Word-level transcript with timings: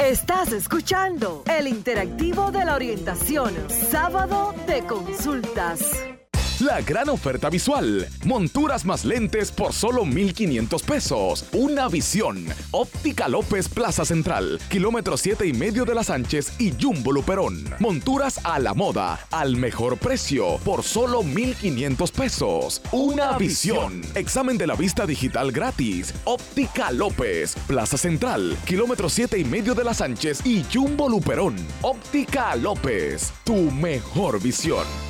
Estás 0.00 0.50
escuchando 0.52 1.42
el 1.46 1.68
interactivo 1.68 2.50
de 2.50 2.64
la 2.64 2.74
orientación, 2.74 3.54
sábado 3.68 4.54
de 4.66 4.82
consultas. 4.86 5.78
La 6.60 6.82
gran 6.82 7.08
oferta 7.08 7.48
visual. 7.48 8.06
Monturas 8.26 8.84
más 8.84 9.06
lentes 9.06 9.50
por 9.50 9.72
solo 9.72 10.04
1,500 10.04 10.82
pesos. 10.82 11.46
Una 11.54 11.88
visión. 11.88 12.44
Óptica 12.70 13.28
López 13.28 13.66
Plaza 13.66 14.04
Central. 14.04 14.60
Kilómetro 14.68 15.16
7 15.16 15.46
y 15.46 15.54
medio 15.54 15.86
de 15.86 15.94
las 15.94 16.08
Sánchez 16.08 16.52
y 16.58 16.74
Jumbo 16.78 17.12
Luperón. 17.12 17.64
Monturas 17.78 18.40
a 18.44 18.58
la 18.58 18.74
moda. 18.74 19.18
Al 19.30 19.56
mejor 19.56 19.96
precio. 19.96 20.58
Por 20.58 20.82
solo 20.82 21.22
1,500 21.22 22.12
pesos. 22.12 22.82
Una 22.92 23.38
visión. 23.38 24.02
Examen 24.14 24.58
de 24.58 24.66
la 24.66 24.74
vista 24.74 25.06
digital 25.06 25.52
gratis. 25.52 26.12
Óptica 26.24 26.92
López. 26.92 27.54
Plaza 27.66 27.96
Central. 27.96 28.54
Kilómetro 28.66 29.08
7 29.08 29.38
y 29.38 29.44
medio 29.44 29.74
de 29.74 29.84
las 29.84 29.96
Sánchez 29.96 30.44
y 30.44 30.62
Jumbo 30.70 31.08
Luperón. 31.08 31.56
Óptica 31.80 32.54
López. 32.54 33.32
Tu 33.44 33.56
mejor 33.70 34.42
visión. 34.42 35.09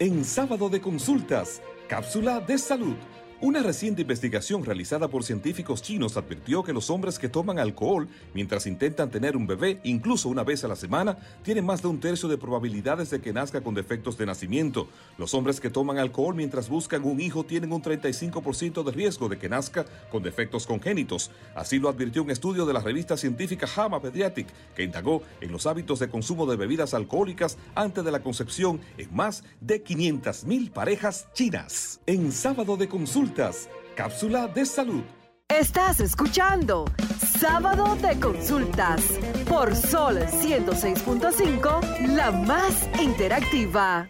En 0.00 0.24
sábado 0.24 0.68
de 0.68 0.80
consultas, 0.80 1.60
cápsula 1.88 2.38
de 2.38 2.56
salud. 2.56 2.94
Una 3.40 3.62
reciente 3.62 4.02
investigación 4.02 4.64
realizada 4.64 5.06
por 5.06 5.22
científicos 5.22 5.80
chinos 5.80 6.16
advirtió 6.16 6.64
que 6.64 6.72
los 6.72 6.90
hombres 6.90 7.20
que 7.20 7.28
toman 7.28 7.60
alcohol 7.60 8.08
mientras 8.34 8.66
intentan 8.66 9.12
tener 9.12 9.36
un 9.36 9.46
bebé, 9.46 9.78
incluso 9.84 10.28
una 10.28 10.42
vez 10.42 10.64
a 10.64 10.68
la 10.68 10.74
semana, 10.74 11.16
tienen 11.44 11.64
más 11.64 11.80
de 11.80 11.86
un 11.86 12.00
tercio 12.00 12.28
de 12.28 12.36
probabilidades 12.36 13.10
de 13.10 13.20
que 13.20 13.32
nazca 13.32 13.60
con 13.60 13.76
defectos 13.76 14.18
de 14.18 14.26
nacimiento. 14.26 14.88
Los 15.18 15.34
hombres 15.34 15.60
que 15.60 15.70
toman 15.70 15.98
alcohol 15.98 16.34
mientras 16.34 16.68
buscan 16.68 17.04
un 17.04 17.20
hijo 17.20 17.44
tienen 17.44 17.72
un 17.72 17.80
35% 17.80 18.82
de 18.82 18.90
riesgo 18.90 19.28
de 19.28 19.38
que 19.38 19.48
nazca 19.48 19.86
con 20.10 20.24
defectos 20.24 20.66
congénitos. 20.66 21.30
Así 21.54 21.78
lo 21.78 21.88
advirtió 21.88 22.24
un 22.24 22.32
estudio 22.32 22.66
de 22.66 22.72
la 22.72 22.80
revista 22.80 23.16
científica 23.16 23.68
JAMA 23.68 24.02
Pediatric, 24.02 24.48
que 24.74 24.82
indagó 24.82 25.22
en 25.40 25.52
los 25.52 25.64
hábitos 25.68 26.00
de 26.00 26.08
consumo 26.08 26.44
de 26.46 26.56
bebidas 26.56 26.92
alcohólicas 26.92 27.56
antes 27.76 28.04
de 28.04 28.10
la 28.10 28.20
concepción 28.20 28.80
en 28.96 29.14
más 29.14 29.44
de 29.60 29.84
500.000 29.84 30.72
parejas 30.72 31.28
chinas. 31.34 32.00
En 32.04 32.32
sábado 32.32 32.76
de 32.76 32.88
consulta, 32.88 33.27
Cápsula 33.94 34.48
de 34.48 34.64
salud. 34.64 35.02
Estás 35.48 36.00
escuchando 36.00 36.84
Sábado 37.38 37.96
de 37.96 38.18
Consultas 38.20 39.02
por 39.48 39.74
Sol 39.74 40.18
106.5, 40.18 42.14
la 42.14 42.30
más 42.30 42.88
interactiva. 43.00 44.06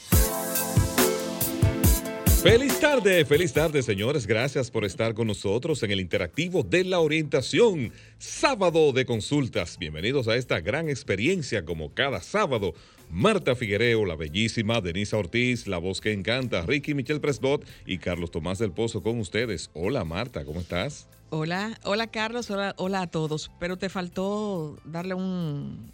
Feliz 2.43 2.79
tarde, 2.79 3.25
feliz 3.25 3.53
tarde 3.53 3.83
señores, 3.83 4.27
gracias 4.27 4.71
por 4.71 4.85
estar 4.85 5.15
con 5.15 5.27
nosotros 5.27 5.83
en 5.83 5.91
el 5.91 6.01
interactivo 6.01 6.63
de 6.63 6.85
la 6.85 7.01
orientación, 7.01 7.93
sábado 8.19 8.93
de 8.93 9.05
consultas. 9.05 9.77
Bienvenidos 9.79 10.29
a 10.29 10.37
esta 10.37 10.61
gran 10.61 10.89
experiencia 10.89 11.65
como 11.65 11.93
cada 11.95 12.21
sábado 12.23 12.75
Marta 13.11 13.55
Figuereo, 13.55 14.05
la 14.05 14.17
bellísima, 14.17 14.81
Denisa 14.81 15.17
Ortiz, 15.17 15.67
la 15.67 15.79
voz 15.79 16.01
que 16.01 16.13
encanta, 16.13 16.63
Ricky 16.63 16.95
Michel 16.95 17.21
Presbot 17.21 17.65
y 17.87 17.99
Carlos 17.99 18.31
Tomás 18.31 18.59
del 18.59 18.73
Pozo 18.73 19.03
con 19.03 19.19
ustedes. 19.19 19.71
Hola 19.73 20.05
Marta, 20.05 20.45
¿cómo 20.45 20.61
estás? 20.61 21.09
Hola, 21.31 21.79
hola 21.85 22.07
Carlos, 22.07 22.51
hola, 22.51 23.01
a 23.01 23.07
todos, 23.07 23.51
pero 23.59 23.77
te 23.77 23.89
faltó 23.89 24.79
darle 24.85 25.15
un, 25.15 25.93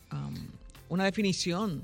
una 0.89 1.05
definición 1.05 1.83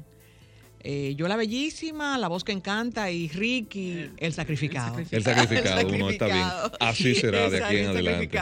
eh, 0.82 1.14
yo 1.16 1.28
la 1.28 1.36
bellísima, 1.36 2.16
la 2.16 2.28
voz 2.28 2.42
que 2.42 2.52
encanta 2.52 3.10
y 3.10 3.28
Ricky, 3.28 4.10
el, 4.16 4.32
sacrificado. 4.32 4.98
El 5.10 5.22
sacrificado, 5.22 5.86
uno 5.86 6.08
está 6.08 6.26
bien. 6.26 6.46
Así 6.80 7.14
será 7.16 7.50
de 7.50 7.62
aquí 7.62 7.76
en 7.76 7.88
adelante. 7.88 8.38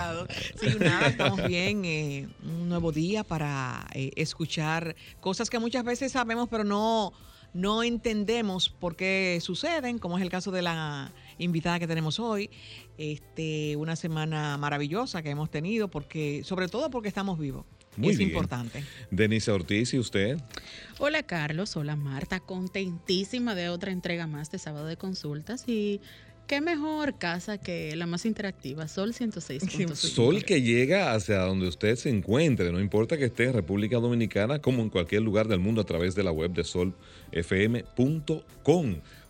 Sí, 0.61 0.77
nada, 0.79 1.09
estamos 1.09 1.47
bien. 1.49 1.85
Eh, 1.85 2.29
un 2.45 2.69
nuevo 2.69 2.93
día 2.93 3.25
para 3.25 3.87
eh, 3.93 4.13
escuchar 4.15 4.95
cosas 5.21 5.51
que 5.51 5.59
muchas 5.59 5.83
veces 5.85 6.13
sabemos, 6.13 6.49
pero 6.49 6.63
no, 6.63 7.13
no 7.55 7.83
entendemos 7.83 8.69
por 8.69 8.95
qué 8.95 9.39
suceden, 9.43 9.99
como 9.99 10.17
es 10.17 10.23
el 10.23 10.31
caso 10.31 10.53
de 10.53 10.63
la 10.63 11.13
invitada 11.39 11.81
que 11.81 11.89
tenemos 11.89 12.21
hoy. 12.21 12.51
Este, 12.99 13.75
una 13.77 13.97
semana 13.97 14.57
maravillosa 14.59 15.23
que 15.23 15.31
hemos 15.31 15.51
tenido, 15.51 15.89
porque, 15.89 16.43
sobre 16.45 16.69
todo 16.69 16.89
porque 16.91 17.09
estamos 17.09 17.37
vivos. 17.39 17.65
Muy 17.97 18.13
es 18.15 18.21
importante. 18.21 18.85
Denise 19.11 19.51
Ortiz, 19.51 19.93
¿y 19.95 19.99
usted? 19.99 20.39
Hola 20.99 21.23
Carlos, 21.23 21.77
hola 21.77 21.97
Marta, 21.97 22.41
contentísima 22.41 23.55
de 23.55 23.69
otra 23.69 23.93
entrega 23.93 24.27
más 24.27 24.51
de 24.51 24.59
sábado 24.59 24.87
de 24.87 24.97
consultas 24.97 25.65
y 25.67 26.01
qué 26.49 26.61
mejor 26.61 27.19
casa 27.19 27.59
que 27.59 27.95
la 27.95 28.07
más 28.07 28.25
interactiva, 28.25 28.89
Sol 28.89 29.13
106.5. 29.19 29.95
Sol 29.95 30.45
que 30.45 30.63
llega 30.63 31.13
hacia 31.13 31.39
donde 31.41 31.69
usted 31.69 31.95
se 31.97 32.09
encuentre, 32.09 32.73
no 32.73 32.81
importa 32.81 33.17
que 33.17 33.27
esté 33.27 33.45
en 33.45 33.53
República 33.53 33.99
Dominicana 33.99 34.61
como 34.61 34.83
en 34.83 34.91
cualquier 34.91 35.23
lugar 35.23 35.47
del 35.47 35.61
mundo 35.61 35.81
a 35.81 35.85
través 35.85 36.15
de 36.15 36.25
la 36.25 36.33
web 36.33 36.53
de 36.53 36.65
solfm.com. 36.65 36.97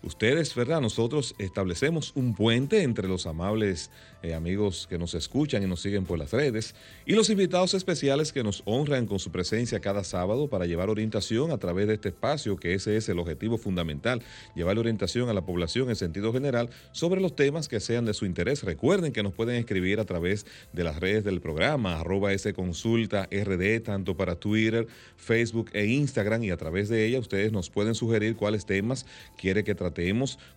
Ustedes, 0.01 0.55
¿verdad? 0.55 0.81
Nosotros 0.81 1.35
establecemos 1.39 2.13
un 2.15 2.33
puente 2.33 2.83
entre 2.83 3.09
los 3.09 3.27
amables 3.27 3.91
eh, 4.23 4.33
amigos 4.33 4.87
que 4.89 4.97
nos 4.97 5.15
escuchan 5.15 5.65
y 5.65 5.67
nos 5.67 5.81
siguen 5.81 6.05
por 6.05 6.21
las 6.21 6.31
redes 6.31 6.77
y 7.05 7.15
los 7.15 7.31
invitados 7.31 7.75
especiales 7.75 8.33
que 8.33 8.45
nos 8.45 8.63
honran 8.65 9.07
con 9.07 9.19
su 9.19 9.33
presencia 9.33 9.81
cada 9.81 10.05
sábado 10.05 10.49
para 10.49 10.67
llevar 10.67 10.89
orientación 10.89 11.51
a 11.51 11.59
través 11.59 11.89
de 11.89 11.95
este 11.95 12.11
espacio, 12.11 12.57
que 12.57 12.75
ese 12.75 12.97
es 12.97 13.09
el 13.09 13.19
objetivo 13.19 13.59
fundamental, 13.59 14.23
llevar 14.55 14.79
orientación 14.79 15.29
a 15.31 15.33
la 15.35 15.45
población 15.45 15.89
en 15.89 15.97
sentido 15.97 16.33
general 16.33 16.71
sobre 16.93 17.21
los 17.21 17.35
temas 17.35 17.67
que 17.67 17.81
sean 17.81 18.05
de 18.05 18.15
su 18.15 18.25
interés. 18.25 18.63
Recuerden 18.63 19.13
que 19.13 19.25
nos 19.25 19.35
pueden 19.35 19.57
escribir 19.57 19.99
a 19.99 20.05
través 20.05 20.47
de 20.73 20.85
las 20.85 21.01
redes 21.01 21.25
del 21.25 21.41
programa, 21.41 21.99
arroba 21.99 22.31
rd, 22.33 23.83
tanto 23.83 24.17
para 24.17 24.37
Twitter, 24.37 24.87
Facebook 25.17 25.71
e 25.73 25.87
Instagram 25.87 26.45
y 26.45 26.51
a 26.51 26.57
través 26.57 26.89
de 26.89 27.05
ella 27.05 27.19
ustedes 27.19 27.51
nos 27.51 27.69
pueden 27.69 27.97
sugerir 27.97 28.37
cuáles 28.37 28.65
temas 28.65 29.05
quiere 29.37 29.65
que 29.65 29.75
tratemos 29.75 29.88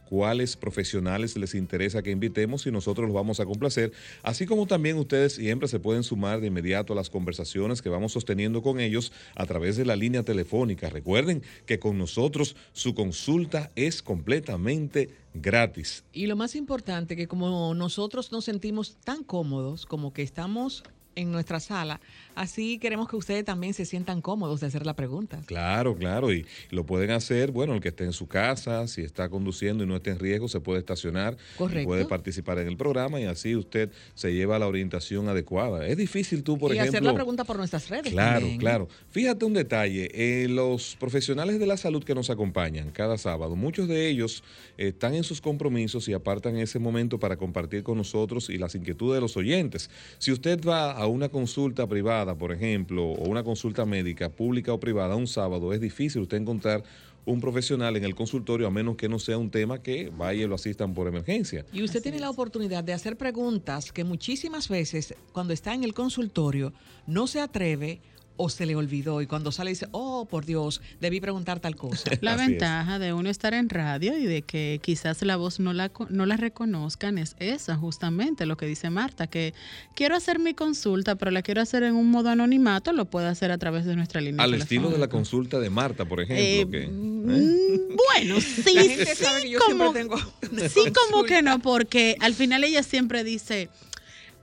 cuáles 0.09 0.57
profesionales 0.57 1.37
les 1.37 1.55
interesa 1.55 2.01
que 2.01 2.11
invitemos 2.11 2.65
y 2.67 2.71
nosotros 2.71 3.07
los 3.07 3.15
vamos 3.15 3.39
a 3.39 3.45
complacer. 3.45 3.93
Así 4.23 4.45
como 4.45 4.67
también 4.67 4.97
ustedes 4.97 5.33
siempre 5.35 5.67
se 5.67 5.79
pueden 5.79 6.03
sumar 6.03 6.41
de 6.41 6.47
inmediato 6.47 6.93
a 6.93 6.95
las 6.95 7.09
conversaciones 7.09 7.81
que 7.81 7.89
vamos 7.89 8.11
sosteniendo 8.11 8.61
con 8.61 8.79
ellos 8.79 9.11
a 9.35 9.45
través 9.45 9.77
de 9.77 9.85
la 9.85 9.95
línea 9.95 10.23
telefónica. 10.23 10.89
Recuerden 10.89 11.43
que 11.65 11.79
con 11.79 11.97
nosotros 11.97 12.55
su 12.73 12.93
consulta 12.93 13.71
es 13.75 14.01
completamente 14.01 15.09
gratis. 15.33 16.03
Y 16.11 16.27
lo 16.27 16.35
más 16.35 16.55
importante, 16.55 17.15
que 17.15 17.27
como 17.27 17.73
nosotros 17.73 18.31
nos 18.31 18.45
sentimos 18.45 18.97
tan 19.03 19.23
cómodos, 19.23 19.85
como 19.85 20.13
que 20.13 20.23
estamos 20.23 20.83
en 21.16 21.31
nuestra 21.31 21.59
sala. 21.59 21.99
Así 22.35 22.79
queremos 22.79 23.09
que 23.09 23.16
ustedes 23.16 23.44
también 23.44 23.73
se 23.73 23.85
sientan 23.85 24.22
cómodos 24.22 24.61
de 24.61 24.67
hacer 24.67 24.85
la 24.85 24.95
pregunta. 24.95 25.41
Claro, 25.45 25.95
claro, 25.95 26.33
y 26.33 26.45
lo 26.69 26.85
pueden 26.85 27.11
hacer, 27.11 27.51
bueno, 27.51 27.73
el 27.73 27.81
que 27.81 27.89
esté 27.89 28.05
en 28.05 28.13
su 28.13 28.27
casa, 28.27 28.88
si 28.88 29.01
está 29.01 29.29
conduciendo 29.29 29.83
y 29.83 29.88
no 29.88 29.97
esté 29.97 30.11
en 30.11 30.19
riesgo, 30.19 30.47
se 30.47 30.59
puede 30.59 30.79
estacionar, 30.79 31.38
y 31.59 31.85
puede 31.85 32.05
participar 32.05 32.59
en 32.59 32.67
el 32.67 32.77
programa 32.77 33.19
y 33.19 33.25
así 33.25 33.55
usted 33.55 33.91
se 34.16 34.33
lleva 34.33 34.57
la 34.59 34.67
orientación 34.67 35.27
adecuada. 35.27 35.85
Es 35.85 35.97
difícil 35.97 36.44
tú, 36.44 36.57
por 36.57 36.72
ejemplo... 36.72 36.85
Y 36.85 36.89
hacer 36.89 37.03
la 37.03 37.13
pregunta 37.13 37.43
por 37.43 37.57
nuestras 37.57 37.89
redes. 37.89 38.11
Claro, 38.11 38.47
claro. 38.57 38.88
Fíjate 39.09 39.45
un 39.45 39.53
detalle, 39.53 40.09
eh, 40.13 40.47
los 40.47 40.96
profesionales 40.99 41.59
de 41.59 41.67
la 41.67 41.78
salud 41.78 42.03
que 42.03 42.16
nos 42.16 42.29
acompañan 42.29 42.91
cada 42.91 43.17
sábado, 43.17 43.55
muchos 43.55 43.87
de 43.87 44.08
ellos 44.08 44.43
están 44.78 45.13
en 45.16 45.23
sus 45.23 45.41
compromisos 45.41 46.08
y 46.08 46.13
apartan 46.13 46.58
ese 46.58 46.79
momento 46.79 47.19
para 47.19 47.37
compartir 47.37 47.84
con 47.84 47.97
nosotros 47.97 48.49
y 48.49 48.58
las 48.58 48.75
inquietudes 48.75 49.16
de 49.16 49.22
los 49.22 49.37
oyentes. 49.37 49.90
Si 50.17 50.31
usted 50.31 50.59
va 50.66 50.91
a 50.91 51.00
una 51.07 51.29
consulta 51.29 51.87
privada, 51.87 52.35
por 52.35 52.51
ejemplo, 52.51 53.03
o 53.03 53.29
una 53.29 53.43
consulta 53.43 53.85
médica 53.85 54.29
pública 54.29 54.73
o 54.73 54.79
privada 54.79 55.15
un 55.15 55.27
sábado, 55.27 55.73
es 55.73 55.81
difícil 55.81 56.21
usted 56.21 56.37
encontrar 56.37 56.83
un 57.25 57.39
profesional 57.39 57.95
en 57.97 58.03
el 58.03 58.15
consultorio 58.15 58.67
a 58.67 58.71
menos 58.71 58.95
que 58.95 59.07
no 59.07 59.19
sea 59.19 59.37
un 59.37 59.51
tema 59.51 59.81
que 59.81 60.11
vaya 60.15 60.43
y 60.43 60.47
lo 60.47 60.55
asistan 60.55 60.93
por 60.93 61.07
emergencia. 61.07 61.65
Y 61.71 61.83
usted 61.83 62.01
tiene 62.01 62.19
la 62.19 62.29
oportunidad 62.29 62.83
de 62.83 62.93
hacer 62.93 63.17
preguntas 63.17 63.91
que 63.91 64.03
muchísimas 64.03 64.69
veces 64.69 65.13
cuando 65.31 65.53
está 65.53 65.73
en 65.73 65.83
el 65.83 65.93
consultorio 65.93 66.73
no 67.05 67.27
se 67.27 67.39
atreve 67.39 68.01
o 68.37 68.49
se 68.49 68.66
le 68.66 68.75
olvidó 68.75 69.22
y 69.22 69.28
cuando 69.28 69.51
sale 69.51 69.69
dice, 69.72 69.87
oh, 69.91 70.25
por 70.25 70.45
Dios, 70.45 70.81
debí 70.99 71.22
preguntar 71.22 71.59
tal 71.59 71.75
cosa. 71.75 72.09
La 72.22 72.33
Así 72.33 72.43
es. 72.43 72.49
ventaja 72.49 72.97
de 72.99 73.13
uno 73.13 73.29
estar 73.29 73.53
en 73.53 73.69
radio 73.69 74.17
y 74.17 74.25
de 74.25 74.41
que 74.41 74.79
quizás 74.81 75.22
la 75.22 75.35
voz 75.35 75.59
no 75.59 75.73
la, 75.73 75.91
no 76.09 76.25
la 76.25 76.37
reconozcan 76.37 77.17
es 77.17 77.35
esa, 77.39 77.75
justamente 77.75 78.45
lo 78.45 78.57
que 78.57 78.66
dice 78.66 78.89
Marta, 78.89 79.28
que 79.28 79.53
quiero 79.95 80.16
hacer 80.16 80.39
mi 80.39 80.53
consulta, 80.53 81.16
pero 81.16 81.31
la 81.31 81.41
quiero 81.41 81.61
hacer 81.61 81.83
en 81.83 81.95
un 81.95 82.09
modo 82.09 82.29
anonimato, 82.29 82.93
lo 82.93 83.05
puedo 83.05 83.28
hacer 83.28 83.51
a 83.51 83.57
través 83.57 83.85
de 83.85 83.95
nuestra 83.95 84.22
línea. 84.22 84.43
Al 84.43 84.53
estilo 84.55 84.89
de 84.89 84.97
la 84.97 85.07
consulta 85.07 85.59
de 85.59 85.69
Marta, 85.69 86.05
por 86.05 86.19
Eh, 86.22 86.23
ejemplo. 86.61 86.79
que, 86.79 86.85
¿eh? 86.85 86.87
mm, 86.89 87.95
Bueno, 87.95 88.41
sí, 88.41 88.73
La 88.73 88.81
gente 88.84 89.16
sí, 89.16 89.23
sabe 89.23 89.41
que 89.43 89.49
yo 89.51 89.59
como, 89.59 89.93
tengo 89.93 90.17
sí, 90.17 90.91
como 91.09 91.23
que 91.23 91.41
no, 91.41 91.59
porque 91.59 92.16
al 92.19 92.34
final 92.34 92.63
ella 92.63 92.81
siempre 92.84 93.23
dice, 93.23 93.69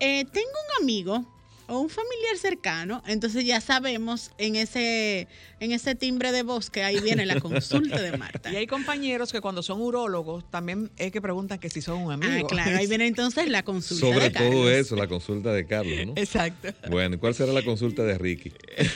eh, 0.01 0.25
tengo 0.33 0.49
un 0.79 0.83
amigo 0.85 1.38
o 1.69 1.79
un 1.79 1.89
familiar 1.91 2.37
cercano, 2.39 3.03
entonces 3.07 3.45
ya 3.45 3.61
sabemos 3.61 4.31
en 4.39 4.57
ese, 4.57 5.29
en 5.61 5.73
ese 5.73 5.95
timbre 5.95 6.33
de 6.33 6.43
voz 6.43 6.71
que 6.71 6.83
ahí 6.83 6.99
viene 7.01 7.27
la 7.27 7.41
consulta 7.41 8.01
de 8.01 8.17
Marta. 8.17 8.51
Y 8.53 8.57
hay 8.57 8.67
compañeros 8.67 9.31
que 9.33 9.41
cuando 9.41 9.63
son 9.63 9.81
urólogos 9.81 10.51
también 10.51 10.91
es 10.97 11.13
que 11.13 11.21
preguntan 11.21 11.59
que 11.59 11.69
si 11.71 11.81
son 11.83 11.99
un 12.01 12.13
amigo. 12.13 12.47
Ah, 12.47 12.49
claro, 12.49 12.77
ahí 12.79 12.87
viene 12.87 13.07
entonces 13.07 13.49
la 13.49 13.63
consulta 13.63 14.07
Sobre 14.07 14.25
de 14.25 14.33
Carlos. 14.33 14.53
todo 14.53 14.71
eso, 14.71 14.97
la 14.97 15.07
consulta 15.07 15.53
de 15.53 15.67
Carlos, 15.67 16.07
¿no? 16.07 16.13
Exacto. 16.17 16.69
Bueno, 16.91 17.17
¿y 17.17 17.19
cuál 17.19 17.35
será 17.35 17.53
la 17.53 17.63
consulta 17.63 18.03
de 18.05 18.17
Ricky? 18.19 18.53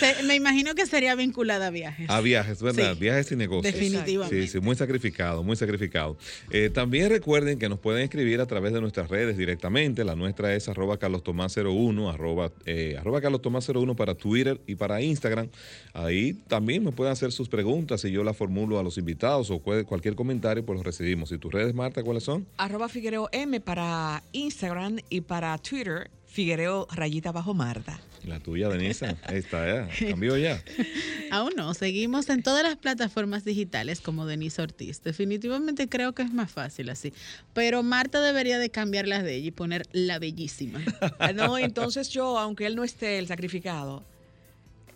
Se- 0.00 0.22
me 0.24 0.34
imagino 0.34 0.74
que 0.74 0.86
sería 0.86 1.14
vinculada 1.14 1.66
a 1.68 1.70
viajes. 1.70 2.08
A 2.08 2.20
viajes, 2.20 2.62
¿verdad? 2.62 2.92
Sí. 2.94 3.00
Viajes 3.00 3.32
y 3.32 3.36
negocios. 3.36 3.74
Definitivamente. 3.74 4.42
Sí, 4.42 4.48
sí, 4.48 4.60
muy 4.60 4.76
sacrificado, 4.76 5.42
muy 5.42 5.56
sacrificado. 5.56 6.16
Eh, 6.50 6.70
también 6.72 7.08
recuerden 7.10 7.58
que 7.58 7.68
nos 7.68 7.78
pueden 7.78 8.02
escribir 8.02 8.40
a 8.40 8.46
través 8.46 8.72
de 8.72 8.80
nuestras 8.80 9.08
redes 9.10 9.36
directamente. 9.36 10.04
La 10.04 10.14
nuestra 10.14 10.54
es 10.54 10.68
arroba 10.68 10.91
carlostomás01, 10.98 12.12
arroba, 12.12 12.50
eh, 12.66 12.96
arroba 12.98 13.20
carlostomás01 13.20 13.94
para 13.96 14.14
Twitter 14.14 14.60
y 14.66 14.74
para 14.74 15.00
Instagram. 15.02 15.48
Ahí 15.94 16.34
también 16.48 16.84
me 16.84 16.92
pueden 16.92 17.12
hacer 17.12 17.32
sus 17.32 17.48
preguntas 17.48 18.04
y 18.04 18.10
yo 18.10 18.24
las 18.24 18.36
formulo 18.36 18.78
a 18.78 18.82
los 18.82 18.98
invitados 18.98 19.50
o 19.50 19.58
cual- 19.58 19.84
cualquier 19.86 20.14
comentario, 20.14 20.64
pues 20.64 20.76
los 20.76 20.84
recibimos. 20.86 21.32
¿Y 21.32 21.38
tus 21.38 21.52
redes, 21.52 21.74
Marta, 21.74 22.02
cuáles 22.02 22.22
son? 22.24 22.46
Arroba 22.56 22.88
Figuereo 22.88 23.28
M 23.32 23.60
para 23.60 24.22
Instagram 24.32 24.98
y 25.10 25.20
para 25.22 25.56
Twitter, 25.58 26.10
Figuereo 26.32 26.86
rayita 26.90 27.30
bajo 27.30 27.52
Marta. 27.54 28.00
La 28.26 28.38
tuya, 28.40 28.68
Denisa. 28.68 29.16
Ahí 29.24 29.38
está, 29.38 29.66
ya. 29.66 30.08
Cambió 30.10 30.36
ya. 30.38 30.62
Aún 31.30 31.52
no, 31.56 31.74
seguimos 31.74 32.28
en 32.30 32.42
todas 32.42 32.62
las 32.62 32.76
plataformas 32.76 33.44
digitales 33.44 34.00
como 34.00 34.26
Denise 34.26 34.62
Ortiz. 34.62 35.02
Definitivamente 35.02 35.88
creo 35.88 36.14
que 36.14 36.22
es 36.22 36.32
más 36.32 36.50
fácil 36.50 36.88
así. 36.88 37.12
Pero 37.52 37.82
Marta 37.82 38.20
debería 38.22 38.58
de 38.58 38.70
cambiar 38.70 39.08
las 39.08 39.24
de 39.24 39.34
ella 39.36 39.48
y 39.48 39.50
poner 39.50 39.86
la 39.92 40.18
bellísima. 40.18 40.80
Ah, 41.18 41.32
No, 41.32 41.58
entonces 41.58 42.08
yo, 42.10 42.38
aunque 42.38 42.66
él 42.66 42.76
no 42.76 42.84
esté 42.84 43.18
el 43.18 43.26
sacrificado, 43.26 44.04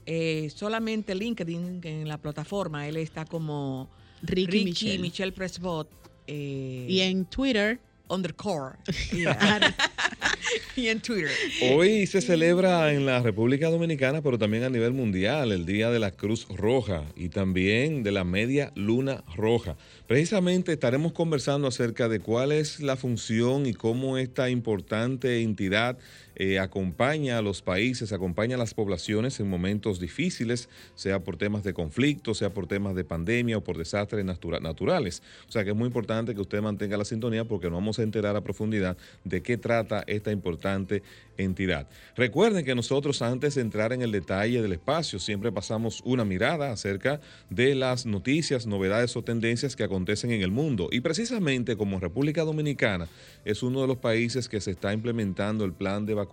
eh, 0.06 0.50
solamente 0.54 1.14
LinkedIn 1.14 1.80
en 1.82 2.08
la 2.08 2.18
plataforma, 2.18 2.86
él 2.86 2.96
está 2.96 3.24
como 3.24 3.90
Ricky, 4.22 4.46
Ricky, 4.46 4.64
Michelle. 4.64 4.98
Michelle, 5.00 5.32
Presbot. 5.32 5.88
eh, 6.28 6.86
Y 6.88 7.00
en 7.00 7.24
Twitter, 7.26 7.80
underscore. 8.08 8.76
y 10.76 10.88
en 10.88 11.00
Twitter. 11.00 11.30
Hoy 11.72 12.06
se 12.06 12.20
celebra 12.20 12.92
en 12.92 13.06
la 13.06 13.20
República 13.20 13.68
Dominicana, 13.68 14.22
pero 14.22 14.38
también 14.38 14.64
a 14.64 14.70
nivel 14.70 14.92
mundial, 14.92 15.52
el 15.52 15.66
Día 15.66 15.90
de 15.90 15.98
la 15.98 16.10
Cruz 16.10 16.46
Roja 16.48 17.02
y 17.16 17.28
también 17.28 18.02
de 18.02 18.12
la 18.12 18.24
Media 18.24 18.72
Luna 18.74 19.24
Roja. 19.34 19.76
Precisamente 20.06 20.72
estaremos 20.72 21.12
conversando 21.12 21.68
acerca 21.68 22.08
de 22.08 22.20
cuál 22.20 22.52
es 22.52 22.80
la 22.80 22.96
función 22.96 23.66
y 23.66 23.74
cómo 23.74 24.18
esta 24.18 24.50
importante 24.50 25.42
entidad 25.42 25.98
eh, 26.36 26.58
acompaña 26.58 27.38
a 27.38 27.42
los 27.42 27.62
países, 27.62 28.12
acompaña 28.12 28.56
a 28.56 28.58
las 28.58 28.74
poblaciones 28.74 29.40
en 29.40 29.48
momentos 29.48 29.98
difíciles, 29.98 30.68
sea 30.94 31.20
por 31.20 31.36
temas 31.36 31.64
de 31.64 31.72
conflicto, 31.72 32.34
sea 32.34 32.50
por 32.52 32.66
temas 32.66 32.94
de 32.94 33.04
pandemia 33.04 33.58
o 33.58 33.64
por 33.64 33.78
desastres 33.78 34.24
natura- 34.24 34.60
naturales. 34.60 35.22
O 35.48 35.52
sea 35.52 35.64
que 35.64 35.70
es 35.70 35.76
muy 35.76 35.86
importante 35.86 36.34
que 36.34 36.40
usted 36.40 36.60
mantenga 36.60 36.96
la 36.98 37.04
sintonía 37.06 37.44
porque 37.44 37.68
nos 37.68 37.78
vamos 37.78 37.98
a 37.98 38.02
enterar 38.02 38.36
a 38.36 38.42
profundidad 38.42 38.96
de 39.24 39.42
qué 39.42 39.56
trata 39.56 40.04
esta 40.06 40.30
importante 40.30 41.02
entidad. 41.38 41.88
Recuerden 42.16 42.64
que 42.64 42.74
nosotros 42.74 43.22
antes 43.22 43.54
de 43.54 43.62
entrar 43.62 43.92
en 43.92 44.02
el 44.02 44.12
detalle 44.12 44.60
del 44.62 44.72
espacio 44.72 45.18
siempre 45.18 45.52
pasamos 45.52 46.02
una 46.04 46.24
mirada 46.24 46.70
acerca 46.70 47.20
de 47.50 47.74
las 47.74 48.06
noticias, 48.06 48.66
novedades 48.66 49.16
o 49.16 49.22
tendencias 49.22 49.74
que 49.74 49.84
acontecen 49.84 50.30
en 50.32 50.42
el 50.42 50.50
mundo. 50.50 50.88
Y 50.92 51.00
precisamente 51.00 51.76
como 51.76 51.98
República 51.98 52.42
Dominicana 52.42 53.08
es 53.44 53.62
uno 53.62 53.80
de 53.80 53.86
los 53.86 53.98
países 53.98 54.48
que 54.48 54.60
se 54.60 54.72
está 54.72 54.92
implementando 54.92 55.64
el 55.64 55.72
plan 55.72 56.04
de 56.04 56.12
vacunación 56.14 56.25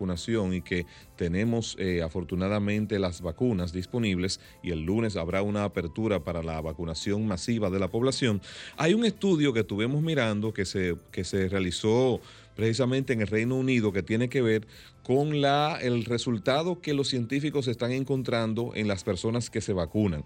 y 0.53 0.61
que 0.61 0.85
tenemos 1.15 1.75
eh, 1.79 2.01
afortunadamente 2.01 2.99
las 2.99 3.21
vacunas 3.21 3.71
disponibles 3.71 4.39
y 4.61 4.71
el 4.71 4.83
lunes 4.83 5.15
habrá 5.15 5.41
una 5.41 5.63
apertura 5.63 6.23
para 6.23 6.43
la 6.43 6.59
vacunación 6.61 7.27
masiva 7.27 7.69
de 7.69 7.79
la 7.79 7.89
población, 7.89 8.41
hay 8.77 8.93
un 8.93 9.05
estudio 9.05 9.53
que 9.53 9.61
estuvimos 9.61 10.01
mirando 10.01 10.53
que 10.53 10.65
se, 10.65 10.95
que 11.11 11.23
se 11.23 11.47
realizó 11.47 12.19
precisamente 12.55 13.13
en 13.13 13.21
el 13.21 13.27
Reino 13.27 13.55
Unido 13.55 13.91
que 13.91 14.03
tiene 14.03 14.29
que 14.29 14.41
ver 14.41 14.67
con 15.03 15.41
la, 15.41 15.79
el 15.81 16.05
resultado 16.05 16.81
que 16.81 16.93
los 16.93 17.07
científicos 17.09 17.67
están 17.67 17.91
encontrando 17.91 18.71
en 18.75 18.87
las 18.87 19.03
personas 19.03 19.49
que 19.49 19.61
se 19.61 19.73
vacunan. 19.73 20.23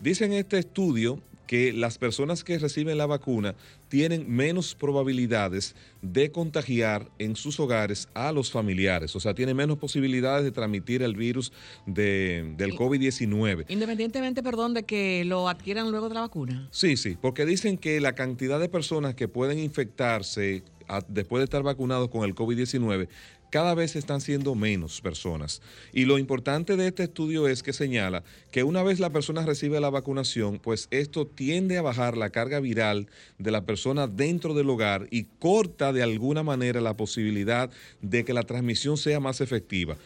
Dicen 0.00 0.32
este 0.32 0.58
estudio 0.58 1.22
que 1.46 1.72
las 1.72 1.98
personas 1.98 2.42
que 2.44 2.58
reciben 2.58 2.98
la 2.98 3.06
vacuna 3.06 3.54
tienen 3.88 4.28
menos 4.28 4.74
probabilidades 4.74 5.74
de 6.02 6.30
contagiar 6.32 7.08
en 7.18 7.36
sus 7.36 7.60
hogares 7.60 8.08
a 8.14 8.32
los 8.32 8.50
familiares, 8.50 9.14
o 9.16 9.20
sea, 9.20 9.34
tienen 9.34 9.56
menos 9.56 9.78
posibilidades 9.78 10.44
de 10.44 10.50
transmitir 10.52 11.02
el 11.02 11.14
virus 11.14 11.52
de- 11.86 12.54
del 12.56 12.74
COVID-19. 12.74 13.64
Independientemente, 13.68 14.42
perdón, 14.42 14.74
de 14.74 14.82
que 14.84 15.24
lo 15.24 15.48
adquieran 15.48 15.90
luego 15.90 16.08
de 16.08 16.14
la 16.14 16.20
vacuna. 16.22 16.68
Sí, 16.70 16.96
sí, 16.96 17.16
porque 17.20 17.46
dicen 17.46 17.78
que 17.78 18.00
la 18.00 18.14
cantidad 18.14 18.58
de 18.60 18.68
personas 18.68 19.14
que 19.14 19.28
pueden 19.28 19.58
infectarse 19.58 20.62
después 21.08 21.40
de 21.40 21.44
estar 21.44 21.62
vacunados 21.64 22.08
con 22.10 22.22
el 22.24 22.34
COVID-19 22.34 23.08
cada 23.56 23.74
vez 23.74 23.96
están 23.96 24.20
siendo 24.20 24.54
menos 24.54 25.00
personas. 25.00 25.62
Y 25.94 26.04
lo 26.04 26.18
importante 26.18 26.76
de 26.76 26.88
este 26.88 27.04
estudio 27.04 27.48
es 27.48 27.62
que 27.62 27.72
señala 27.72 28.22
que 28.50 28.64
una 28.64 28.82
vez 28.82 29.00
la 29.00 29.08
persona 29.08 29.46
recibe 29.46 29.80
la 29.80 29.88
vacunación, 29.88 30.58
pues 30.58 30.88
esto 30.90 31.26
tiende 31.26 31.78
a 31.78 31.82
bajar 31.82 32.18
la 32.18 32.28
carga 32.28 32.60
viral 32.60 33.06
de 33.38 33.50
la 33.50 33.64
persona 33.64 34.08
dentro 34.08 34.52
del 34.52 34.68
hogar 34.68 35.06
y 35.10 35.22
corta 35.38 35.94
de 35.94 36.02
alguna 36.02 36.42
manera 36.42 36.82
la 36.82 36.98
posibilidad 36.98 37.70
de 38.02 38.26
que 38.26 38.34
la 38.34 38.42
transmisión 38.42 38.98
sea 38.98 39.20
más 39.20 39.40
efectiva. 39.40 39.96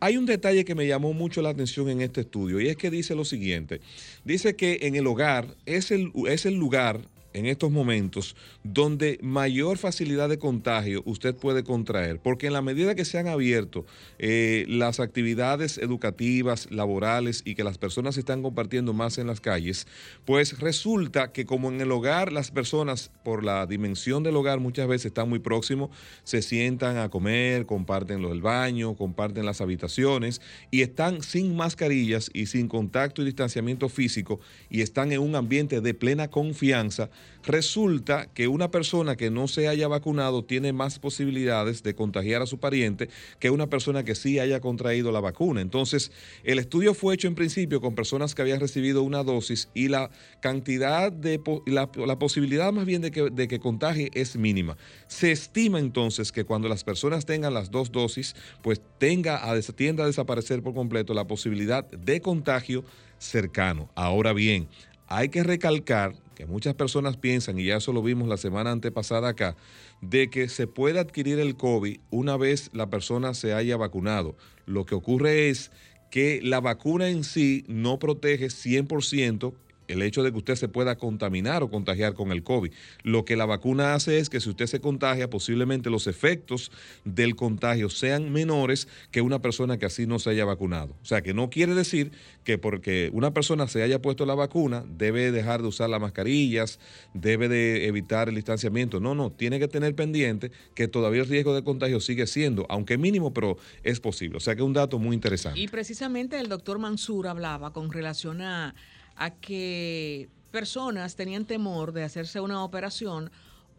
Hay 0.00 0.18
un 0.18 0.26
detalle 0.26 0.66
que 0.66 0.74
me 0.74 0.86
llamó 0.86 1.14
mucho 1.14 1.40
la 1.40 1.48
atención 1.48 1.88
en 1.88 2.02
este 2.02 2.20
estudio 2.20 2.60
y 2.60 2.68
es 2.68 2.76
que 2.76 2.90
dice 2.90 3.14
lo 3.14 3.24
siguiente. 3.24 3.80
Dice 4.26 4.54
que 4.54 4.80
en 4.82 4.96
el 4.96 5.06
hogar 5.06 5.46
es 5.64 5.92
el, 5.92 6.12
es 6.26 6.44
el 6.44 6.56
lugar 6.56 7.00
en 7.32 7.46
estos 7.46 7.70
momentos 7.70 8.36
donde 8.64 9.18
mayor 9.22 9.78
facilidad 9.78 10.28
de 10.28 10.38
contagio 10.38 11.02
usted 11.04 11.34
puede 11.34 11.64
contraer, 11.64 12.20
porque 12.20 12.46
en 12.46 12.52
la 12.52 12.62
medida 12.62 12.94
que 12.94 13.04
se 13.04 13.18
han 13.18 13.28
abierto 13.28 13.86
eh, 14.18 14.64
las 14.68 15.00
actividades 15.00 15.78
educativas, 15.78 16.70
laborales 16.70 17.42
y 17.44 17.54
que 17.54 17.64
las 17.64 17.78
personas 17.78 18.16
están 18.16 18.42
compartiendo 18.42 18.92
más 18.92 19.18
en 19.18 19.26
las 19.26 19.40
calles, 19.40 19.86
pues 20.24 20.58
resulta 20.58 21.32
que 21.32 21.46
como 21.46 21.68
en 21.68 21.80
el 21.80 21.92
hogar 21.92 22.32
las 22.32 22.50
personas 22.50 23.10
por 23.24 23.44
la 23.44 23.66
dimensión 23.66 24.22
del 24.22 24.36
hogar 24.36 24.60
muchas 24.60 24.88
veces 24.88 25.06
están 25.06 25.28
muy 25.28 25.38
próximos, 25.38 25.90
se 26.24 26.42
sientan 26.42 26.96
a 26.96 27.08
comer, 27.08 27.66
comparten 27.66 28.22
del 28.22 28.42
baño, 28.42 28.96
comparten 28.96 29.46
las 29.46 29.60
habitaciones 29.60 30.40
y 30.70 30.82
están 30.82 31.22
sin 31.22 31.56
mascarillas 31.56 32.30
y 32.32 32.46
sin 32.46 32.68
contacto 32.68 33.22
y 33.22 33.24
distanciamiento 33.26 33.88
físico 33.88 34.40
y 34.70 34.82
están 34.82 35.12
en 35.12 35.20
un 35.20 35.34
ambiente 35.34 35.80
de 35.80 35.94
plena 35.94 36.28
confianza, 36.28 37.10
resulta 37.44 38.26
que 38.26 38.48
una 38.48 38.70
persona 38.70 39.16
que 39.16 39.30
no 39.30 39.48
se 39.48 39.68
haya 39.68 39.88
vacunado 39.88 40.44
tiene 40.44 40.72
más 40.72 40.98
posibilidades 40.98 41.82
de 41.82 41.94
contagiar 41.94 42.42
a 42.42 42.46
su 42.46 42.58
pariente 42.58 43.08
que 43.38 43.50
una 43.50 43.68
persona 43.68 44.04
que 44.04 44.14
sí 44.14 44.38
haya 44.38 44.60
contraído 44.60 45.12
la 45.12 45.20
vacuna. 45.20 45.60
Entonces, 45.60 46.12
el 46.44 46.58
estudio 46.58 46.94
fue 46.94 47.14
hecho 47.14 47.28
en 47.28 47.34
principio 47.34 47.80
con 47.80 47.94
personas 47.94 48.34
que 48.34 48.42
habían 48.42 48.60
recibido 48.60 49.02
una 49.02 49.22
dosis 49.22 49.68
y 49.74 49.88
la 49.88 50.10
cantidad 50.40 51.10
de, 51.10 51.40
la, 51.66 52.18
posibilidad 52.18 52.72
más 52.72 52.84
bien 52.84 53.02
de 53.02 53.10
que, 53.10 53.30
de 53.30 53.48
que 53.48 53.60
contagie 53.60 54.10
es 54.14 54.36
mínima. 54.36 54.76
Se 55.06 55.32
estima 55.32 55.78
entonces 55.78 56.32
que 56.32 56.44
cuando 56.44 56.68
las 56.68 56.84
personas 56.84 57.24
tengan 57.24 57.54
las 57.54 57.70
dos 57.70 57.92
dosis, 57.92 58.34
pues 58.62 58.80
tenga 58.98 59.50
a, 59.50 59.58
tienda 59.60 60.04
a 60.04 60.06
desaparecer 60.06 60.62
por 60.62 60.74
completo 60.74 61.14
la 61.14 61.26
posibilidad 61.26 61.88
de 61.90 62.20
contagio 62.20 62.84
cercano. 63.18 63.90
Ahora 63.94 64.32
bien, 64.32 64.68
hay 65.06 65.30
que 65.30 65.42
recalcar 65.42 66.14
que 66.38 66.46
muchas 66.46 66.76
personas 66.76 67.16
piensan, 67.16 67.58
y 67.58 67.64
ya 67.64 67.78
eso 67.78 67.92
lo 67.92 68.00
vimos 68.00 68.28
la 68.28 68.36
semana 68.36 68.70
antepasada 68.70 69.30
acá, 69.30 69.56
de 70.00 70.30
que 70.30 70.48
se 70.48 70.68
puede 70.68 71.00
adquirir 71.00 71.40
el 71.40 71.56
COVID 71.56 71.98
una 72.10 72.36
vez 72.36 72.70
la 72.72 72.88
persona 72.88 73.34
se 73.34 73.54
haya 73.54 73.76
vacunado. 73.76 74.36
Lo 74.64 74.86
que 74.86 74.94
ocurre 74.94 75.48
es 75.48 75.72
que 76.12 76.38
la 76.40 76.60
vacuna 76.60 77.08
en 77.08 77.24
sí 77.24 77.64
no 77.66 77.98
protege 77.98 78.46
100% 78.46 79.52
el 79.88 80.02
hecho 80.02 80.22
de 80.22 80.30
que 80.30 80.38
usted 80.38 80.54
se 80.54 80.68
pueda 80.68 80.96
contaminar 80.96 81.62
o 81.62 81.70
contagiar 81.70 82.14
con 82.14 82.30
el 82.30 82.42
COVID. 82.42 82.72
Lo 83.02 83.24
que 83.24 83.36
la 83.36 83.46
vacuna 83.46 83.94
hace 83.94 84.18
es 84.18 84.30
que 84.30 84.40
si 84.40 84.50
usted 84.50 84.66
se 84.66 84.80
contagia, 84.80 85.28
posiblemente 85.30 85.90
los 85.90 86.06
efectos 86.06 86.70
del 87.04 87.34
contagio 87.34 87.90
sean 87.90 88.32
menores 88.32 88.88
que 89.10 89.20
una 89.20 89.40
persona 89.40 89.78
que 89.78 89.86
así 89.86 90.06
no 90.06 90.18
se 90.18 90.30
haya 90.30 90.44
vacunado. 90.44 90.96
O 91.02 91.04
sea, 91.04 91.22
que 91.22 91.34
no 91.34 91.50
quiere 91.50 91.74
decir 91.74 92.12
que 92.44 92.58
porque 92.58 93.10
una 93.12 93.32
persona 93.32 93.66
se 93.68 93.82
haya 93.82 94.00
puesto 94.00 94.24
la 94.26 94.34
vacuna, 94.34 94.84
debe 94.88 95.32
dejar 95.32 95.62
de 95.62 95.68
usar 95.68 95.90
las 95.90 96.00
mascarillas, 96.00 96.78
debe 97.14 97.48
de 97.48 97.86
evitar 97.86 98.28
el 98.28 98.34
distanciamiento. 98.34 99.00
No, 99.00 99.14
no, 99.14 99.30
tiene 99.30 99.58
que 99.58 99.68
tener 99.68 99.94
pendiente 99.94 100.50
que 100.74 100.88
todavía 100.88 101.22
el 101.22 101.28
riesgo 101.28 101.54
de 101.54 101.64
contagio 101.64 102.00
sigue 102.00 102.26
siendo, 102.26 102.66
aunque 102.68 102.98
mínimo, 102.98 103.32
pero 103.32 103.56
es 103.82 104.00
posible. 104.00 104.36
O 104.36 104.40
sea, 104.40 104.54
que 104.54 104.62
es 104.62 104.66
un 104.66 104.72
dato 104.72 104.98
muy 104.98 105.14
interesante. 105.14 105.60
Y 105.60 105.68
precisamente 105.68 106.38
el 106.38 106.48
doctor 106.48 106.78
Mansur 106.78 107.26
hablaba 107.28 107.72
con 107.72 107.92
relación 107.92 108.42
a 108.42 108.74
a 109.18 109.30
que 109.30 110.28
personas 110.50 111.16
tenían 111.16 111.44
temor 111.44 111.92
de 111.92 112.04
hacerse 112.04 112.40
una 112.40 112.64
operación 112.64 113.30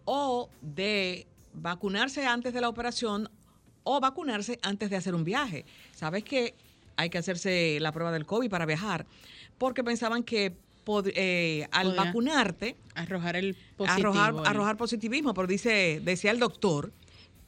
o 0.06 0.50
de 0.62 1.26
vacunarse 1.54 2.26
antes 2.26 2.54
de 2.54 2.62
la 2.62 2.70
operación 2.70 3.30
o 3.84 4.00
vacunarse 4.00 4.60
antes 4.62 4.90
de 4.90 4.98
hacer 4.98 5.16
un 5.16 5.24
viaje. 5.24 5.66
Sabes 5.96 6.24
que 6.24 6.54
hay 6.98 7.10
que 7.10 7.18
hacerse 7.18 7.80
la 7.80 7.92
prueba 7.92 8.12
del 8.12 8.26
COVID 8.26 8.50
para 8.50 8.66
viajar 8.66 9.06
porque 9.58 9.84
pensaban 9.84 10.24
que 10.24 10.56
eh, 11.14 11.68
al 11.72 11.96
vacunarte 11.96 12.76
arrojar 12.96 13.36
el 13.36 13.56
positivismo. 13.78 14.44
arrojar, 14.44 14.78
positivismo, 14.78 15.34
pero 15.34 15.48
dice 15.48 16.02
decía 16.04 16.32
el 16.32 16.40
doctor 16.40 16.92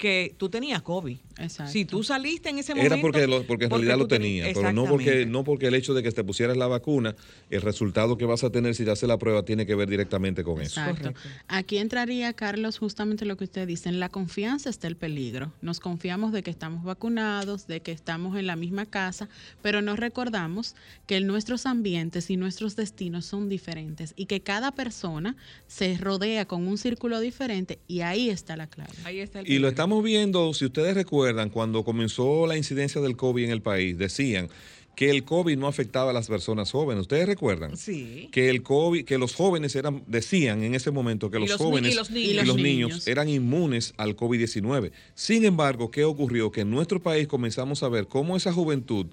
que 0.01 0.33
tú 0.35 0.49
tenías 0.49 0.81
COVID. 0.81 1.15
Exacto. 1.37 1.71
Si 1.71 1.85
tú 1.85 2.03
saliste 2.03 2.49
en 2.49 2.57
ese 2.57 2.73
momento. 2.73 2.95
Era 2.95 3.01
porque, 3.01 3.43
porque 3.47 3.65
en 3.65 3.71
realidad 3.71 3.99
lo 3.99 4.07
tenía, 4.07 4.45
pero 4.51 4.73
no 4.73 4.85
porque, 4.85 5.27
no 5.27 5.43
porque 5.43 5.67
el 5.67 5.75
hecho 5.75 5.93
de 5.93 6.01
que 6.01 6.11
te 6.11 6.23
pusieras 6.23 6.57
la 6.57 6.65
vacuna, 6.65 7.15
el 7.51 7.61
resultado 7.61 8.17
que 8.17 8.25
vas 8.25 8.43
a 8.43 8.49
tener 8.49 8.73
si 8.73 8.83
te 8.83 8.89
haces 8.89 9.07
la 9.07 9.19
prueba 9.19 9.45
tiene 9.45 9.67
que 9.67 9.75
ver 9.75 9.87
directamente 9.89 10.43
con 10.43 10.59
eso. 10.59 10.81
Exacto. 10.81 11.13
Aquí 11.47 11.77
entraría, 11.77 12.33
Carlos, 12.33 12.79
justamente 12.79 13.25
lo 13.25 13.37
que 13.37 13.43
usted 13.43 13.67
dice: 13.67 13.89
en 13.89 13.99
la 13.99 14.09
confianza 14.09 14.71
está 14.71 14.87
el 14.87 14.97
peligro. 14.97 15.53
Nos 15.61 15.79
confiamos 15.79 16.31
de 16.31 16.41
que 16.41 16.49
estamos 16.49 16.83
vacunados, 16.83 17.67
de 17.67 17.81
que 17.81 17.91
estamos 17.91 18.35
en 18.39 18.47
la 18.47 18.55
misma 18.55 18.87
casa, 18.87 19.29
pero 19.61 19.83
no 19.83 19.95
recordamos 19.95 20.75
que 21.05 21.21
nuestros 21.21 21.67
ambientes 21.67 22.31
y 22.31 22.37
nuestros 22.37 22.75
destinos 22.75 23.25
son 23.25 23.49
diferentes 23.49 24.13
y 24.15 24.25
que 24.25 24.41
cada 24.41 24.71
persona 24.71 25.35
se 25.67 25.95
rodea 25.97 26.45
con 26.45 26.67
un 26.67 26.79
círculo 26.79 27.19
diferente 27.19 27.77
y 27.87 28.01
ahí 28.01 28.31
está 28.31 28.57
la 28.57 28.65
clave. 28.65 28.93
Ahí 29.03 29.19
está 29.19 29.41
el 29.41 29.51
y 29.51 29.59
lo 29.59 29.67
estamos 29.67 29.90
viendo, 29.99 30.53
si 30.53 30.65
ustedes 30.65 30.93
recuerdan, 30.95 31.49
cuando 31.49 31.83
comenzó 31.83 32.47
la 32.47 32.55
incidencia 32.55 33.01
del 33.01 33.17
COVID 33.17 33.43
en 33.43 33.51
el 33.51 33.61
país, 33.61 33.97
decían 33.97 34.49
que 34.95 35.09
el 35.09 35.23
COVID 35.23 35.57
no 35.57 35.67
afectaba 35.67 36.11
a 36.11 36.13
las 36.13 36.27
personas 36.27 36.71
jóvenes. 36.71 37.01
¿Ustedes 37.01 37.25
recuerdan? 37.25 37.77
Sí. 37.77 38.29
Que 38.31 38.49
el 38.49 38.61
COVID, 38.61 39.05
que 39.05 39.17
los 39.17 39.33
jóvenes 39.33 39.75
eran, 39.75 40.03
decían 40.07 40.63
en 40.63 40.75
ese 40.75 40.91
momento 40.91 41.31
que 41.31 41.39
los, 41.39 41.53
jóvenes 41.53 41.93
y 42.13 42.33
los 42.33 42.57
niños. 42.57 43.07
eran 43.07 43.29
inmunes 43.29 43.93
al 43.97 44.15
COVID-19. 44.15 44.91
Sin 45.15 45.45
embargo, 45.45 45.91
¿qué 45.91 46.03
ocurrió? 46.03 46.51
Que 46.51 46.61
en 46.61 46.71
nuestro 46.71 47.01
país 47.01 47.27
comenzamos 47.27 47.83
a 47.83 47.89
ver 47.89 48.07
cómo 48.07 48.37
esa 48.37 48.53
juventud 48.53 49.07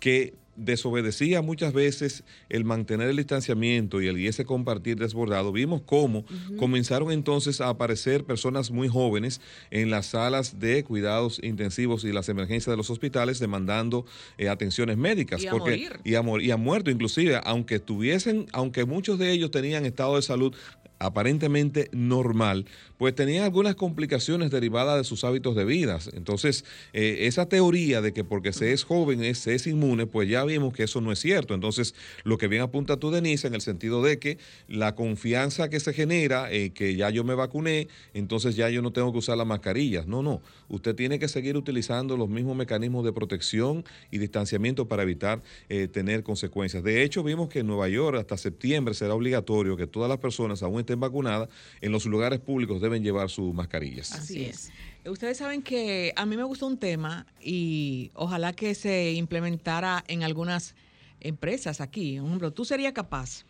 que 0.00 0.34
desobedecía 0.56 1.42
muchas 1.42 1.72
veces 1.72 2.24
el 2.48 2.64
mantener 2.64 3.08
el 3.08 3.16
distanciamiento 3.16 4.00
y 4.00 4.08
el 4.08 4.18
y 4.18 4.26
ese 4.26 4.44
compartir 4.44 4.96
desbordado, 4.96 5.52
vimos 5.52 5.82
cómo 5.84 6.24
comenzaron 6.58 7.12
entonces 7.12 7.60
a 7.60 7.68
aparecer 7.68 8.24
personas 8.24 8.70
muy 8.70 8.88
jóvenes 8.88 9.40
en 9.70 9.90
las 9.90 10.06
salas 10.06 10.58
de 10.58 10.84
cuidados 10.84 11.40
intensivos 11.42 12.04
y 12.04 12.12
las 12.12 12.28
emergencias 12.28 12.72
de 12.72 12.76
los 12.76 12.90
hospitales 12.90 13.38
demandando 13.38 14.06
eh, 14.38 14.48
atenciones 14.48 14.96
médicas. 14.96 15.42
Y 15.42 15.48
a 15.48 15.50
porque, 15.50 15.88
Y, 16.04 16.14
a, 16.14 16.22
y 16.40 16.50
a 16.50 16.56
muerto 16.56 16.90
inclusive, 16.90 17.40
aunque 17.44 17.78
tuviesen, 17.78 18.46
aunque 18.52 18.84
muchos 18.84 19.18
de 19.18 19.32
ellos 19.32 19.50
tenían 19.50 19.86
estado 19.86 20.16
de 20.16 20.22
salud 20.22 20.54
aparentemente 20.98 21.88
normal, 21.92 22.66
pues 22.98 23.14
tenía 23.14 23.44
algunas 23.44 23.74
complicaciones 23.74 24.50
derivadas 24.50 24.96
de 24.96 25.04
sus 25.04 25.24
hábitos 25.24 25.54
de 25.54 25.64
vida. 25.64 25.98
Entonces, 26.14 26.64
eh, 26.92 27.18
esa 27.22 27.48
teoría 27.48 28.00
de 28.00 28.12
que 28.12 28.24
porque 28.24 28.52
se 28.52 28.72
es 28.72 28.84
joven 28.84 29.34
se 29.34 29.54
es 29.54 29.66
inmune, 29.66 30.06
pues 30.06 30.28
ya 30.28 30.44
vimos 30.44 30.72
que 30.72 30.84
eso 30.84 31.00
no 31.00 31.12
es 31.12 31.18
cierto. 31.18 31.54
Entonces, 31.54 31.94
lo 32.24 32.38
que 32.38 32.48
bien 32.48 32.62
apunta 32.62 32.96
tú, 32.96 33.10
Denise, 33.10 33.46
en 33.46 33.54
el 33.54 33.60
sentido 33.60 34.02
de 34.02 34.18
que 34.18 34.38
la 34.68 34.94
confianza 34.94 35.68
que 35.68 35.80
se 35.80 35.92
genera, 35.92 36.50
eh, 36.50 36.70
que 36.70 36.96
ya 36.96 37.10
yo 37.10 37.24
me 37.24 37.34
vacuné, 37.34 37.88
entonces 38.14 38.56
ya 38.56 38.70
yo 38.70 38.82
no 38.82 38.92
tengo 38.92 39.12
que 39.12 39.18
usar 39.18 39.36
las 39.36 39.46
mascarillas. 39.46 40.06
No, 40.06 40.22
no. 40.22 40.40
Usted 40.68 40.94
tiene 40.94 41.18
que 41.18 41.28
seguir 41.28 41.56
utilizando 41.56 42.16
los 42.16 42.28
mismos 42.28 42.56
mecanismos 42.56 43.04
de 43.04 43.12
protección 43.12 43.84
y 44.10 44.18
distanciamiento 44.18 44.88
para 44.88 45.02
evitar 45.02 45.42
eh, 45.68 45.88
tener 45.88 46.22
consecuencias. 46.22 46.82
De 46.82 47.02
hecho, 47.02 47.22
vimos 47.22 47.48
que 47.48 47.60
en 47.60 47.66
Nueva 47.66 47.88
York 47.88 48.18
hasta 48.18 48.36
septiembre 48.36 48.94
será 48.94 49.14
obligatorio 49.14 49.76
que 49.76 49.86
todas 49.86 50.08
las 50.08 50.18
personas, 50.18 50.62
aún 50.62 50.80
estén 50.86 51.00
vacunadas, 51.00 51.48
en 51.80 51.92
los 51.92 52.06
lugares 52.06 52.40
públicos 52.40 52.80
deben 52.80 53.02
llevar 53.02 53.28
sus 53.28 53.52
mascarillas. 53.52 54.12
Así 54.12 54.44
es. 54.44 54.70
Ustedes 55.04 55.36
saben 55.36 55.62
que 55.62 56.12
a 56.16 56.24
mí 56.26 56.36
me 56.36 56.44
gustó 56.44 56.66
un 56.66 56.78
tema 56.78 57.26
y 57.40 58.10
ojalá 58.14 58.52
que 58.52 58.74
se 58.74 59.12
implementara 59.12 60.04
en 60.08 60.22
algunas 60.22 60.74
empresas 61.20 61.80
aquí. 61.80 62.18
Por 62.18 62.26
ejemplo, 62.26 62.52
tú 62.52 62.64
serías 62.64 62.92
capaz 62.92 63.44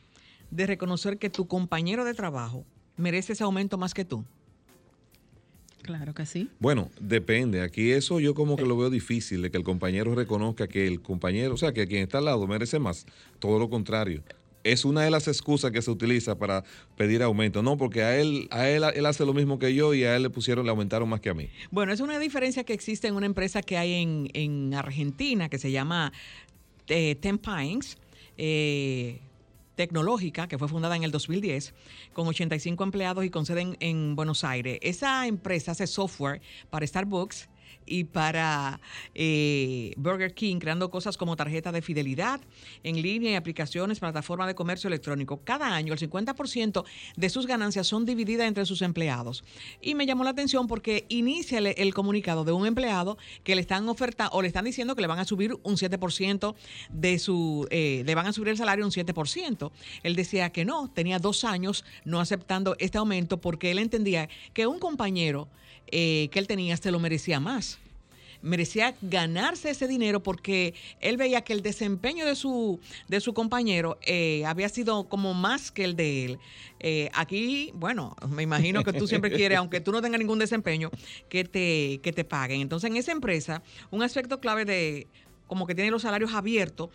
de 0.50 0.66
reconocer 0.66 1.18
que 1.18 1.30
tu 1.30 1.46
compañero 1.46 2.04
de 2.04 2.14
trabajo 2.14 2.64
merece 2.96 3.34
ese 3.34 3.44
aumento 3.44 3.78
más 3.78 3.94
que 3.94 4.04
tú. 4.04 4.24
Claro 5.82 6.14
que 6.14 6.26
sí. 6.26 6.50
Bueno, 6.58 6.90
depende. 7.00 7.62
Aquí 7.62 7.92
eso 7.92 8.18
yo 8.18 8.34
como 8.34 8.56
que 8.56 8.66
lo 8.66 8.76
veo 8.76 8.90
difícil, 8.90 9.40
de 9.42 9.50
que 9.50 9.56
el 9.56 9.62
compañero 9.62 10.14
reconozca 10.14 10.66
que 10.66 10.86
el 10.88 11.00
compañero, 11.00 11.54
o 11.54 11.56
sea, 11.56 11.72
que 11.72 11.86
quien 11.86 12.02
está 12.02 12.18
al 12.18 12.24
lado 12.24 12.46
merece 12.46 12.80
más. 12.80 13.06
Todo 13.38 13.58
lo 13.58 13.70
contrario 13.70 14.22
es 14.72 14.84
una 14.84 15.02
de 15.02 15.10
las 15.10 15.28
excusas 15.28 15.70
que 15.70 15.82
se 15.82 15.90
utiliza 15.90 16.38
para 16.38 16.64
pedir 16.96 17.22
aumento. 17.22 17.62
No, 17.62 17.76
porque 17.76 18.02
a 18.02 18.16
él, 18.16 18.48
a 18.50 18.68
él, 18.68 18.84
él 18.94 19.06
hace 19.06 19.24
lo 19.24 19.34
mismo 19.34 19.58
que 19.58 19.74
yo 19.74 19.94
y 19.94 20.04
a 20.04 20.16
él 20.16 20.22
le 20.22 20.30
pusieron, 20.30 20.64
le 20.64 20.70
aumentaron 20.70 21.08
más 21.08 21.20
que 21.20 21.30
a 21.30 21.34
mí. 21.34 21.48
Bueno, 21.70 21.92
es 21.92 22.00
una 22.00 22.18
diferencia 22.18 22.64
que 22.64 22.72
existe 22.72 23.08
en 23.08 23.14
una 23.14 23.26
empresa 23.26 23.62
que 23.62 23.76
hay 23.76 24.28
en, 24.32 24.74
Argentina 24.74 25.48
que 25.48 25.58
se 25.58 25.70
llama 25.70 26.12
eh, 26.88 27.14
Ten. 27.16 27.40
Eh, 28.38 29.20
tecnológica 29.76 30.48
que 30.48 30.58
fue 30.58 30.68
fundada 30.68 30.96
en 30.96 31.04
el 31.04 31.12
2010 31.12 31.74
con 32.12 32.26
85 32.26 32.82
empleados 32.82 33.24
y 33.24 33.30
con 33.30 33.46
sede 33.46 33.76
en 33.78 34.16
Buenos 34.16 34.42
Aires. 34.42 34.78
Esa 34.82 35.26
empresa 35.26 35.72
hace 35.72 35.86
software 35.86 36.40
para 36.70 36.86
Starbucks 36.86 37.48
y 37.86 38.04
para 38.04 38.80
eh, 39.14 39.92
Burger 39.96 40.34
King, 40.34 40.58
creando 40.58 40.90
cosas 40.90 41.16
como 41.16 41.36
tarjeta 41.36 41.72
de 41.72 41.82
fidelidad 41.82 42.40
en 42.82 43.00
línea 43.00 43.32
y 43.32 43.34
aplicaciones, 43.34 44.00
plataforma 44.00 44.46
de 44.46 44.54
comercio 44.54 44.88
electrónico. 44.88 45.40
Cada 45.44 45.74
año 45.74 45.92
el 45.92 45.98
50% 45.98 46.84
de 47.16 47.28
sus 47.30 47.46
ganancias 47.46 47.86
son 47.86 48.04
divididas 48.04 48.48
entre 48.48 48.66
sus 48.66 48.82
empleados. 48.82 49.44
Y 49.80 49.94
me 49.94 50.06
llamó 50.06 50.24
la 50.24 50.30
atención 50.30 50.66
porque 50.66 51.06
inicia 51.08 51.58
el, 51.58 51.94
comunicado 51.94 52.44
de 52.44 52.52
un 52.52 52.66
empleado 52.66 53.16
que 53.44 53.54
le 53.54 53.60
están 53.60 53.88
oferta 53.88 54.28
o 54.32 54.42
le 54.42 54.48
están 54.48 54.64
diciendo 54.64 54.94
que 54.94 55.00
le 55.00 55.06
van 55.06 55.18
a 55.18 55.24
subir 55.24 55.54
un 55.62 55.76
7% 55.76 56.54
de 56.90 57.18
su, 57.18 57.66
eh, 57.70 58.02
le 58.04 58.14
van 58.14 58.26
a 58.26 58.32
subir 58.32 58.48
el 58.48 58.56
salario 58.56 58.84
un 58.84 58.90
7%. 58.90 59.70
Él 60.02 60.16
decía 60.16 60.50
que 60.50 60.64
no, 60.64 60.90
tenía 60.90 61.18
dos 61.18 61.44
años 61.44 61.84
no 62.04 62.20
aceptando 62.20 62.76
este 62.78 62.98
aumento 62.98 63.40
porque 63.40 63.70
él 63.70 63.78
entendía 63.78 64.28
que 64.52 64.66
un 64.66 64.78
compañero 64.78 65.48
eh, 65.88 66.28
que 66.30 66.38
él 66.38 66.46
tenía 66.46 66.76
se 66.76 66.90
lo 66.90 66.98
merecía 66.98 67.40
más 67.40 67.78
merecía 68.42 68.94
ganarse 69.02 69.70
ese 69.70 69.88
dinero 69.88 70.22
porque 70.22 70.74
él 71.00 71.16
veía 71.16 71.40
que 71.40 71.52
el 71.52 71.62
desempeño 71.62 72.26
de 72.26 72.36
su, 72.36 72.78
de 73.08 73.20
su 73.20 73.34
compañero 73.34 73.98
eh, 74.02 74.44
había 74.46 74.68
sido 74.68 75.08
como 75.08 75.34
más 75.34 75.72
que 75.72 75.84
el 75.84 75.96
de 75.96 76.24
él. 76.24 76.38
Eh, 76.78 77.10
aquí, 77.14 77.72
bueno, 77.74 78.14
me 78.28 78.42
imagino 78.42 78.84
que 78.84 78.92
tú 78.92 79.08
siempre 79.08 79.32
quieres, 79.32 79.58
aunque 79.58 79.80
tú 79.80 79.90
no 79.90 80.00
tengas 80.00 80.20
ningún 80.20 80.38
desempeño, 80.38 80.90
que 81.28 81.44
te, 81.44 81.98
que 82.02 82.12
te 82.12 82.24
paguen. 82.24 82.60
Entonces, 82.60 82.88
en 82.90 82.96
esa 82.96 83.10
empresa, 83.10 83.62
un 83.90 84.02
aspecto 84.02 84.38
clave 84.38 84.64
de 84.64 85.08
como 85.48 85.66
que 85.66 85.74
tiene 85.74 85.90
los 85.90 86.02
salarios 86.02 86.32
abiertos, 86.34 86.90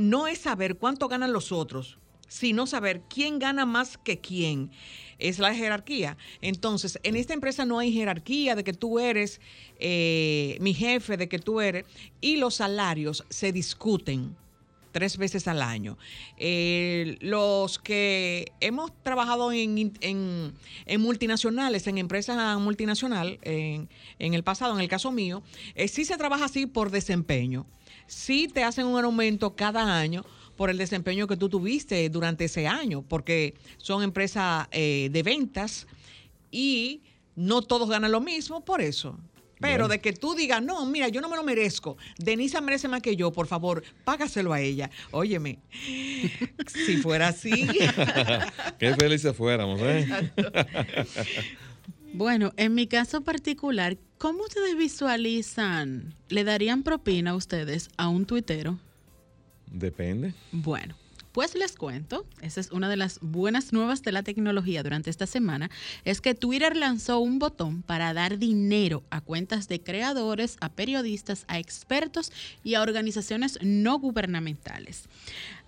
no 0.00 0.26
es 0.26 0.38
saber 0.38 0.76
cuánto 0.76 1.08
ganan 1.08 1.32
los 1.32 1.52
otros, 1.52 1.98
sino 2.28 2.66
saber 2.66 3.02
quién 3.08 3.38
gana 3.38 3.66
más 3.66 3.98
que 3.98 4.20
quién 4.20 4.70
es 5.18 5.38
la 5.38 5.54
jerarquía. 5.54 6.16
Entonces, 6.40 6.98
en 7.02 7.16
esta 7.16 7.34
empresa 7.34 7.64
no 7.64 7.78
hay 7.78 7.92
jerarquía 7.92 8.54
de 8.54 8.64
que 8.64 8.72
tú 8.72 8.98
eres 9.00 9.40
eh, 9.78 10.56
mi 10.60 10.74
jefe, 10.74 11.16
de 11.16 11.28
que 11.28 11.38
tú 11.38 11.60
eres, 11.60 11.84
y 12.20 12.36
los 12.36 12.56
salarios 12.56 13.24
se 13.28 13.52
discuten 13.52 14.36
tres 14.92 15.16
veces 15.16 15.46
al 15.48 15.62
año. 15.62 15.98
Eh, 16.38 17.16
los 17.20 17.78
que 17.78 18.52
hemos 18.60 18.90
trabajado 19.02 19.52
en, 19.52 19.92
multinacionales, 20.98 21.86
en 21.86 21.98
empresas 21.98 22.58
multinacionales, 22.58 23.38
en, 23.42 23.88
el 24.18 24.42
pasado, 24.42 24.74
en 24.74 24.80
el 24.80 24.88
caso 24.88 25.12
mío, 25.12 25.42
eh, 25.74 25.88
sí 25.88 26.04
se 26.04 26.16
trabaja 26.16 26.46
así 26.46 26.66
por 26.66 26.90
desempeño. 26.90 27.66
Sí 28.06 28.48
te 28.48 28.64
hacen 28.64 28.86
un 28.86 29.04
aumento 29.04 29.54
cada 29.54 29.98
año, 29.98 30.24
por 30.58 30.70
el 30.70 30.76
desempeño 30.76 31.28
que 31.28 31.36
tú 31.36 31.48
tuviste 31.48 32.10
durante 32.10 32.46
ese 32.46 32.66
año, 32.66 33.02
porque 33.02 33.54
son 33.76 34.02
empresas 34.02 34.66
eh, 34.72 35.08
de 35.12 35.22
ventas 35.22 35.86
y 36.50 37.00
no 37.36 37.62
todos 37.62 37.88
ganan 37.88 38.10
lo 38.10 38.20
mismo 38.20 38.64
por 38.64 38.80
eso. 38.80 39.16
Pero 39.60 39.84
Bueno. 39.84 39.88
de 39.88 40.00
que 40.00 40.12
tú 40.12 40.34
digas, 40.34 40.60
no, 40.62 40.84
mira, 40.86 41.08
yo 41.08 41.20
no 41.20 41.28
me 41.28 41.36
lo 41.36 41.44
merezco. 41.44 41.96
Denisa 42.18 42.60
merece 42.60 42.88
más 42.88 43.02
que 43.02 43.14
yo, 43.14 43.30
por 43.32 43.46
favor, 43.46 43.84
págaselo 44.04 44.52
a 44.52 44.60
ella. 44.60 44.90
Óyeme, 45.12 45.58
si 46.66 46.96
fuera 46.98 47.28
así. 47.28 47.50
Qué 48.78 48.94
felices 48.96 49.36
fuéramos, 49.36 49.80
¿eh? 49.82 50.06
Bueno, 52.12 52.52
en 52.56 52.74
mi 52.74 52.86
caso 52.88 53.20
particular, 53.20 53.96
¿cómo 54.18 54.42
ustedes 54.44 54.76
visualizan? 54.76 56.14
¿Le 56.28 56.42
darían 56.42 56.82
propina 56.82 57.30
a 57.32 57.34
ustedes 57.36 57.90
a 57.96 58.08
un 58.08 58.24
tuitero? 58.26 58.78
Depende. 59.70 60.34
Bueno, 60.52 60.94
pues 61.32 61.54
les 61.54 61.76
cuento, 61.76 62.26
esa 62.40 62.60
es 62.60 62.72
una 62.72 62.88
de 62.88 62.96
las 62.96 63.20
buenas 63.20 63.72
nuevas 63.72 64.02
de 64.02 64.12
la 64.12 64.22
tecnología 64.22 64.82
durante 64.82 65.10
esta 65.10 65.26
semana, 65.26 65.70
es 66.04 66.20
que 66.20 66.34
Twitter 66.34 66.76
lanzó 66.76 67.20
un 67.20 67.38
botón 67.38 67.82
para 67.82 68.12
dar 68.12 68.38
dinero 68.38 69.04
a 69.10 69.20
cuentas 69.20 69.68
de 69.68 69.80
creadores, 69.80 70.56
a 70.60 70.68
periodistas, 70.70 71.44
a 71.46 71.58
expertos 71.58 72.32
y 72.64 72.74
a 72.74 72.82
organizaciones 72.82 73.58
no 73.62 73.98
gubernamentales. 73.98 75.04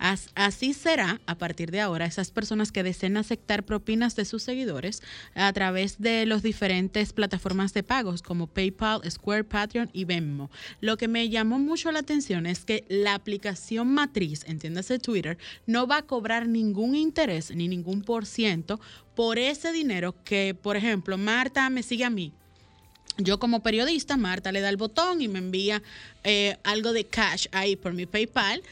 As- 0.03 0.31
así 0.35 0.73
será, 0.73 1.21
a 1.27 1.35
partir 1.37 1.71
de 1.71 1.79
ahora, 1.81 2.07
esas 2.07 2.31
personas 2.31 2.73
que 2.73 2.83
deseen 2.83 3.19
aceptar 3.19 3.65
propinas 3.65 4.17
de 4.17 4.25
sus 4.25 4.43
seguidores 4.43 5.03
a 5.35 5.53
través 5.53 6.01
de 6.01 6.25
las 6.25 6.43
diferentes 6.43 7.13
plataformas 7.13 7.75
de 7.75 7.83
pagos 7.83 8.23
como 8.23 8.47
PayPal, 8.47 9.03
Square, 9.11 9.45
Patreon 9.45 9.91
y 9.93 10.07
Venmo. 10.07 10.51
Lo 10.81 10.97
que 10.97 11.07
me 11.07 11.29
llamó 11.29 11.59
mucho 11.59 11.93
la 11.93 11.99
atención 11.99 12.47
es 12.47 12.65
que 12.65 12.85
la 12.89 13.15
aplicación 13.15 13.89
matriz, 13.89 14.43
entiéndase 14.47 14.99
Twitter, 14.99 15.37
no 15.67 15.87
va 15.87 15.99
a 15.99 16.07
cobrar 16.07 16.49
ningún 16.49 16.95
interés 16.95 17.55
ni 17.55 17.69
ningún 17.69 18.01
por 18.01 18.25
ciento 18.25 18.81
por 19.15 19.39
ese 19.39 19.71
dinero 19.71 20.15
que, 20.25 20.57
por 20.61 20.79
ejemplo, 20.79 21.19
Marta 21.19 21.69
me 21.69 21.83
sigue 21.83 22.05
a 22.07 22.11
mí. 22.11 22.33
Yo 23.19 23.39
como 23.39 23.63
periodista, 23.63 24.17
Marta 24.17 24.51
le 24.51 24.63
da 24.63 24.71
el 24.71 24.79
botón 24.79 25.21
y 25.21 25.29
me 25.29 25.41
envía 25.41 25.83
eh, 26.25 26.57
algo 26.65 26.95
de 26.95 27.05
cash 27.05 27.49
ahí 27.53 27.77
por 27.77 27.93
mi 27.93 28.07
PayPal. 28.07 28.63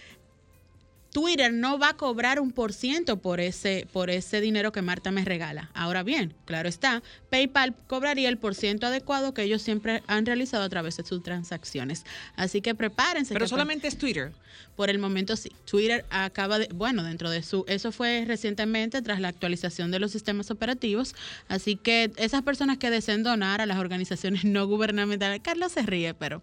Twitter 1.18 1.52
no 1.52 1.80
va 1.80 1.88
a 1.88 1.96
cobrar 1.96 2.38
un 2.38 2.52
por 2.52 2.72
ciento 2.72 3.16
por 3.16 3.40
ese, 3.40 3.88
por 3.92 4.08
ese 4.08 4.40
dinero 4.40 4.70
que 4.70 4.82
Marta 4.82 5.10
me 5.10 5.24
regala. 5.24 5.68
Ahora 5.74 6.04
bien, 6.04 6.32
claro 6.44 6.68
está, 6.68 7.02
PayPal 7.28 7.74
cobraría 7.88 8.28
el 8.28 8.38
por 8.38 8.54
ciento 8.54 8.86
adecuado 8.86 9.34
que 9.34 9.42
ellos 9.42 9.60
siempre 9.60 10.04
han 10.06 10.26
realizado 10.26 10.62
a 10.62 10.68
través 10.68 10.96
de 10.96 11.02
sus 11.02 11.20
transacciones. 11.24 12.04
Así 12.36 12.60
que 12.60 12.76
prepárense. 12.76 13.34
Pero 13.34 13.46
que 13.46 13.50
solamente 13.50 13.88
es 13.88 13.98
Twitter. 13.98 14.32
Por 14.78 14.90
el 14.90 15.00
momento 15.00 15.34
sí. 15.34 15.50
Twitter 15.68 16.04
acaba 16.08 16.60
de, 16.60 16.68
bueno, 16.72 17.02
dentro 17.02 17.30
de 17.30 17.42
su, 17.42 17.64
eso 17.66 17.90
fue 17.90 18.24
recientemente 18.28 19.02
tras 19.02 19.18
la 19.18 19.26
actualización 19.26 19.90
de 19.90 19.98
los 19.98 20.12
sistemas 20.12 20.52
operativos. 20.52 21.16
Así 21.48 21.74
que 21.74 22.12
esas 22.16 22.44
personas 22.44 22.78
que 22.78 22.88
deseen 22.88 23.24
donar 23.24 23.60
a 23.60 23.66
las 23.66 23.78
organizaciones 23.78 24.44
no 24.44 24.68
gubernamentales, 24.68 25.40
Carlos 25.42 25.72
se 25.72 25.82
ríe, 25.82 26.14
pero 26.14 26.40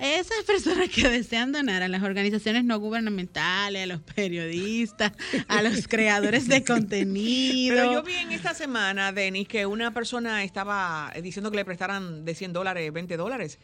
esas 0.00 0.42
personas 0.46 0.88
que 0.88 1.08
desean 1.08 1.52
donar 1.52 1.84
a 1.84 1.88
las 1.88 2.02
organizaciones 2.02 2.64
no 2.64 2.80
gubernamentales, 2.80 3.84
a 3.84 3.86
los 3.86 4.00
periodistas, 4.00 5.12
a 5.46 5.62
los 5.62 5.86
creadores 5.88 6.48
de 6.48 6.64
contenido. 6.64 7.76
Pero 7.76 7.92
yo 7.92 8.02
vi 8.02 8.14
en 8.14 8.32
esta 8.32 8.54
semana, 8.54 9.12
Denis, 9.12 9.46
que 9.46 9.66
una 9.66 9.94
persona 9.94 10.42
estaba 10.42 11.12
diciendo 11.22 11.52
que 11.52 11.58
le 11.58 11.64
prestaran 11.64 12.24
de 12.24 12.34
100 12.34 12.54
dólares, 12.54 12.92
20 12.92 13.16
dólares 13.16 13.60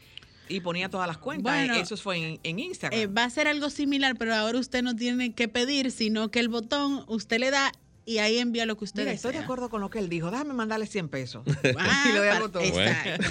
y 0.49 0.61
ponía 0.61 0.89
todas 0.89 1.07
las 1.07 1.19
cuentas. 1.19 1.53
Bueno, 1.53 1.75
Eso 1.75 1.97
fue 1.97 2.17
en, 2.17 2.41
en 2.43 2.59
Instagram. 2.59 2.99
Eh, 3.01 3.07
va 3.07 3.25
a 3.25 3.31
ser 3.31 3.49
algo 3.49 3.71
similar, 3.71 4.17
pero 4.19 4.35
ahora 4.35 4.59
usted 4.59 4.83
no 4.83 4.95
tiene 4.97 5.33
que 5.35 5.49
pedir, 5.49 5.91
sino 5.91 6.31
que 6.31 6.41
el 6.41 6.49
botón 6.49 7.05
usted 7.09 7.39
le 7.39 7.51
da 7.51 7.73
y 8.05 8.19
ahí 8.21 8.39
envía 8.39 8.65
lo 8.65 8.79
que 8.79 8.85
usted 8.87 9.03
Mira, 9.03 9.13
estoy 9.13 9.33
de 9.35 9.41
acuerdo 9.41 9.69
con 9.69 9.83
lo 9.83 9.91
que 9.91 9.99
él 9.99 10.09
dijo. 10.09 10.31
Déjame 10.31 10.55
mandarle 10.55 10.87
100 10.87 11.09
pesos. 11.11 11.43
Ah, 11.79 12.07
y 12.09 12.13
le 12.13 12.19
doy 12.19 12.29
al 12.29 12.35
para- 12.35 12.47
botón. 12.47 12.63
exacto. 12.65 13.27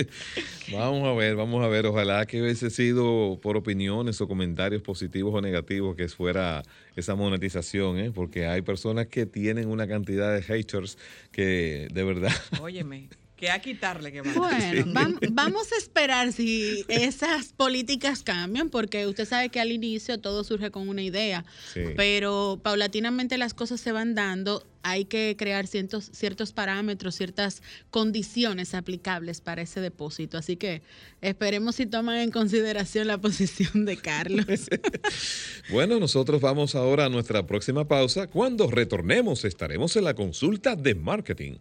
vamos 0.72 1.06
a 1.06 1.12
ver, 1.12 1.36
vamos 1.36 1.62
a 1.62 1.68
ver. 1.68 1.84
Ojalá 1.84 2.24
que 2.24 2.40
hubiese 2.40 2.70
sido 2.70 3.38
por 3.42 3.58
opiniones 3.58 4.18
o 4.22 4.26
comentarios 4.26 4.80
positivos 4.80 5.34
o 5.34 5.42
negativos 5.42 5.96
que 5.96 6.08
fuera 6.08 6.62
esa 6.96 7.14
monetización, 7.14 7.98
¿eh? 7.98 8.10
porque 8.10 8.46
hay 8.46 8.62
personas 8.62 9.06
que 9.06 9.26
tienen 9.26 9.68
una 9.68 9.86
cantidad 9.86 10.34
de 10.34 10.42
haters 10.42 10.96
que 11.30 11.88
de 11.92 12.02
verdad. 12.04 12.32
Óyeme, 12.60 13.10
que 13.40 13.50
a 13.50 13.58
quitarle 13.60 14.12
que 14.12 14.20
Bueno, 14.20 14.92
vam- 14.92 15.18
vamos 15.32 15.72
a 15.72 15.76
esperar 15.78 16.32
si 16.32 16.84
esas 16.88 17.54
políticas 17.54 18.22
cambian, 18.22 18.68
porque 18.68 19.06
usted 19.06 19.26
sabe 19.26 19.48
que 19.48 19.58
al 19.60 19.72
inicio 19.72 20.20
todo 20.20 20.44
surge 20.44 20.70
con 20.70 20.88
una 20.90 21.02
idea, 21.02 21.44
Sí. 21.72 21.80
pero 21.96 22.60
paulatinamente 22.62 23.38
las 23.38 23.54
cosas 23.54 23.80
se 23.80 23.92
van 23.92 24.14
dando. 24.14 24.66
Hay 24.82 25.04
que 25.06 25.36
crear 25.38 25.66
ciertos, 25.66 26.10
ciertos 26.12 26.52
parámetros, 26.52 27.14
ciertas 27.14 27.62
condiciones 27.90 28.74
aplicables 28.74 29.40
para 29.42 29.60
ese 29.62 29.80
depósito. 29.80 30.38
Así 30.38 30.56
que 30.56 30.80
esperemos 31.20 31.76
si 31.76 31.84
toman 31.86 32.16
en 32.18 32.30
consideración 32.30 33.06
la 33.06 33.18
posición 33.18 33.84
de 33.86 33.96
Carlos. 33.96 34.46
Bueno, 35.70 36.00
nosotros 36.00 36.40
vamos 36.40 36.74
ahora 36.74 37.04
a 37.04 37.08
nuestra 37.08 37.46
próxima 37.46 37.86
pausa. 37.86 38.26
Cuando 38.26 38.68
retornemos 38.70 39.44
estaremos 39.44 39.94
en 39.96 40.04
la 40.04 40.14
consulta 40.14 40.74
de 40.76 40.94
marketing. 40.94 41.54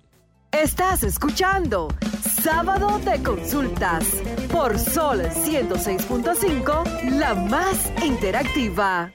Estás 0.51 1.03
escuchando 1.03 1.89
Sábado 2.43 2.99
de 2.99 3.21
Consultas 3.21 4.03
por 4.51 4.79
Sol 4.79 5.21
106.5, 5.21 7.11
la 7.19 7.35
más 7.35 7.77
interactiva. 8.03 9.13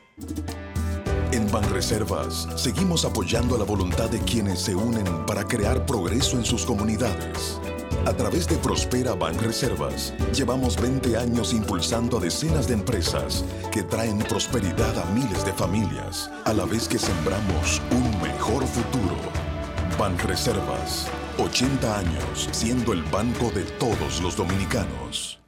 En 1.33 1.51
Banreservas 1.51 2.49
seguimos 2.55 3.05
apoyando 3.05 3.59
la 3.59 3.65
voluntad 3.65 4.09
de 4.11 4.21
quienes 4.21 4.61
se 4.61 4.77
unen 4.77 5.27
para 5.27 5.45
crear 5.45 5.85
progreso 5.85 6.37
en 6.37 6.45
sus 6.45 6.65
comunidades. 6.65 7.61
A 8.07 8.13
través 8.13 8.47
de 8.47 8.57
Prospera 8.57 9.15
Banreservas, 9.15 10.15
llevamos 10.33 10.81
20 10.81 11.17
años 11.17 11.53
impulsando 11.53 12.19
a 12.19 12.21
decenas 12.21 12.69
de 12.69 12.75
empresas 12.75 13.45
que 13.73 13.83
traen 13.83 14.19
prosperidad 14.19 14.97
a 14.99 15.05
miles 15.07 15.45
de 15.45 15.53
familias, 15.53 16.31
a 16.45 16.53
la 16.53 16.65
vez 16.65 16.87
que 16.87 16.99
sembramos 16.99 17.83
un 17.91 18.23
mejor 18.23 18.65
futuro. 18.67 19.17
Banreservas, 19.99 21.09
80 21.39 21.99
años 21.99 22.49
siendo 22.53 22.93
el 22.93 23.03
banco 23.05 23.51
de 23.51 23.63
todos 23.63 24.21
los 24.23 24.37
dominicanos. 24.37 25.44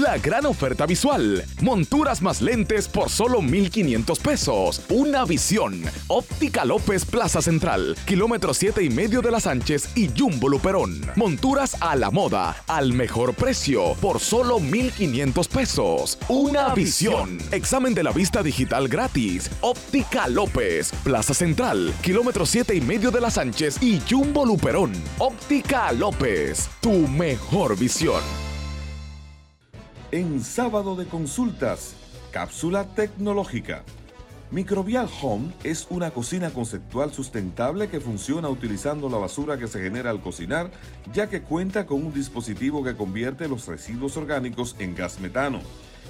La 0.00 0.16
gran 0.16 0.46
oferta 0.46 0.86
visual. 0.86 1.44
Monturas 1.60 2.22
más 2.22 2.40
lentes 2.40 2.88
por 2.88 3.10
solo 3.10 3.42
1,500 3.42 4.18
pesos. 4.18 4.80
Una 4.88 5.26
visión. 5.26 5.82
Óptica 6.08 6.64
López 6.64 7.04
Plaza 7.04 7.42
Central. 7.42 7.94
Kilómetro 8.06 8.54
7 8.54 8.82
y 8.82 8.88
medio 8.88 9.20
de 9.20 9.30
las 9.30 9.42
Sánchez 9.42 9.90
y 9.94 10.08
Jumbo 10.18 10.48
Luperón. 10.48 11.02
Monturas 11.16 11.76
a 11.80 11.96
la 11.96 12.10
moda. 12.10 12.56
Al 12.66 12.94
mejor 12.94 13.34
precio. 13.34 13.92
Por 14.00 14.20
solo 14.20 14.58
1,500 14.58 15.48
pesos. 15.48 16.16
Una 16.28 16.72
visión. 16.72 17.36
Examen 17.52 17.92
de 17.92 18.02
la 18.02 18.12
vista 18.12 18.42
digital 18.42 18.88
gratis. 18.88 19.50
Óptica 19.60 20.28
López. 20.28 20.92
Plaza 21.04 21.34
Central. 21.34 21.92
Kilómetro 22.00 22.46
7 22.46 22.74
y 22.74 22.80
medio 22.80 23.10
de 23.10 23.20
las 23.20 23.34
Sánchez 23.34 23.82
y 23.82 24.00
Jumbo 24.08 24.46
Luperón. 24.46 24.94
Óptica 25.18 25.92
López. 25.92 26.70
Tu 26.80 27.06
mejor 27.06 27.76
visión. 27.78 28.49
En 30.12 30.42
sábado 30.42 30.96
de 30.96 31.06
consultas, 31.06 31.94
cápsula 32.32 32.84
tecnológica. 32.96 33.84
Microbial 34.50 35.08
Home 35.22 35.52
es 35.62 35.86
una 35.88 36.10
cocina 36.10 36.50
conceptual 36.50 37.12
sustentable 37.12 37.88
que 37.88 38.00
funciona 38.00 38.48
utilizando 38.48 39.08
la 39.08 39.18
basura 39.18 39.56
que 39.56 39.68
se 39.68 39.80
genera 39.80 40.10
al 40.10 40.20
cocinar, 40.20 40.72
ya 41.12 41.28
que 41.28 41.42
cuenta 41.42 41.86
con 41.86 42.04
un 42.04 42.12
dispositivo 42.12 42.82
que 42.82 42.96
convierte 42.96 43.46
los 43.46 43.68
residuos 43.68 44.16
orgánicos 44.16 44.74
en 44.80 44.96
gas 44.96 45.20
metano. 45.20 45.60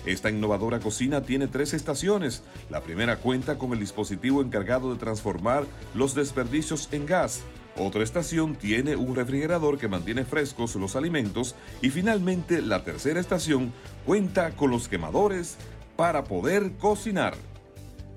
Esta 0.06 0.30
innovadora 0.30 0.80
cocina 0.80 1.20
tiene 1.20 1.46
tres 1.46 1.74
estaciones. 1.74 2.42
La 2.70 2.80
primera 2.80 3.16
cuenta 3.18 3.58
con 3.58 3.74
el 3.74 3.80
dispositivo 3.80 4.40
encargado 4.40 4.94
de 4.94 4.98
transformar 4.98 5.66
los 5.92 6.14
desperdicios 6.14 6.88
en 6.92 7.04
gas. 7.04 7.42
Otra 7.76 8.02
estación 8.02 8.56
tiene 8.56 8.96
un 8.96 9.14
refrigerador 9.14 9.78
que 9.78 9.88
mantiene 9.88 10.24
frescos 10.24 10.74
los 10.76 10.96
alimentos 10.96 11.54
y 11.80 11.90
finalmente 11.90 12.62
la 12.62 12.84
tercera 12.84 13.20
estación 13.20 13.72
cuenta 14.04 14.50
con 14.52 14.70
los 14.70 14.88
quemadores 14.88 15.56
para 15.96 16.24
poder 16.24 16.72
cocinar. 16.78 17.34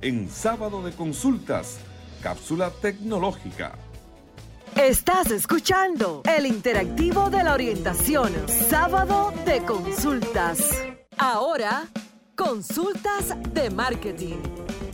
En 0.02 0.30
sábado 0.30 0.84
de 0.84 0.92
consultas, 0.92 1.78
cápsula 2.22 2.72
tecnológica. 2.82 3.74
Estás 4.76 5.30
escuchando 5.30 6.24
el 6.26 6.48
interactivo 6.48 7.30
de 7.30 7.44
la 7.44 7.54
orientación, 7.54 8.32
Sábado 8.48 9.32
de 9.46 9.64
Consultas. 9.64 10.72
Ahora, 11.18 11.84
consultas 12.36 13.36
de 13.54 13.70
marketing. 13.70 14.38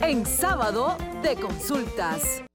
En 0.00 0.26
Sábado 0.26 0.98
de 1.22 1.34
Consultas. 1.36 2.49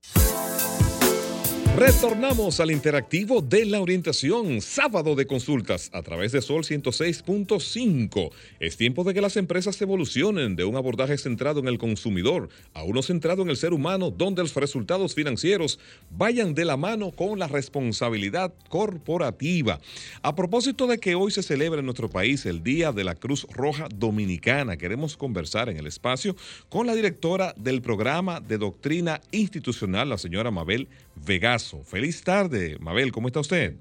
Retornamos 1.78 2.62
al 2.62 2.72
interactivo 2.72 3.42
de 3.42 3.66
la 3.66 3.82
orientación, 3.82 4.62
sábado 4.62 5.14
de 5.14 5.28
consultas 5.28 5.90
a 5.92 6.02
través 6.04 6.32
de 6.32 6.42
Sol 6.42 6.64
106.5. 6.64 8.32
Es 8.62 8.78
tiempo 8.78 9.04
de 9.04 9.14
que 9.14 9.20
las 9.20 9.36
empresas 9.36 9.82
evolucionen 9.82 10.56
de 10.56 10.64
un 10.64 10.78
abordaje 10.78 11.18
centrado 11.18 11.60
en 11.60 11.68
el 11.68 11.78
consumidor 11.78 12.48
a 12.74 12.84
uno 12.84 13.02
centrado 13.02 13.42
en 13.42 13.50
el 13.50 13.58
ser 13.58 13.74
humano, 13.74 14.10
donde 14.10 14.42
los 14.42 14.56
resultados 14.56 15.16
financieros 15.16 15.78
vayan 16.12 16.56
de 16.56 16.64
la 16.64 16.78
mano 16.78 17.12
con 17.12 17.40
la 17.40 17.50
responsabilidad 17.50 18.54
corporativa. 18.70 19.82
A 20.22 20.34
propósito 20.34 20.88
de 20.88 20.98
que 20.98 21.16
hoy 21.16 21.32
se 21.32 21.44
celebra 21.44 21.82
en 21.82 21.88
nuestro 21.88 22.10
país 22.10 22.46
el 22.46 22.64
Día 22.64 22.94
de 22.94 23.04
la 23.04 23.16
Cruz 23.16 23.46
Roja 23.52 23.90
Dominicana, 23.94 24.78
queremos 24.78 25.18
conversar 25.18 25.68
en 25.68 25.76
el 25.76 25.88
espacio 25.88 26.38
con 26.70 26.88
la 26.88 26.96
directora 26.96 27.54
del 27.58 27.82
programa 27.82 28.40
de 28.40 28.60
doctrina 28.60 29.20
institucional, 29.32 30.08
la 30.08 30.18
señora 30.18 30.52
Mabel 30.52 30.88
Vegaso. 31.16 31.84
Feliz 31.84 32.24
tarde, 32.24 32.78
Mabel, 32.80 33.12
¿cómo 33.12 33.28
está 33.28 33.40
usted? 33.40 33.76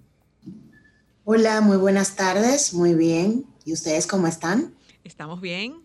Hola, 1.24 1.60
muy 1.60 1.76
buenas 1.76 2.16
tardes, 2.16 2.74
muy 2.74 2.94
bien. 2.94 3.44
¿Y 3.64 3.72
ustedes 3.72 4.06
cómo 4.06 4.26
están? 4.26 4.74
Estamos 5.04 5.40
bien. 5.40 5.82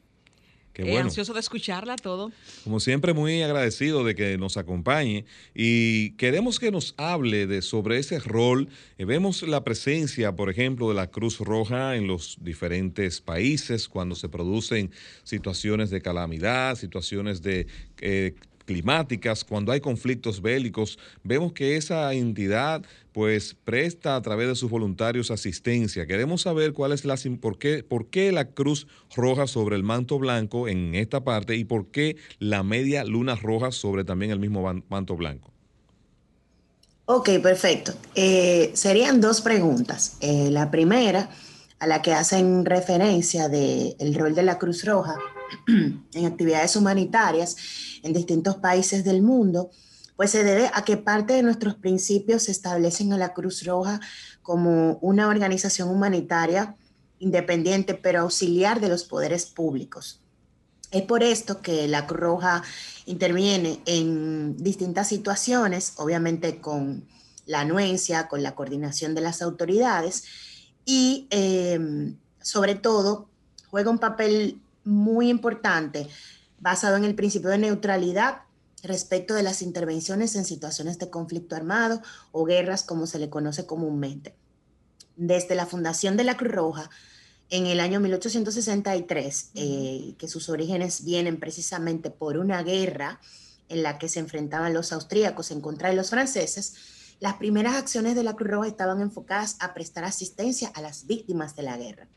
Qué 0.73 0.83
Eh, 0.83 0.91
bueno. 0.91 1.05
ansioso 1.05 1.33
de 1.33 1.39
escucharla 1.39 1.95
todo. 1.95 2.31
Como 2.63 2.79
siempre, 2.79 3.13
muy 3.13 3.41
agradecido 3.41 4.03
de 4.03 4.15
que 4.15 4.37
nos 4.37 4.55
acompañe 4.57 5.25
y 5.55 6.11
queremos 6.11 6.59
que 6.59 6.71
nos 6.71 6.93
hable 6.97 7.47
de 7.47 7.61
sobre 7.61 7.97
ese 7.99 8.19
rol. 8.19 8.69
Eh, 8.97 9.05
vemos 9.05 9.41
la 9.43 9.63
presencia, 9.63 10.35
por 10.35 10.49
ejemplo, 10.49 10.87
de 10.89 10.95
la 10.95 11.07
Cruz 11.07 11.39
Roja 11.39 11.95
en 11.95 12.05
los 12.07 12.37
diferentes 12.41 13.19
países 13.21 13.87
cuando 13.89 14.15
se 14.15 14.29
producen 14.29 14.91
situaciones 15.23 15.89
de 15.89 16.01
calamidad, 16.01 16.75
situaciones 16.75 17.41
de 17.41 17.67
eh, 18.01 18.35
climáticas, 18.69 19.43
cuando 19.43 19.71
hay 19.71 19.81
conflictos 19.81 20.43
bélicos, 20.43 20.99
vemos 21.23 21.53
que 21.53 21.75
esa 21.75 22.13
entidad 22.13 22.83
pues 23.13 23.55
presta 23.63 24.15
a 24.15 24.21
través 24.21 24.47
de 24.47 24.53
sus 24.53 24.69
voluntarios 24.69 25.31
asistencia. 25.31 26.05
Queremos 26.05 26.43
saber 26.43 26.73
cuál 26.73 26.91
es 26.91 27.03
la 27.03 27.15
por 27.41 27.57
qué, 27.57 27.81
por 27.83 28.11
qué 28.11 28.31
la 28.31 28.45
cruz 28.45 28.85
roja 29.15 29.47
sobre 29.47 29.75
el 29.75 29.81
manto 29.81 30.19
blanco 30.19 30.67
en 30.67 30.93
esta 30.93 31.23
parte 31.23 31.55
y 31.55 31.65
por 31.65 31.87
qué 31.87 32.17
la 32.37 32.61
media 32.61 33.03
luna 33.05 33.33
roja 33.33 33.71
sobre 33.71 34.03
también 34.03 34.29
el 34.29 34.39
mismo 34.39 34.61
manto 34.87 35.15
blanco. 35.15 35.51
Ok, 37.05 37.39
perfecto. 37.41 37.93
Eh, 38.13 38.69
serían 38.75 39.19
dos 39.19 39.41
preguntas. 39.41 40.17
Eh, 40.21 40.49
la 40.51 40.69
primera, 40.69 41.31
a 41.79 41.87
la 41.87 42.03
que 42.03 42.13
hacen 42.13 42.65
referencia 42.65 43.49
del 43.49 44.13
rol 44.13 44.35
de 44.35 44.43
la 44.43 44.59
Cruz 44.59 44.85
Roja 44.85 45.17
en 45.67 46.25
actividades 46.25 46.75
humanitarias 46.75 47.55
en 48.03 48.13
distintos 48.13 48.57
países 48.57 49.03
del 49.03 49.21
mundo, 49.21 49.69
pues 50.15 50.31
se 50.31 50.43
debe 50.43 50.69
a 50.73 50.83
que 50.83 50.97
parte 50.97 51.33
de 51.33 51.43
nuestros 51.43 51.75
principios 51.75 52.49
establecen 52.49 53.13
a 53.13 53.17
la 53.17 53.33
Cruz 53.33 53.65
Roja 53.65 54.01
como 54.41 54.97
una 55.01 55.27
organización 55.27 55.89
humanitaria 55.89 56.75
independiente, 57.19 57.93
pero 57.93 58.21
auxiliar 58.21 58.81
de 58.81 58.89
los 58.89 59.03
poderes 59.03 59.45
públicos. 59.45 60.21
Es 60.91 61.03
por 61.03 61.23
esto 61.23 61.61
que 61.61 61.87
la 61.87 62.07
Cruz 62.07 62.19
Roja 62.19 62.63
interviene 63.05 63.81
en 63.85 64.57
distintas 64.57 65.07
situaciones, 65.07 65.93
obviamente 65.97 66.59
con 66.59 67.07
la 67.45 67.61
anuencia, 67.61 68.27
con 68.27 68.43
la 68.43 68.55
coordinación 68.55 69.15
de 69.15 69.21
las 69.21 69.41
autoridades 69.41 70.23
y 70.85 71.27
eh, 71.29 72.13
sobre 72.41 72.75
todo 72.75 73.29
juega 73.69 73.89
un 73.89 73.99
papel 73.99 74.61
muy 74.83 75.29
importante 75.29 76.07
basado 76.59 76.97
en 76.97 77.05
el 77.05 77.15
principio 77.15 77.49
de 77.49 77.57
neutralidad 77.57 78.43
respecto 78.83 79.33
de 79.33 79.43
las 79.43 79.61
intervenciones 79.61 80.35
en 80.35 80.45
situaciones 80.45 80.99
de 80.99 81.09
conflicto 81.09 81.55
armado 81.55 82.01
o 82.31 82.45
guerras 82.45 82.83
como 82.83 83.07
se 83.07 83.19
le 83.19 83.29
conoce 83.29 83.65
comúnmente. 83.65 84.35
Desde 85.15 85.55
la 85.55 85.65
fundación 85.65 86.15
de 86.15 86.23
la 86.23 86.37
Cruz 86.37 86.53
Roja, 86.53 86.89
en 87.49 87.65
el 87.65 87.79
año 87.79 87.99
1863, 87.99 89.51
eh, 89.55 90.15
que 90.17 90.27
sus 90.27 90.49
orígenes 90.49 91.03
vienen 91.03 91.39
precisamente 91.39 92.09
por 92.09 92.37
una 92.37 92.63
guerra 92.63 93.19
en 93.69 93.83
la 93.83 93.97
que 93.97 94.07
se 94.07 94.19
enfrentaban 94.19 94.73
los 94.73 94.93
austríacos 94.93 95.51
en 95.51 95.61
contra 95.61 95.89
de 95.89 95.95
los 95.95 96.09
franceses, 96.09 96.75
las 97.19 97.35
primeras 97.35 97.75
acciones 97.75 98.15
de 98.15 98.23
la 98.23 98.35
Cruz 98.35 98.51
Roja 98.51 98.67
estaban 98.67 99.01
enfocadas 99.01 99.57
a 99.59 99.73
prestar 99.73 100.05
asistencia 100.05 100.71
a 100.73 100.81
las 100.81 101.05
víctimas 101.05 101.55
de 101.55 101.63
la 101.63 101.77
guerra. 101.77 102.07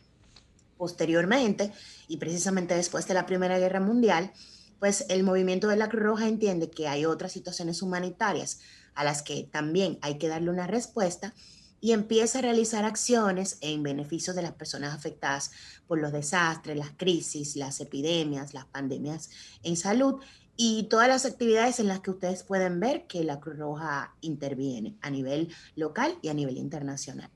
Posteriormente, 0.83 1.71
y 2.09 2.17
precisamente 2.17 2.75
después 2.75 3.07
de 3.07 3.15
la 3.15 3.25
Primera 3.25 3.57
Guerra 3.57 3.79
Mundial, 3.79 4.33
pues 4.81 5.07
el 5.11 5.23
movimiento 5.23 5.69
de 5.69 5.77
la 5.77 5.89
Cruz 5.89 6.03
Roja 6.03 6.27
entiende 6.27 6.73
que 6.73 6.89
hay 6.89 7.05
otras 7.05 7.31
situaciones 7.31 7.83
humanitarias 7.83 8.59
a 8.97 9.05
las 9.05 9.23
que 9.23 9.45
también 9.45 10.01
hay 10.03 10.19
que 10.19 10.27
darle 10.27 10.51
una 10.51 10.67
respuesta 10.67 11.35
y 11.81 11.93
empieza 11.93 12.41
a 12.41 12.43
realizar 12.43 12.85
acciones 12.85 13.59
en 13.61 13.85
beneficio 13.85 14.35
de 14.35 14.43
las 14.43 14.55
personas 14.55 14.93
afectadas 14.93 15.53
por 15.87 16.01
los 16.01 16.11
desastres, 16.11 16.77
las 16.77 16.91
crisis, 16.97 17.55
las 17.55 17.81
epidemias, 17.81 18.53
las 18.53 18.65
pandemias 18.65 19.31
en 19.63 19.77
salud 19.77 20.21
y 20.57 20.89
todas 20.91 21.07
las 21.07 21.27
actividades 21.27 21.79
en 21.79 21.87
las 21.87 22.01
que 22.01 22.11
ustedes 22.11 22.43
pueden 22.43 22.81
ver 22.81 23.07
que 23.07 23.23
la 23.23 23.39
Cruz 23.39 23.57
Roja 23.57 24.17
interviene 24.21 24.97
a 25.01 25.11
nivel 25.11 25.55
local 25.77 26.19
y 26.23 26.29
a 26.29 26.35
nivel 26.35 26.57
internacional. 26.57 27.31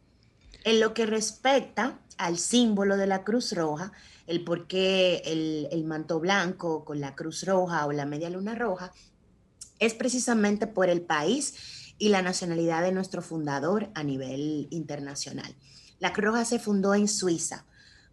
En 0.65 0.81
lo 0.81 0.95
que 0.95 1.07
respecta 1.07 2.01
al 2.19 2.39
símbolo 2.39 2.97
de 2.97 3.07
la 3.07 3.25
Cruz 3.25 3.53
Roja, 3.53 3.93
el 4.27 4.45
por 4.45 4.67
qué 4.67 5.23
el, 5.25 5.69
el 5.71 5.85
manto 5.85 6.19
blanco 6.21 6.85
con 6.85 7.01
la 7.01 7.15
Cruz 7.15 7.45
Roja 7.45 7.87
o 7.87 7.93
la 7.93 8.07
media 8.07 8.31
luna 8.31 8.55
roja, 8.55 8.93
es 9.79 9.95
precisamente 9.95 10.67
por 10.67 10.89
el 10.89 11.03
país 11.03 11.95
y 11.99 12.09
la 12.09 12.23
nacionalidad 12.23 12.83
de 12.83 12.93
nuestro 12.93 13.23
fundador 13.23 13.91
a 13.95 14.03
nivel 14.03 14.69
internacional. 14.71 15.55
La 15.99 16.13
Cruz 16.13 16.27
Roja 16.27 16.45
se 16.45 16.59
fundó 16.59 16.95
en 16.95 17.09
Suiza 17.09 17.65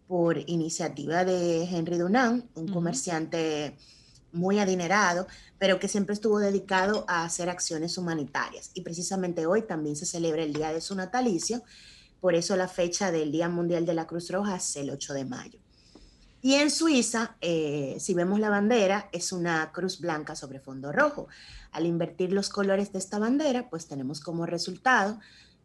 por 0.07 0.37
iniciativa 0.49 1.25
de 1.25 1.63
Henry 1.63 1.97
Dunant, 1.97 2.45
un 2.55 2.67
comerciante 2.67 3.77
muy 4.31 4.59
adinerado, 4.59 5.27
pero 5.59 5.79
que 5.79 5.87
siempre 5.87 6.13
estuvo 6.13 6.39
dedicado 6.39 7.05
a 7.07 7.23
hacer 7.23 7.49
acciones 7.49 7.97
humanitarias. 7.97 8.71
Y 8.73 8.81
precisamente 8.81 9.45
hoy 9.45 9.61
también 9.61 9.95
se 9.95 10.05
celebra 10.05 10.43
el 10.43 10.53
día 10.53 10.73
de 10.73 10.81
su 10.81 10.95
natalicio, 10.95 11.63
por 12.23 12.35
eso 12.35 12.55
la 12.55 12.69
fecha 12.69 13.11
del 13.11 13.33
Día 13.33 13.49
Mundial 13.49 13.85
de 13.85 13.93
la 13.93 14.07
Cruz 14.07 14.31
Roja 14.31 14.55
es 14.55 14.77
el 14.77 14.89
8 14.89 15.13
de 15.13 15.25
mayo. 15.25 15.59
Y 16.41 16.53
en 16.53 16.71
Suiza, 16.71 17.35
eh, 17.41 17.97
si 17.99 18.13
vemos 18.13 18.39
la 18.39 18.49
bandera, 18.49 19.09
es 19.11 19.33
una 19.33 19.73
cruz 19.73 19.99
blanca 19.99 20.33
sobre 20.33 20.61
fondo 20.61 20.93
rojo. 20.93 21.27
Al 21.73 21.85
invertir 21.85 22.31
los 22.31 22.47
colores 22.47 22.93
de 22.93 22.99
esta 22.99 23.19
bandera, 23.19 23.69
pues 23.69 23.87
tenemos 23.89 24.21
como 24.21 24.45
resultado 24.45 25.19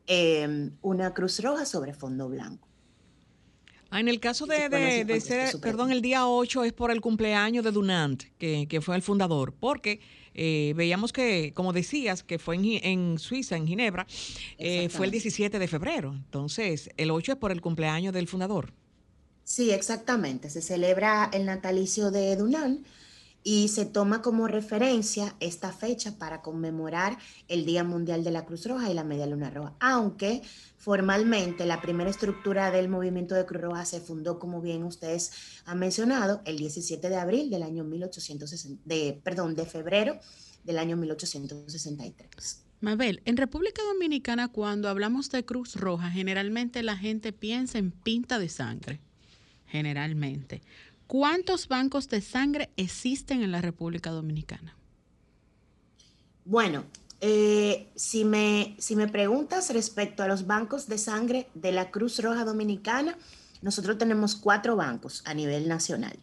eh, 0.08 0.72
una 0.82 1.14
cruz 1.14 1.40
roja 1.44 1.64
sobre 1.64 1.94
fondo 1.94 2.28
blanco. 2.28 2.66
Ah, 3.90 4.00
en 4.00 4.08
el 4.08 4.18
caso 4.18 4.44
de, 4.46 5.20
ser, 5.20 5.60
perdón, 5.60 5.92
el 5.92 6.02
día 6.02 6.26
8 6.26 6.64
es 6.64 6.72
por 6.72 6.90
el 6.90 7.00
cumpleaños 7.00 7.64
de 7.64 7.70
Dunant, 7.70 8.24
que, 8.36 8.66
que 8.68 8.80
fue 8.80 8.96
el 8.96 9.02
fundador, 9.02 9.54
porque 9.54 10.00
eh, 10.40 10.72
veíamos 10.77 11.12
que, 11.12 11.53
como 11.53 11.72
decías, 11.72 12.22
que 12.22 12.38
fue 12.38 12.55
en, 12.55 12.64
en 12.64 13.18
Suiza, 13.18 13.57
en 13.57 13.66
Ginebra, 13.66 14.07
eh, 14.57 14.88
fue 14.88 15.07
el 15.07 15.12
Exactamente. 15.12 15.12
17 15.12 15.59
de 15.59 15.66
febrero. 15.68 16.12
Entonces, 16.12 16.90
el 16.96 17.11
8 17.11 17.33
es 17.33 17.38
por 17.38 17.51
el 17.51 17.61
cumpleaños 17.61 18.14
del 18.14 18.29
fundador. 18.29 18.72
Sí, 19.42 19.72
exactamente. 19.72 20.48
Se 20.48 20.62
celebra 20.62 21.29
el 21.33 21.44
natalicio 21.44 22.12
de 22.12 22.37
Dunant 22.37 22.87
y 23.50 23.68
se 23.68 23.87
toma 23.87 24.20
como 24.20 24.46
referencia 24.46 25.34
esta 25.40 25.72
fecha 25.72 26.18
para 26.18 26.42
conmemorar 26.42 27.16
el 27.48 27.64
Día 27.64 27.82
Mundial 27.82 28.22
de 28.22 28.30
la 28.30 28.44
Cruz 28.44 28.66
Roja 28.66 28.90
y 28.90 28.94
la 28.94 29.04
Media 29.04 29.26
Luna 29.26 29.48
Roja. 29.48 29.74
Aunque 29.80 30.42
formalmente 30.76 31.64
la 31.64 31.80
primera 31.80 32.11
estructura 32.11 32.70
del 32.70 32.90
movimiento 32.90 33.34
de 33.34 33.46
Cruz 33.46 33.62
Roja 33.62 33.87
se 33.87 34.02
fundó, 34.02 34.38
como 34.38 34.61
bien 34.61 34.84
ustedes 34.84 35.32
han 35.64 35.78
mencionado, 35.78 36.42
el 36.44 36.58
17 36.58 37.08
de 37.08 37.16
abril 37.16 37.48
del 37.48 37.62
año 37.62 37.84
1860, 37.84 38.82
de, 38.84 39.18
perdón, 39.24 39.54
de 39.54 39.64
febrero 39.64 40.20
del 40.62 40.76
año 40.78 40.98
1863. 40.98 42.64
Mabel, 42.82 43.22
en 43.24 43.38
República 43.38 43.80
Dominicana 43.82 44.48
cuando 44.48 44.90
hablamos 44.90 45.30
de 45.30 45.46
Cruz 45.46 45.74
Roja, 45.74 46.11
generalmente 46.11 46.82
la 46.82 46.98
gente 46.98 47.32
piensa 47.32 47.78
en 47.78 47.92
pinta 47.92 48.38
de 48.38 48.50
sangre. 48.50 49.00
Generalmente. 49.68 50.62
¿Cuántos 51.08 51.68
bancos 51.68 52.10
de 52.10 52.20
sangre 52.20 52.68
existen 52.76 53.42
en 53.42 53.50
la 53.50 53.62
República 53.62 54.10
Dominicana? 54.10 54.76
Bueno, 56.44 56.84
eh, 57.22 57.90
si, 57.96 58.26
me, 58.26 58.76
si 58.78 58.94
me 58.94 59.08
preguntas 59.08 59.70
respecto 59.72 60.22
a 60.22 60.28
los 60.28 60.46
bancos 60.46 60.86
de 60.86 60.98
sangre 60.98 61.48
de 61.54 61.72
la 61.72 61.90
Cruz 61.90 62.22
Roja 62.22 62.44
Dominicana, 62.44 63.16
nosotros 63.62 63.96
tenemos 63.96 64.36
cuatro 64.36 64.76
bancos 64.76 65.22
a 65.24 65.32
nivel 65.32 65.66
nacional. 65.66 66.18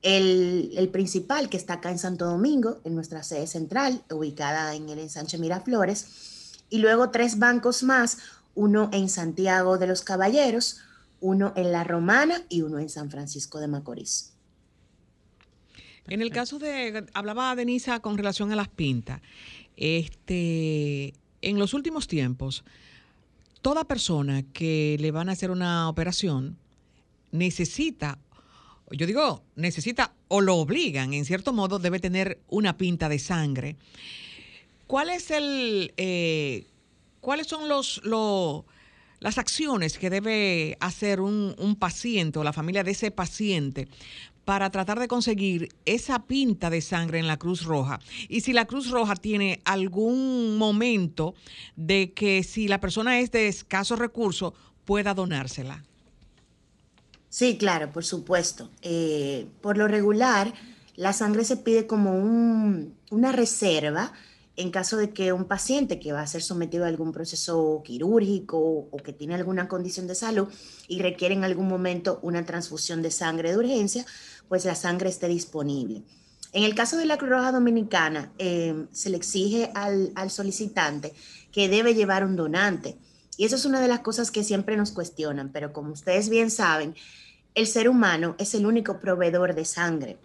El, 0.00 0.72
el 0.74 0.88
principal, 0.88 1.50
que 1.50 1.58
está 1.58 1.74
acá 1.74 1.90
en 1.90 1.98
Santo 1.98 2.24
Domingo, 2.24 2.80
en 2.84 2.94
nuestra 2.94 3.22
sede 3.22 3.46
central, 3.46 4.04
ubicada 4.10 4.74
en 4.74 4.88
el 4.88 5.00
ensanche 5.00 5.36
Miraflores, 5.36 6.54
y 6.70 6.78
luego 6.78 7.10
tres 7.10 7.38
bancos 7.38 7.82
más, 7.82 8.16
uno 8.54 8.88
en 8.94 9.10
Santiago 9.10 9.76
de 9.76 9.86
los 9.86 10.00
Caballeros, 10.00 10.78
uno 11.24 11.54
en 11.56 11.72
La 11.72 11.84
Romana 11.84 12.42
y 12.50 12.60
uno 12.60 12.78
en 12.78 12.90
San 12.90 13.10
Francisco 13.10 13.58
de 13.58 13.66
Macorís. 13.66 14.34
En 16.06 16.20
el 16.20 16.30
caso 16.30 16.58
de, 16.58 17.06
hablaba 17.14 17.56
Denisa 17.56 18.00
con 18.00 18.18
relación 18.18 18.52
a 18.52 18.56
las 18.56 18.68
pintas. 18.68 19.22
Este, 19.74 21.14
en 21.40 21.58
los 21.58 21.72
últimos 21.72 22.08
tiempos, 22.08 22.62
toda 23.62 23.84
persona 23.84 24.42
que 24.52 24.98
le 25.00 25.10
van 25.12 25.30
a 25.30 25.32
hacer 25.32 25.50
una 25.50 25.88
operación 25.88 26.58
necesita, 27.32 28.18
yo 28.90 29.06
digo, 29.06 29.42
necesita 29.56 30.12
o 30.28 30.42
lo 30.42 30.56
obligan, 30.56 31.14
en 31.14 31.24
cierto 31.24 31.54
modo, 31.54 31.78
debe 31.78 32.00
tener 32.00 32.38
una 32.48 32.76
pinta 32.76 33.08
de 33.08 33.18
sangre. 33.18 33.76
¿Cuál 34.86 35.08
es 35.08 35.30
el, 35.30 35.94
eh, 35.96 36.66
¿Cuáles 37.22 37.46
son 37.46 37.66
los, 37.70 38.02
las 39.24 39.38
acciones 39.38 39.96
que 39.96 40.10
debe 40.10 40.76
hacer 40.80 41.22
un, 41.22 41.54
un 41.56 41.76
paciente 41.76 42.38
o 42.38 42.44
la 42.44 42.52
familia 42.52 42.84
de 42.84 42.90
ese 42.90 43.10
paciente 43.10 43.88
para 44.44 44.68
tratar 44.68 45.00
de 45.00 45.08
conseguir 45.08 45.70
esa 45.86 46.26
pinta 46.26 46.68
de 46.68 46.82
sangre 46.82 47.20
en 47.20 47.26
la 47.26 47.38
Cruz 47.38 47.64
Roja. 47.64 48.00
Y 48.28 48.42
si 48.42 48.52
la 48.52 48.66
Cruz 48.66 48.90
Roja 48.90 49.16
tiene 49.16 49.62
algún 49.64 50.58
momento 50.58 51.34
de 51.74 52.12
que 52.12 52.42
si 52.42 52.68
la 52.68 52.80
persona 52.80 53.18
es 53.18 53.30
de 53.30 53.48
escasos 53.48 53.98
recursos, 53.98 54.52
pueda 54.84 55.14
donársela. 55.14 55.82
Sí, 57.30 57.56
claro, 57.56 57.92
por 57.92 58.04
supuesto. 58.04 58.68
Eh, 58.82 59.46
por 59.62 59.78
lo 59.78 59.88
regular, 59.88 60.52
la 60.96 61.14
sangre 61.14 61.46
se 61.46 61.56
pide 61.56 61.86
como 61.86 62.12
una 62.12 63.32
reserva 63.32 64.12
en 64.56 64.70
caso 64.70 64.96
de 64.96 65.10
que 65.10 65.32
un 65.32 65.46
paciente 65.46 65.98
que 65.98 66.12
va 66.12 66.20
a 66.20 66.26
ser 66.26 66.42
sometido 66.42 66.84
a 66.84 66.88
algún 66.88 67.12
proceso 67.12 67.82
quirúrgico 67.84 68.58
o 68.90 68.96
que 68.98 69.12
tiene 69.12 69.34
alguna 69.34 69.68
condición 69.68 70.06
de 70.06 70.14
salud 70.14 70.48
y 70.86 71.00
requiere 71.00 71.34
en 71.34 71.44
algún 71.44 71.68
momento 71.68 72.20
una 72.22 72.44
transfusión 72.44 73.02
de 73.02 73.10
sangre 73.10 73.50
de 73.50 73.58
urgencia, 73.58 74.06
pues 74.48 74.64
la 74.64 74.74
sangre 74.74 75.08
esté 75.08 75.26
disponible. 75.28 76.02
En 76.52 76.62
el 76.62 76.76
caso 76.76 76.96
de 76.96 77.06
la 77.06 77.16
Cruz 77.16 77.30
Roja 77.30 77.50
Dominicana, 77.50 78.32
eh, 78.38 78.86
se 78.92 79.10
le 79.10 79.16
exige 79.16 79.72
al 79.74 80.30
solicitante 80.30 81.12
que 81.50 81.68
debe 81.68 81.94
llevar 81.94 82.24
un 82.24 82.36
donante. 82.36 82.96
Y 83.36 83.44
eso 83.44 83.56
es 83.56 83.64
una 83.64 83.80
de 83.80 83.88
las 83.88 84.00
cosas 84.00 84.30
que 84.30 84.44
siempre 84.44 84.76
nos 84.76 84.92
cuestionan, 84.92 85.50
pero 85.50 85.72
como 85.72 85.92
ustedes 85.92 86.28
bien 86.28 86.52
saben, 86.52 86.94
el 87.54 87.66
ser 87.66 87.88
humano 87.88 88.36
es 88.38 88.54
el 88.54 88.66
único 88.66 89.00
proveedor 89.00 89.54
de 89.56 89.64
sangre. 89.64 90.18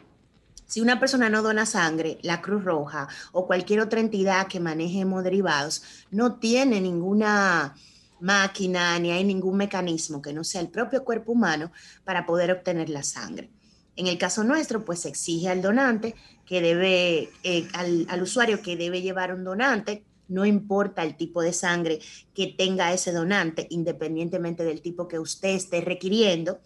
Si 0.70 0.82
una 0.82 1.00
persona 1.00 1.32
no 1.32 1.42
dona 1.42 1.66
sangre, 1.66 2.20
la 2.22 2.42
Cruz 2.42 2.64
Roja 2.64 3.08
o 3.32 3.48
cualquier 3.48 3.80
otra 3.80 4.02
entidad 4.02 4.46
que 4.46 4.60
maneje 4.60 5.00
hemoderivados 5.00 5.82
no 6.12 6.36
tiene 6.36 6.80
ninguna 6.80 7.74
máquina 8.20 9.00
ni 9.00 9.10
hay 9.10 9.24
ningún 9.24 9.58
mecanismo 9.58 10.22
que 10.22 10.32
no 10.32 10.44
sea 10.44 10.62
el 10.62 10.70
propio 10.70 11.04
cuerpo 11.04 11.32
humano 11.32 11.72
para 12.04 12.28
poder 12.28 12.52
obtener 12.52 12.88
la 12.90 13.02
sangre. 13.02 13.50
En 13.96 14.06
el 14.06 14.20
caso 14.20 14.44
nuestro, 14.44 14.86
pues 14.86 15.00
se 15.00 15.10
exige 15.10 15.50
al 15.50 15.64
donante 15.64 16.14
que 16.46 16.62
debe, 16.62 17.32
eh, 17.44 17.68
al, 17.74 18.22
usuario 18.22 18.62
que 18.62 18.78
debe 18.78 19.02
llevar 19.02 19.34
un 19.34 19.44
donante, 19.44 20.04
no 20.28 20.46
importa 20.46 21.02
el 21.02 21.18
tipo 21.18 21.42
de 21.42 21.52
sangre 21.52 21.98
que 22.36 22.46
tenga 22.46 22.94
ese 22.94 23.12
donante, 23.12 23.66
independientemente 23.72 24.64
del 24.64 24.82
tipo 24.82 25.08
que 25.08 25.18
usted 25.18 25.50
esté 25.50 25.82
requiriendo. 25.82 26.60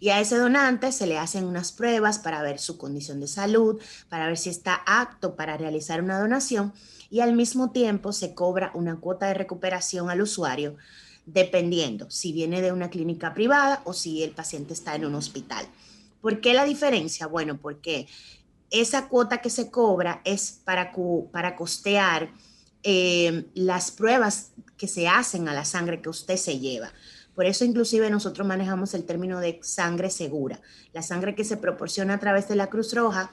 Y 0.00 0.10
a 0.10 0.20
ese 0.20 0.36
donante 0.36 0.92
se 0.92 1.06
le 1.06 1.18
hacen 1.18 1.44
unas 1.44 1.72
pruebas 1.72 2.18
para 2.18 2.42
ver 2.42 2.58
su 2.58 2.78
condición 2.78 3.20
de 3.20 3.28
salud, 3.28 3.80
para 4.08 4.26
ver 4.26 4.38
si 4.38 4.50
está 4.50 4.82
apto 4.86 5.36
para 5.36 5.56
realizar 5.56 6.02
una 6.02 6.18
donación 6.18 6.72
y 7.10 7.20
al 7.20 7.34
mismo 7.34 7.72
tiempo 7.72 8.12
se 8.12 8.34
cobra 8.34 8.70
una 8.74 8.96
cuota 8.96 9.26
de 9.26 9.34
recuperación 9.34 10.08
al 10.10 10.22
usuario, 10.22 10.76
dependiendo 11.26 12.08
si 12.10 12.32
viene 12.32 12.62
de 12.62 12.72
una 12.72 12.88
clínica 12.88 13.34
privada 13.34 13.82
o 13.84 13.92
si 13.92 14.22
el 14.22 14.30
paciente 14.30 14.72
está 14.72 14.94
en 14.94 15.04
un 15.04 15.16
hospital. 15.16 15.66
¿Por 16.20 16.40
qué 16.40 16.54
la 16.54 16.64
diferencia? 16.64 17.26
Bueno, 17.26 17.58
porque 17.58 18.06
esa 18.70 19.08
cuota 19.08 19.38
que 19.38 19.50
se 19.50 19.70
cobra 19.70 20.22
es 20.24 20.60
para, 20.64 20.92
para 21.32 21.56
costear 21.56 22.30
eh, 22.82 23.46
las 23.54 23.90
pruebas 23.90 24.52
que 24.76 24.86
se 24.86 25.08
hacen 25.08 25.48
a 25.48 25.54
la 25.54 25.64
sangre 25.64 26.00
que 26.00 26.08
usted 26.08 26.36
se 26.36 26.58
lleva. 26.58 26.92
Por 27.40 27.46
eso 27.46 27.64
inclusive 27.64 28.10
nosotros 28.10 28.46
manejamos 28.46 28.92
el 28.92 29.04
término 29.04 29.40
de 29.40 29.58
sangre 29.62 30.10
segura. 30.10 30.60
La 30.92 31.00
sangre 31.00 31.34
que 31.34 31.42
se 31.42 31.56
proporciona 31.56 32.12
a 32.12 32.20
través 32.20 32.48
de 32.48 32.54
la 32.54 32.66
Cruz 32.66 32.92
Roja 32.92 33.30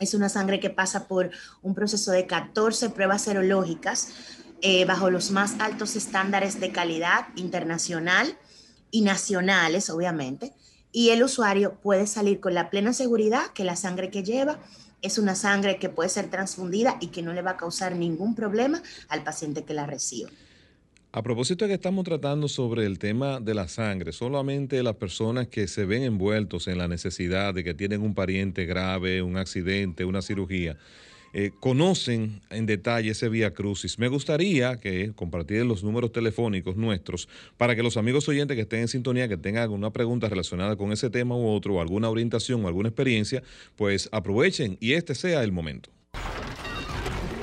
es 0.00 0.14
una 0.14 0.30
sangre 0.30 0.58
que 0.58 0.70
pasa 0.70 1.06
por 1.06 1.28
un 1.60 1.74
proceso 1.74 2.12
de 2.12 2.26
14 2.26 2.88
pruebas 2.88 3.20
serológicas 3.20 4.08
eh, 4.62 4.86
bajo 4.86 5.10
los 5.10 5.32
más 5.32 5.60
altos 5.60 5.96
estándares 5.96 6.60
de 6.60 6.72
calidad 6.72 7.26
internacional 7.36 8.38
y 8.90 9.02
nacionales, 9.02 9.90
obviamente 9.90 10.54
y 10.90 11.10
el 11.10 11.22
usuario 11.22 11.74
puede 11.82 12.06
salir 12.06 12.40
con 12.40 12.54
la 12.54 12.70
plena 12.70 12.94
seguridad 12.94 13.48
que 13.48 13.64
la 13.64 13.76
sangre 13.76 14.10
que 14.10 14.22
lleva 14.22 14.60
es 15.02 15.18
una 15.18 15.34
sangre 15.34 15.78
que 15.78 15.90
puede 15.90 16.08
ser 16.08 16.30
transfundida 16.30 16.96
y 17.02 17.08
que 17.08 17.20
no 17.20 17.34
le 17.34 17.42
va 17.42 17.50
a 17.50 17.56
causar 17.58 17.96
ningún 17.96 18.34
problema 18.34 18.82
al 19.08 19.24
paciente 19.24 19.62
que 19.62 19.74
la 19.74 19.84
recibe. 19.84 20.32
A 21.16 21.22
propósito 21.22 21.64
de 21.64 21.70
que 21.70 21.74
estamos 21.76 22.04
tratando 22.04 22.46
sobre 22.46 22.84
el 22.84 22.98
tema 22.98 23.40
de 23.40 23.54
la 23.54 23.68
sangre, 23.68 24.12
solamente 24.12 24.82
las 24.82 24.96
personas 24.96 25.48
que 25.48 25.66
se 25.66 25.86
ven 25.86 26.02
envueltos 26.02 26.68
en 26.68 26.76
la 26.76 26.88
necesidad 26.88 27.54
de 27.54 27.64
que 27.64 27.72
tienen 27.72 28.02
un 28.02 28.14
pariente 28.14 28.66
grave, 28.66 29.22
un 29.22 29.38
accidente, 29.38 30.04
una 30.04 30.20
cirugía, 30.20 30.76
eh, 31.32 31.52
conocen 31.58 32.42
en 32.50 32.66
detalle 32.66 33.12
ese 33.12 33.30
Vía 33.30 33.54
Crucis. 33.54 33.98
Me 33.98 34.08
gustaría 34.08 34.76
que 34.76 35.12
compartieran 35.14 35.68
los 35.68 35.82
números 35.82 36.12
telefónicos 36.12 36.76
nuestros 36.76 37.30
para 37.56 37.74
que 37.74 37.82
los 37.82 37.96
amigos 37.96 38.28
oyentes 38.28 38.54
que 38.54 38.64
estén 38.64 38.80
en 38.80 38.88
sintonía, 38.88 39.26
que 39.26 39.38
tengan 39.38 39.62
alguna 39.62 39.94
pregunta 39.94 40.28
relacionada 40.28 40.76
con 40.76 40.92
ese 40.92 41.08
tema 41.08 41.34
u 41.34 41.48
otro, 41.48 41.80
alguna 41.80 42.10
orientación 42.10 42.62
o 42.62 42.68
alguna 42.68 42.90
experiencia, 42.90 43.42
pues 43.74 44.10
aprovechen 44.12 44.76
y 44.80 44.92
este 44.92 45.14
sea 45.14 45.42
el 45.42 45.50
momento. 45.50 45.95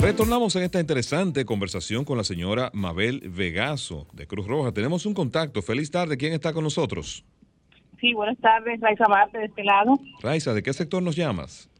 Retornamos 0.00 0.54
en 0.56 0.62
esta 0.62 0.78
interesante 0.78 1.44
conversación 1.46 2.04
con 2.04 2.18
la 2.18 2.24
señora 2.24 2.70
Mabel 2.74 3.22
Vegaso 3.30 4.06
de 4.12 4.26
Cruz 4.26 4.46
Roja. 4.46 4.70
Tenemos 4.72 5.06
un 5.06 5.14
contacto. 5.14 5.62
Feliz 5.62 5.90
tarde. 5.90 6.18
¿Quién 6.18 6.34
está 6.34 6.52
con 6.52 6.64
nosotros? 6.64 7.24
Sí, 8.00 8.12
buenas 8.12 8.36
tardes. 8.38 8.78
Raiza 8.80 9.08
Marte, 9.08 9.38
de 9.38 9.46
este 9.46 9.64
lado. 9.64 9.98
Raiza, 10.20 10.52
¿de 10.52 10.62
qué 10.62 10.72
sector 10.74 11.02
nos 11.02 11.16
llamas? 11.16 11.70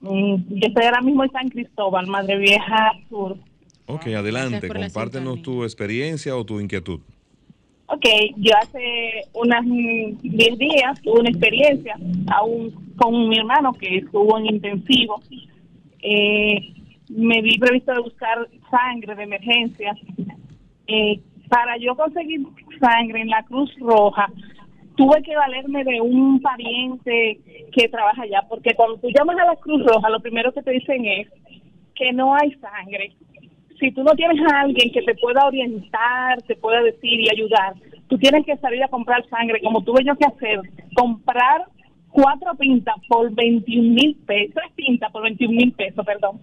Mm, 0.00 0.36
yo 0.48 0.68
estoy 0.68 0.84
ahora 0.84 1.00
mismo 1.00 1.24
en 1.24 1.32
San 1.32 1.48
Cristóbal, 1.48 2.06
Madre 2.06 2.36
Vieja 2.36 2.92
Sur. 3.08 3.38
Ok, 3.86 4.06
adelante, 4.08 4.68
compártenos 4.68 5.42
tu 5.42 5.64
experiencia 5.64 6.36
o 6.36 6.44
tu 6.44 6.60
inquietud. 6.60 7.00
Ok, 7.86 8.06
yo 8.36 8.52
hace 8.56 9.22
unas 9.32 9.64
10 9.64 10.58
días 10.58 11.00
tuve 11.02 11.20
una 11.20 11.30
experiencia 11.30 11.96
aún 12.34 12.70
con 12.96 13.28
mi 13.28 13.38
hermano 13.38 13.72
que 13.72 13.98
estuvo 13.98 14.38
en 14.38 14.46
intensivo. 14.46 15.20
Eh, 16.00 16.74
me 17.14 17.42
vi 17.42 17.58
previsto 17.58 17.92
de 17.92 18.00
buscar 18.00 18.48
sangre 18.70 19.14
de 19.14 19.22
emergencia. 19.22 19.94
Eh, 20.86 21.20
para 21.48 21.76
yo 21.76 21.94
conseguir 21.94 22.40
sangre 22.80 23.20
en 23.20 23.28
la 23.28 23.42
Cruz 23.44 23.74
Roja, 23.78 24.28
tuve 24.96 25.22
que 25.22 25.36
valerme 25.36 25.84
de 25.84 26.00
un 26.00 26.40
pariente 26.40 27.40
que 27.72 27.88
trabaja 27.88 28.22
allá, 28.22 28.42
porque 28.48 28.74
cuando 28.74 28.98
tú 28.98 29.08
llamas 29.08 29.36
a 29.38 29.46
la 29.46 29.56
Cruz 29.56 29.84
Roja, 29.84 30.10
lo 30.10 30.20
primero 30.20 30.52
que 30.52 30.62
te 30.62 30.70
dicen 30.70 31.04
es 31.04 31.28
que 31.94 32.12
no 32.12 32.34
hay 32.34 32.52
sangre 32.54 33.14
si 33.82 33.90
tú 33.90 34.04
no 34.04 34.12
tienes 34.14 34.40
a 34.48 34.60
alguien 34.60 34.92
que 34.92 35.02
te 35.02 35.14
pueda 35.16 35.44
orientar, 35.44 36.40
te 36.42 36.54
pueda 36.54 36.80
decir 36.82 37.20
y 37.20 37.28
ayudar, 37.28 37.74
tú 38.08 38.16
tienes 38.16 38.46
que 38.46 38.56
salir 38.58 38.82
a 38.84 38.88
comprar 38.88 39.28
sangre, 39.28 39.60
como 39.60 39.82
tuve 39.82 40.04
yo 40.04 40.14
que 40.14 40.24
hacer, 40.24 40.60
comprar 40.94 41.64
cuatro 42.10 42.54
pintas 42.54 42.94
por 43.08 43.34
21 43.34 43.94
mil 43.94 44.16
pesos, 44.24 44.54
tres 44.54 44.72
pintas 44.76 45.10
por 45.10 45.22
21 45.22 45.52
mil 45.52 45.72
pesos, 45.72 46.06
perdón. 46.06 46.40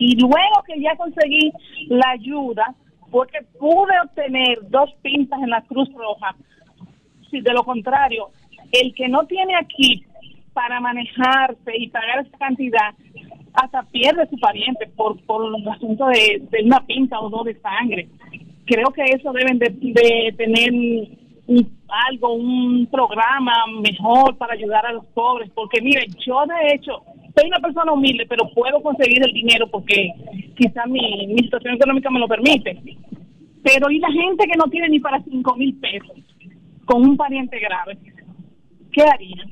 Y 0.00 0.18
luego 0.18 0.62
que 0.66 0.80
ya 0.80 0.96
conseguí 0.96 1.52
la 1.88 2.12
ayuda, 2.12 2.74
porque 3.10 3.38
pude 3.58 3.92
obtener 4.02 4.58
dos 4.70 4.90
pintas 5.02 5.38
en 5.42 5.50
la 5.50 5.60
Cruz 5.60 5.92
Roja, 5.92 6.34
si 7.30 7.42
de 7.42 7.52
lo 7.52 7.62
contrario, 7.64 8.30
el 8.72 8.94
que 8.94 9.08
no 9.08 9.26
tiene 9.26 9.56
aquí 9.56 10.02
para 10.54 10.80
manejarse 10.80 11.76
y 11.76 11.88
pagar 11.88 12.20
esa 12.26 12.38
cantidad, 12.38 12.94
hasta 13.52 13.82
pierde 13.82 14.26
su 14.30 14.38
pariente 14.38 14.86
por, 14.96 15.22
por 15.26 15.46
los 15.50 15.66
asuntos 15.66 16.08
de, 16.08 16.62
una 16.64 16.80
pinta 16.86 17.20
o 17.20 17.28
dos 17.28 17.44
de 17.44 17.60
sangre. 17.60 18.08
Creo 18.64 18.86
que 18.94 19.02
eso 19.02 19.32
deben 19.32 19.58
de, 19.58 19.68
tener 20.38 20.72
algo, 22.08 22.32
un 22.32 22.86
programa 22.86 23.52
mejor 23.82 24.38
para 24.38 24.54
ayudar 24.54 24.86
a 24.86 24.92
los 24.92 25.04
pobres, 25.08 25.50
porque 25.54 25.82
mire, 25.82 26.06
yo 26.24 26.42
de 26.46 26.74
hecho 26.74 27.02
soy 27.36 27.48
una 27.48 27.60
persona 27.60 27.92
humilde, 27.92 28.26
pero 28.28 28.48
puedo 28.54 28.82
conseguir 28.82 29.22
el 29.24 29.32
dinero 29.32 29.68
porque 29.70 30.10
quizá 30.56 30.86
mi, 30.86 31.26
mi 31.28 31.38
situación 31.38 31.74
económica 31.74 32.10
me 32.10 32.18
lo 32.18 32.28
permite. 32.28 32.76
Pero 33.62 33.90
¿y 33.90 33.98
la 33.98 34.10
gente 34.10 34.46
que 34.46 34.56
no 34.56 34.64
tiene 34.70 34.88
ni 34.88 35.00
para 35.00 35.22
cinco 35.22 35.54
mil 35.56 35.74
pesos 35.76 36.16
con 36.84 37.02
un 37.02 37.16
pariente 37.16 37.58
grave? 37.58 37.98
¿Qué 38.92 39.02
harían? 39.02 39.48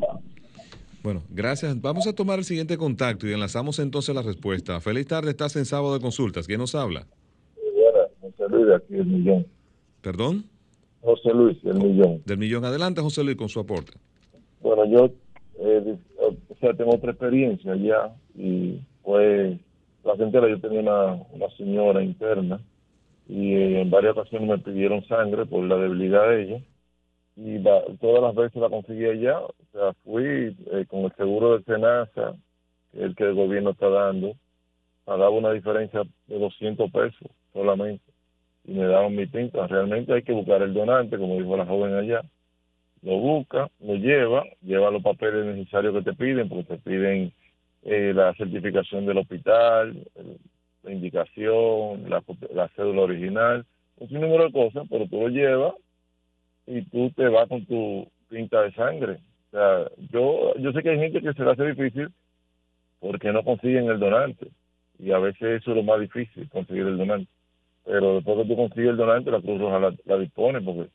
Bueno, 1.03 1.23
gracias. 1.31 1.81
Vamos 1.81 2.07
a 2.07 2.15
tomar 2.15 2.39
el 2.39 2.45
siguiente 2.45 2.77
contacto 2.77 3.27
y 3.27 3.33
enlazamos 3.33 3.79
entonces 3.79 4.15
la 4.15 4.23
respuesta. 4.23 4.81
Feliz 4.81 5.07
tarde, 5.07 5.31
estás 5.31 5.57
en 5.57 5.65
sábado 5.65 5.95
de 5.95 6.01
consultas. 6.01 6.47
¿Quién 6.47 6.59
nos 6.59 6.75
habla? 6.75 7.07
José 8.21 8.45
Luis 8.51 8.67
de 8.67 8.77
aquí, 8.77 8.95
el 8.95 9.07
millón. 9.07 9.47
¿Perdón? 10.03 10.45
José 11.01 11.31
Luis, 11.33 11.57
el 11.65 11.79
millón. 11.79 12.23
Del 12.25 12.39
millón. 12.39 12.65
Adelante, 12.65 13.01
José 13.01 13.23
Luis, 13.25 13.37
con 13.37 13.49
su 13.49 13.61
aporte. 13.61 13.93
Bueno, 14.61 14.85
yo 14.87 15.11
eh, 15.61 15.97
sea, 16.61 16.75
tengo 16.75 16.95
otra 16.95 17.13
experiencia 17.13 17.75
ya 17.77 18.15
y 18.35 18.81
pues 19.03 19.59
la 20.05 20.17
gente 20.17 20.39
yo 20.41 20.61
tenía 20.61 20.81
una, 20.81 21.15
una 21.33 21.49
señora 21.57 22.03
interna 22.03 22.61
y 23.29 23.55
eh, 23.55 23.81
en 23.83 23.91
varias 23.91 24.17
ocasiones 24.17 24.49
me 24.49 24.59
pidieron 24.59 25.05
sangre 25.07 25.47
por 25.47 25.65
la 25.65 25.77
debilidad 25.77 26.29
de 26.29 26.43
ella 26.43 26.63
y 27.37 27.63
todas 28.01 28.23
las 28.23 28.35
veces 28.35 28.61
la 28.61 28.69
conseguí 28.69 29.05
allá, 29.05 29.39
o 29.39 29.55
sea, 29.73 29.93
fui 30.05 30.25
eh, 30.25 30.87
con 30.89 31.05
el 31.05 31.15
seguro 31.15 31.57
de 31.57 31.65
Senasa, 31.65 32.35
el 32.95 33.15
que 33.15 33.25
el 33.25 33.35
gobierno 33.35 33.71
está 33.71 33.89
dando, 33.89 34.35
pagaba 35.05 35.31
una 35.31 35.53
diferencia 35.53 36.03
de 36.27 36.39
200 36.39 36.91
pesos 36.91 37.31
solamente 37.53 38.03
y 38.65 38.73
me 38.73 38.87
daban 38.87 39.15
mi 39.15 39.27
tinta. 39.27 39.67
Realmente 39.67 40.13
hay 40.13 40.23
que 40.23 40.33
buscar 40.33 40.63
el 40.63 40.75
donante, 40.75 41.17
como 41.17 41.37
dijo 41.37 41.57
la 41.57 41.65
joven 41.65 41.95
allá. 41.95 42.23
Lo 43.03 43.17
busca, 43.19 43.71
lo 43.81 43.95
lleva, 43.95 44.45
lleva 44.63 44.91
los 44.91 45.03
papeles 45.03 45.45
necesarios 45.47 45.95
que 45.95 46.11
te 46.11 46.17
piden, 46.17 46.49
porque 46.49 46.65
te 46.65 46.79
piden 46.79 47.33
eh, 47.85 48.13
la 48.15 48.35
certificación 48.35 49.07
del 49.07 49.19
hospital, 49.19 49.97
la 50.83 50.93
indicación, 50.93 52.09
la, 52.09 52.69
cédula 52.75 53.03
original, 53.03 53.65
un 53.99 54.09
sinnúmero 54.09 54.45
de 54.45 54.53
cosas, 54.53 54.87
pero 54.91 55.07
tú 55.07 55.21
lo 55.21 55.29
llevas 55.29 55.75
y 56.67 56.83
tú 56.83 57.11
te 57.11 57.29
vas 57.29 57.49
con 57.49 57.65
tu 57.67 58.09
tinta 58.29 58.63
de 58.63 58.73
sangre. 58.73 59.19
O 59.49 59.51
sea, 59.51 59.91
yo, 60.11 60.55
yo 60.57 60.73
sé 60.73 60.83
que 60.83 60.91
hay 60.91 60.99
gente 60.99 61.23
que 61.23 61.33
se 61.33 61.45
le 61.45 61.51
hace 61.51 61.67
difícil 61.67 62.09
porque 63.01 63.33
no 63.33 63.45
consiguen 63.45 63.89
el 63.89 63.99
donante. 63.99 64.49
Y 64.99 65.13
a 65.13 65.19
veces 65.19 65.63
eso 65.63 65.71
es 65.71 65.77
lo 65.77 65.83
más 65.85 66.01
difícil, 66.01 66.49
conseguir 66.49 66.87
el 66.87 66.99
donante. 66.99 67.31
Pero 67.85 68.17
después 68.17 68.39
que 68.39 68.49
tú 68.49 68.57
consigues 68.57 68.91
el 68.91 68.97
donante, 68.97 69.31
la 69.31 69.41
Cruz 69.41 69.61
Roja 69.61 69.79
la, 69.79 69.95
la 70.05 70.19
dispone, 70.19 70.61
porque 70.61 70.91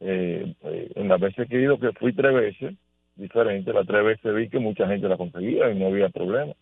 eh, 0.00 0.54
eh, 0.64 0.92
en 0.94 1.08
las 1.08 1.20
veces 1.20 1.48
que 1.48 1.56
he 1.56 1.62
ido, 1.62 1.78
que 1.78 1.92
fui 1.92 2.12
tres 2.12 2.34
veces, 2.34 2.74
diferente, 3.16 3.72
las 3.72 3.86
tres 3.86 4.04
veces 4.04 4.34
vi 4.34 4.48
que 4.48 4.58
mucha 4.58 4.86
gente 4.86 5.08
la 5.08 5.16
conseguía 5.16 5.70
y 5.70 5.78
no 5.78 5.86
había 5.86 6.08
problema. 6.08 6.52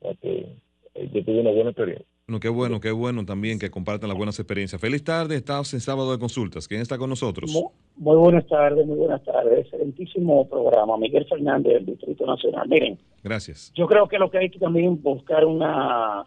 O 0.00 0.04
sea 0.06 0.14
que 0.20 0.46
eh, 0.94 1.10
yo 1.12 1.24
tuve 1.24 1.40
una 1.40 1.50
buena 1.50 1.70
experiencia. 1.70 2.06
Bueno, 2.26 2.40
qué 2.40 2.48
bueno, 2.48 2.80
qué 2.80 2.90
bueno 2.92 3.24
también 3.26 3.58
que 3.58 3.70
compartan 3.70 4.08
las 4.08 4.16
buenas 4.16 4.38
experiencias. 4.38 4.80
Feliz 4.80 5.02
tarde, 5.04 5.36
estás 5.36 5.74
en 5.74 5.80
sábado 5.80 6.12
de 6.12 6.18
consultas. 6.18 6.66
¿Quién 6.68 6.80
está 6.80 6.96
con 6.96 7.10
nosotros? 7.10 7.50
Mu- 7.52 7.70
Muy 7.96 8.16
buenas 8.16 8.46
tardes, 8.46 8.86
muy 8.86 8.96
buenas 8.96 9.22
tardes. 9.24 9.66
Excelentísimo 9.66 10.48
programa. 10.48 10.96
Miguel 10.96 11.26
Fernández 11.28 11.74
del 11.74 11.86
Distrito 11.86 12.24
Nacional. 12.24 12.68
Miren, 12.68 12.96
Gracias. 13.22 13.72
yo 13.74 13.86
creo 13.86 14.08
que 14.08 14.18
lo 14.18 14.30
que 14.30 14.38
hay 14.38 14.50
que 14.50 14.58
también 14.60 15.02
buscar 15.02 15.44
una 15.44 16.24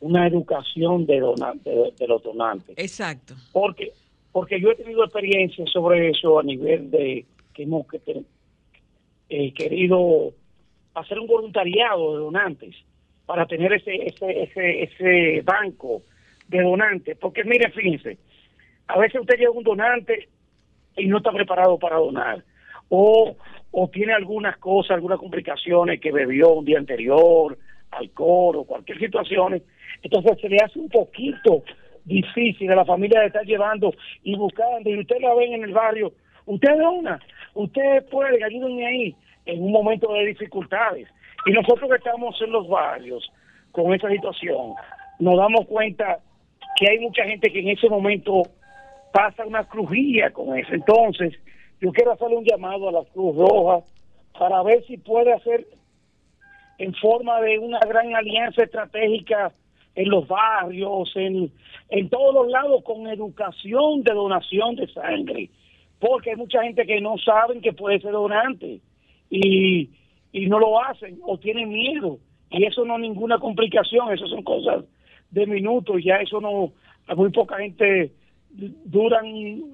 una 0.00 0.26
educación 0.26 1.06
de, 1.06 1.20
dona- 1.20 1.54
de, 1.64 1.92
de 1.98 2.06
los 2.06 2.22
donantes. 2.22 2.74
Exacto. 2.78 3.34
Porque 3.52 3.92
porque 4.34 4.60
yo 4.60 4.72
he 4.72 4.74
tenido 4.74 5.04
experiencia 5.04 5.64
sobre 5.66 6.10
eso 6.10 6.40
a 6.40 6.42
nivel 6.42 6.90
de 6.90 7.24
que 7.54 7.62
hemos 7.62 7.86
que 7.86 8.00
te- 8.00 8.24
eh, 9.28 9.52
querido 9.54 10.32
hacer 10.94 11.20
un 11.20 11.28
voluntariado 11.28 12.14
de 12.14 12.18
donantes 12.18 12.74
para 13.26 13.46
tener 13.46 13.72
ese 13.74 13.94
ese 13.94 14.42
ese 14.42 14.82
ese 14.82 15.42
banco 15.42 16.02
de 16.48 16.62
donantes. 16.62 17.16
Porque 17.16 17.44
mire, 17.44 17.70
fíjense, 17.70 18.18
a 18.88 18.98
veces 18.98 19.20
usted 19.20 19.38
lleva 19.38 19.52
un 19.52 19.62
donante 19.62 20.28
y 20.96 21.06
no 21.06 21.18
está 21.18 21.30
preparado 21.30 21.78
para 21.78 21.96
donar. 21.96 22.42
O, 22.88 23.36
o 23.70 23.88
tiene 23.88 24.14
algunas 24.14 24.56
cosas, 24.58 24.96
algunas 24.96 25.20
complicaciones 25.20 26.00
que 26.00 26.10
bebió 26.10 26.54
un 26.54 26.64
día 26.64 26.78
anterior, 26.78 27.56
alcohol 27.92 28.56
o 28.56 28.64
cualquier 28.64 28.98
situación. 28.98 29.62
Entonces 30.02 30.40
se 30.40 30.48
le 30.48 30.56
hace 30.58 30.78
un 30.80 30.88
poquito 30.88 31.62
difícil 32.04 32.70
a 32.70 32.76
la 32.76 32.84
familia 32.84 33.20
de 33.20 33.26
estar 33.26 33.44
llevando 33.44 33.94
y 34.22 34.36
buscando. 34.36 34.90
Y 34.90 35.00
usted 35.00 35.16
la 35.20 35.34
ven 35.34 35.54
en 35.54 35.64
el 35.64 35.72
barrio, 35.72 36.12
usted 36.46 36.78
dona, 36.78 37.20
usted 37.54 38.04
puede, 38.10 38.42
ayúdenme 38.44 38.86
ahí 38.86 39.16
en 39.46 39.62
un 39.62 39.72
momento 39.72 40.12
de 40.12 40.26
dificultades. 40.26 41.08
Y 41.46 41.52
nosotros 41.52 41.90
que 41.90 41.96
estamos 41.96 42.40
en 42.40 42.52
los 42.52 42.68
barrios 42.68 43.30
con 43.72 43.92
esa 43.92 44.08
situación, 44.08 44.74
nos 45.18 45.36
damos 45.36 45.66
cuenta 45.66 46.18
que 46.76 46.88
hay 46.88 46.98
mucha 46.98 47.24
gente 47.24 47.52
que 47.52 47.60
en 47.60 47.68
ese 47.68 47.88
momento 47.88 48.42
pasa 49.12 49.44
una 49.46 49.64
crujía 49.64 50.30
con 50.30 50.56
eso. 50.58 50.72
Entonces, 50.72 51.34
yo 51.80 51.92
quiero 51.92 52.12
hacerle 52.12 52.36
un 52.36 52.44
llamado 52.44 52.88
a 52.88 52.92
la 52.92 53.04
Cruz 53.12 53.36
Roja 53.36 53.84
para 54.38 54.62
ver 54.62 54.84
si 54.86 54.96
puede 54.96 55.32
hacer 55.32 55.66
en 56.78 56.94
forma 56.94 57.40
de 57.40 57.58
una 57.58 57.78
gran 57.80 58.14
alianza 58.14 58.64
estratégica 58.64 59.52
en 59.94 60.08
los 60.08 60.26
barrios, 60.26 61.12
en, 61.14 61.50
en 61.88 62.08
todos 62.08 62.34
los 62.34 62.48
lados, 62.48 62.82
con 62.84 63.06
educación 63.06 64.02
de 64.02 64.12
donación 64.12 64.76
de 64.76 64.88
sangre. 64.88 65.50
Porque 66.00 66.30
hay 66.30 66.36
mucha 66.36 66.62
gente 66.62 66.86
que 66.86 67.00
no 67.00 67.16
saben 67.18 67.60
que 67.60 67.72
puede 67.72 68.00
ser 68.00 68.12
donante 68.12 68.80
y, 69.30 69.90
y 70.32 70.46
no 70.46 70.58
lo 70.58 70.82
hacen 70.82 71.18
o 71.22 71.38
tienen 71.38 71.70
miedo. 71.70 72.18
Y 72.50 72.64
eso 72.64 72.84
no 72.84 72.96
es 72.96 73.00
ninguna 73.00 73.38
complicación, 73.38 74.12
eso 74.12 74.26
son 74.26 74.42
cosas 74.42 74.84
de 75.30 75.46
minutos, 75.46 75.96
ya 76.04 76.16
eso 76.16 76.40
no, 76.40 76.72
a 77.06 77.14
muy 77.14 77.30
poca 77.30 77.56
gente 77.56 78.12
duran 78.50 79.26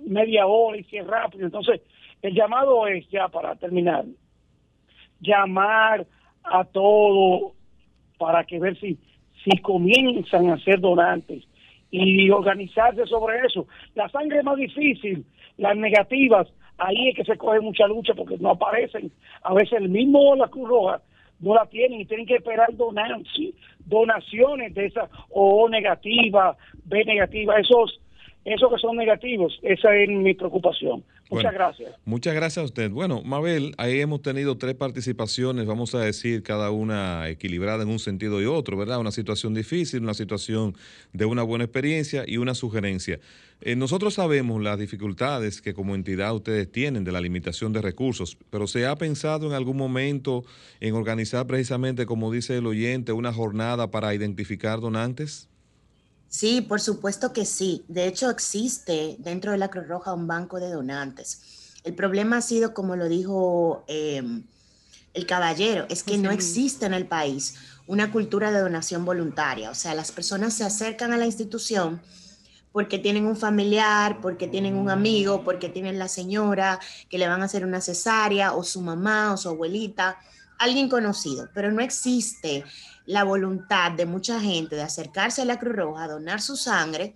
media 0.06 0.46
hora 0.46 0.78
y 0.78 0.85
si 0.85 0.96
es 0.96 1.06
rápido. 1.06 1.44
Entonces, 1.44 1.80
el 2.22 2.35
llamado 2.35 2.87
es 2.87 3.09
ya 3.11 3.28
para 3.28 3.54
terminar, 3.56 4.04
llamar 5.20 6.06
a 6.42 6.64
todo 6.64 7.52
para 8.18 8.44
que 8.44 8.59
ver 8.59 8.78
si, 8.78 8.98
si 9.44 9.59
comienzan 9.59 10.50
a 10.50 10.59
ser 10.59 10.81
donantes 10.81 11.44
y 11.90 12.31
organizarse 12.31 13.07
sobre 13.07 13.38
eso. 13.46 13.66
La 13.94 14.09
sangre 14.09 14.38
es 14.38 14.44
más 14.44 14.57
difícil, 14.57 15.24
las 15.57 15.76
negativas, 15.76 16.48
ahí 16.79 17.09
es 17.09 17.16
que 17.16 17.24
se 17.24 17.37
coge 17.37 17.61
mucha 17.61 17.87
lucha 17.87 18.14
porque 18.14 18.38
no 18.38 18.50
aparecen. 18.50 19.11
A 19.42 19.55
veces 19.55 19.74
el 19.81 19.88
mismo 19.88 20.35
la 20.37 20.48
Cruz 20.48 20.68
Roja 20.68 21.03
no 21.40 21.55
la 21.55 21.66
tienen 21.66 22.00
y 22.00 22.05
tienen 22.05 22.26
que 22.26 22.37
esperar 22.37 22.74
donaciones, 22.76 23.55
donaciones 23.87 24.74
de 24.74 24.87
esas 24.87 25.11
O 25.31 25.68
negativa, 25.68 26.57
B 26.85 27.05
negativa, 27.05 27.59
esos, 27.59 28.00
esos 28.44 28.70
que 28.70 28.79
son 28.79 28.96
negativos, 28.96 29.59
esa 29.62 29.94
es 29.94 30.09
mi 30.09 30.35
preocupación. 30.35 31.05
Muchas 31.31 31.44
Bueno, 31.44 31.50
gracias. 31.53 31.92
Muchas 32.05 32.35
gracias 32.35 32.59
a 32.59 32.64
usted. 32.64 32.90
Bueno, 32.90 33.22
Mabel, 33.22 33.74
ahí 33.76 34.00
hemos 34.00 34.22
tenido 34.22 34.57
tres 34.57 34.74
participaciones, 34.74 35.66
vamos 35.66 35.94
a 35.94 36.00
decir, 36.00 36.42
cada 36.42 36.70
una 36.70 37.29
equilibrada 37.29 37.83
en 37.83 37.90
un 37.90 37.98
sentido 37.98 38.40
y 38.42 38.46
otro, 38.46 38.76
¿verdad? 38.76 38.98
Una 38.98 39.12
situación 39.12 39.55
difícil, 39.55 40.03
una 40.03 40.14
situación 40.14 40.74
de 41.12 41.26
una 41.26 41.42
buena 41.42 41.64
experiencia 41.64 42.24
y 42.26 42.38
una 42.38 42.55
sugerencia. 42.55 43.20
Eh, 43.61 43.76
nosotros 43.76 44.14
sabemos 44.14 44.62
las 44.62 44.79
dificultades 44.79 45.61
que 45.61 45.74
como 45.74 45.94
entidad 45.94 46.35
ustedes 46.35 46.72
tienen 46.72 47.05
de 47.05 47.12
la 47.12 47.20
limitación 47.20 47.74
de 47.74 47.83
recursos, 47.83 48.38
pero 48.48 48.66
¿se 48.66 48.87
ha 48.87 48.96
pensado 48.96 49.46
en 49.46 49.53
algún 49.53 49.76
momento 49.76 50.44
en 50.81 50.94
organizar 50.94 51.46
precisamente, 51.46 52.07
como 52.07 52.33
dice 52.33 52.57
el 52.57 52.66
oyente, 52.66 53.12
una 53.12 53.35
jornada 53.35 53.90
para 53.90 54.14
identificar 54.14 54.81
donantes? 54.81 55.49
Sí, 56.31 56.61
por 56.61 56.81
supuesto 56.81 57.33
que 57.33 57.45
sí. 57.45 57.85
De 57.88 58.07
hecho, 58.07 58.31
existe 58.31 59.16
dentro 59.19 59.51
de 59.51 59.59
la 59.59 59.69
Cruz 59.69 59.88
Roja 59.88 60.14
un 60.14 60.29
banco 60.29 60.61
de 60.61 60.71
donantes. 60.71 61.75
El 61.83 61.95
problema 61.95 62.37
ha 62.37 62.40
sido, 62.40 62.73
como 62.73 62.95
lo 62.95 63.09
dijo 63.09 63.85
eh, 63.88 64.23
el 65.12 65.27
caballero, 65.27 65.87
es 65.88 66.05
que 66.05 66.19
no 66.19 66.31
existe 66.31 66.87
en 66.87 66.95
el 66.95 67.07
país 67.07 67.57
una 67.88 68.12
cultura 68.12 68.53
de 68.53 68.61
donación 68.61 69.05
voluntaria. 69.05 69.71
O 69.71 69.75
sea, 69.75 69.93
las 69.95 70.12
personas 70.12 70.55
se 70.55 70.62
acercan 70.62 71.12
a 71.12 71.16
la 71.16 71.27
institución 71.27 72.01
porque 72.71 73.01
tienen 73.01 73.27
un 73.27 73.37
familiar, 73.37 74.21
porque 74.23 74.47
tienen 74.47 74.77
un 74.77 74.88
amigo, 74.88 75.43
porque 75.43 75.69
tienen 75.69 75.99
la 75.99 76.07
señora 76.07 76.79
que 77.09 77.19
le 77.19 77.27
van 77.27 77.43
a 77.43 77.47
hacer 77.47 77.64
una 77.64 77.81
cesárea, 77.81 78.55
o 78.55 78.62
su 78.62 78.81
mamá, 78.81 79.33
o 79.33 79.37
su 79.37 79.49
abuelita, 79.49 80.16
alguien 80.61 80.88
conocido, 80.88 81.49
pero 81.55 81.73
no 81.73 81.81
existe 81.81 82.64
la 83.07 83.25
voluntad 83.25 83.92
de 83.92 84.07
mucha 84.07 84.38
gente 84.38 84.77
de 84.77 84.83
acercarse 84.83 85.42
a 85.42 85.46
la 85.46 85.59
Cruz 85.59 85.75
Roja, 85.75 86.07
donar 86.07 86.40
su 86.40 86.55
sangre 86.55 87.14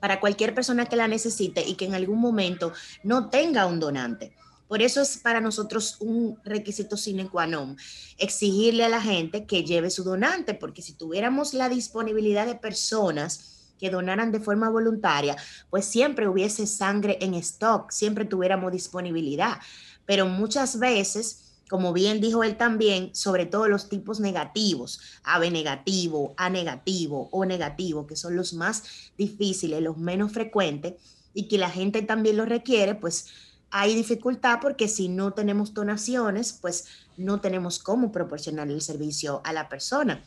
para 0.00 0.18
cualquier 0.18 0.54
persona 0.54 0.86
que 0.86 0.96
la 0.96 1.06
necesite 1.06 1.62
y 1.64 1.74
que 1.74 1.84
en 1.84 1.94
algún 1.94 2.18
momento 2.18 2.72
no 3.04 3.28
tenga 3.28 3.66
un 3.66 3.78
donante. 3.78 4.34
Por 4.66 4.80
eso 4.80 5.02
es 5.02 5.18
para 5.18 5.42
nosotros 5.42 5.98
un 6.00 6.38
requisito 6.44 6.96
sine 6.96 7.28
qua 7.28 7.46
non 7.46 7.76
exigirle 8.16 8.86
a 8.86 8.88
la 8.88 9.02
gente 9.02 9.44
que 9.44 9.64
lleve 9.64 9.90
su 9.90 10.02
donante, 10.02 10.54
porque 10.54 10.80
si 10.80 10.94
tuviéramos 10.94 11.52
la 11.52 11.68
disponibilidad 11.68 12.46
de 12.46 12.54
personas 12.54 13.74
que 13.78 13.90
donaran 13.90 14.32
de 14.32 14.40
forma 14.40 14.70
voluntaria, 14.70 15.36
pues 15.68 15.84
siempre 15.84 16.26
hubiese 16.26 16.66
sangre 16.66 17.18
en 17.20 17.34
stock, 17.34 17.90
siempre 17.90 18.24
tuviéramos 18.24 18.72
disponibilidad. 18.72 19.58
Pero 20.06 20.24
muchas 20.24 20.78
veces 20.78 21.51
como 21.72 21.94
bien 21.94 22.20
dijo 22.20 22.44
él 22.44 22.58
también, 22.58 23.14
sobre 23.14 23.46
todo 23.46 23.66
los 23.66 23.88
tipos 23.88 24.20
negativos, 24.20 25.00
AB 25.24 25.50
negativo, 25.50 26.34
A 26.36 26.50
negativo, 26.50 27.30
O 27.32 27.46
negativo, 27.46 28.06
que 28.06 28.14
son 28.14 28.36
los 28.36 28.52
más 28.52 28.82
difíciles, 29.16 29.80
los 29.80 29.96
menos 29.96 30.32
frecuentes, 30.32 30.96
y 31.32 31.48
que 31.48 31.56
la 31.56 31.70
gente 31.70 32.02
también 32.02 32.36
lo 32.36 32.44
requiere, 32.44 32.94
pues 32.94 33.28
hay 33.70 33.94
dificultad 33.94 34.58
porque 34.60 34.86
si 34.86 35.08
no 35.08 35.32
tenemos 35.32 35.72
donaciones, 35.72 36.52
pues 36.52 36.88
no 37.16 37.40
tenemos 37.40 37.78
cómo 37.78 38.12
proporcionar 38.12 38.68
el 38.68 38.82
servicio 38.82 39.40
a 39.42 39.54
la 39.54 39.70
persona 39.70 40.22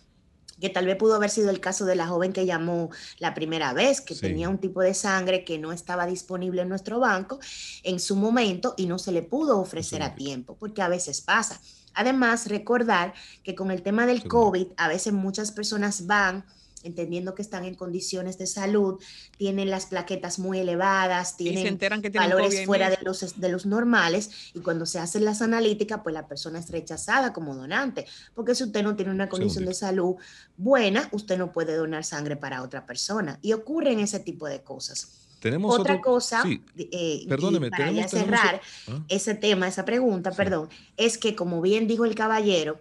que 0.59 0.69
tal 0.69 0.85
vez 0.85 0.95
pudo 0.95 1.15
haber 1.15 1.29
sido 1.29 1.49
el 1.49 1.59
caso 1.59 1.85
de 1.85 1.95
la 1.95 2.07
joven 2.07 2.33
que 2.33 2.45
llamó 2.45 2.89
la 3.19 3.33
primera 3.33 3.73
vez, 3.73 4.01
que 4.01 4.15
tenía 4.15 4.49
un 4.49 4.57
tipo 4.57 4.81
de 4.81 4.93
sangre 4.93 5.43
que 5.43 5.57
no 5.57 5.71
estaba 5.71 6.05
disponible 6.05 6.61
en 6.61 6.69
nuestro 6.69 6.99
banco 6.99 7.39
en 7.83 7.99
su 7.99 8.15
momento 8.15 8.73
y 8.77 8.85
no 8.85 8.99
se 8.99 9.11
le 9.11 9.21
pudo 9.21 9.59
ofrecer 9.59 10.01
a 10.01 10.15
tiempo, 10.15 10.55
porque 10.57 10.81
a 10.81 10.87
veces 10.87 11.21
pasa. 11.21 11.59
Además, 11.93 12.47
recordar 12.47 13.13
que 13.43 13.55
con 13.55 13.71
el 13.71 13.81
tema 13.81 14.05
del 14.05 14.27
COVID, 14.27 14.67
a 14.77 14.87
veces 14.87 15.13
muchas 15.13 15.51
personas 15.51 16.05
van 16.05 16.45
entendiendo 16.85 17.35
que 17.35 17.41
están 17.41 17.65
en 17.65 17.75
condiciones 17.75 18.37
de 18.37 18.47
salud, 18.47 19.01
tienen 19.37 19.69
las 19.69 19.87
plaquetas 19.87 20.39
muy 20.39 20.59
elevadas, 20.59 21.35
tienen 21.37 21.77
valores 22.13 22.65
fuera 22.65 22.89
de 22.89 22.97
los, 23.01 23.39
de 23.39 23.49
los 23.49 23.65
normales 23.65 24.51
y 24.53 24.59
cuando 24.59 24.85
se 24.85 24.99
hacen 24.99 25.25
las 25.25 25.41
analíticas, 25.41 26.01
pues 26.03 26.13
la 26.13 26.27
persona 26.27 26.59
es 26.59 26.69
rechazada 26.69 27.33
como 27.33 27.55
donante, 27.55 28.05
porque 28.33 28.55
si 28.55 28.63
usted 28.63 28.83
no 28.83 28.95
tiene 28.95 29.11
una 29.11 29.27
condición 29.29 29.65
de 29.65 29.73
salud 29.73 30.15
buena, 30.57 31.09
usted 31.11 31.37
no 31.37 31.51
puede 31.51 31.75
donar 31.75 32.03
sangre 32.03 32.35
para 32.35 32.61
otra 32.61 32.85
persona 32.85 33.39
y 33.41 33.53
ocurren 33.53 33.99
ese 33.99 34.19
tipo 34.19 34.47
de 34.47 34.61
cosas. 34.61 35.21
Tenemos 35.39 35.77
Otra 35.77 36.01
cosa, 36.01 36.43
eh, 36.75 37.25
para 37.27 38.07
cerrar 38.07 38.61
ah. 38.87 39.03
ese 39.09 39.35
tema, 39.35 39.67
esa 39.67 39.85
pregunta, 39.85 40.31
perdón, 40.31 40.69
es 40.97 41.19
que 41.19 41.35
como 41.35 41.61
bien 41.61 41.87
dijo 41.87 42.05
el 42.05 42.15
caballero, 42.15 42.79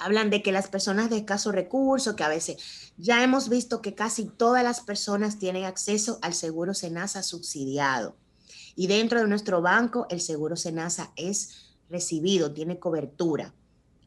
hablan 0.00 0.30
de 0.30 0.42
que 0.42 0.52
las 0.52 0.68
personas 0.68 1.10
de 1.10 1.18
escaso 1.18 1.52
recurso, 1.52 2.16
que 2.16 2.24
a 2.24 2.28
veces 2.28 2.92
ya 2.96 3.22
hemos 3.22 3.48
visto 3.48 3.80
que 3.80 3.94
casi 3.94 4.24
todas 4.24 4.64
las 4.64 4.80
personas 4.80 5.38
tienen 5.38 5.64
acceso 5.64 6.18
al 6.22 6.34
seguro 6.34 6.74
Senasa 6.74 7.22
subsidiado. 7.22 8.16
Y 8.76 8.86
dentro 8.86 9.20
de 9.20 9.28
nuestro 9.28 9.62
banco, 9.62 10.06
el 10.10 10.20
seguro 10.20 10.56
Senasa 10.56 11.12
es 11.16 11.76
recibido, 11.88 12.52
tiene 12.52 12.78
cobertura. 12.78 13.54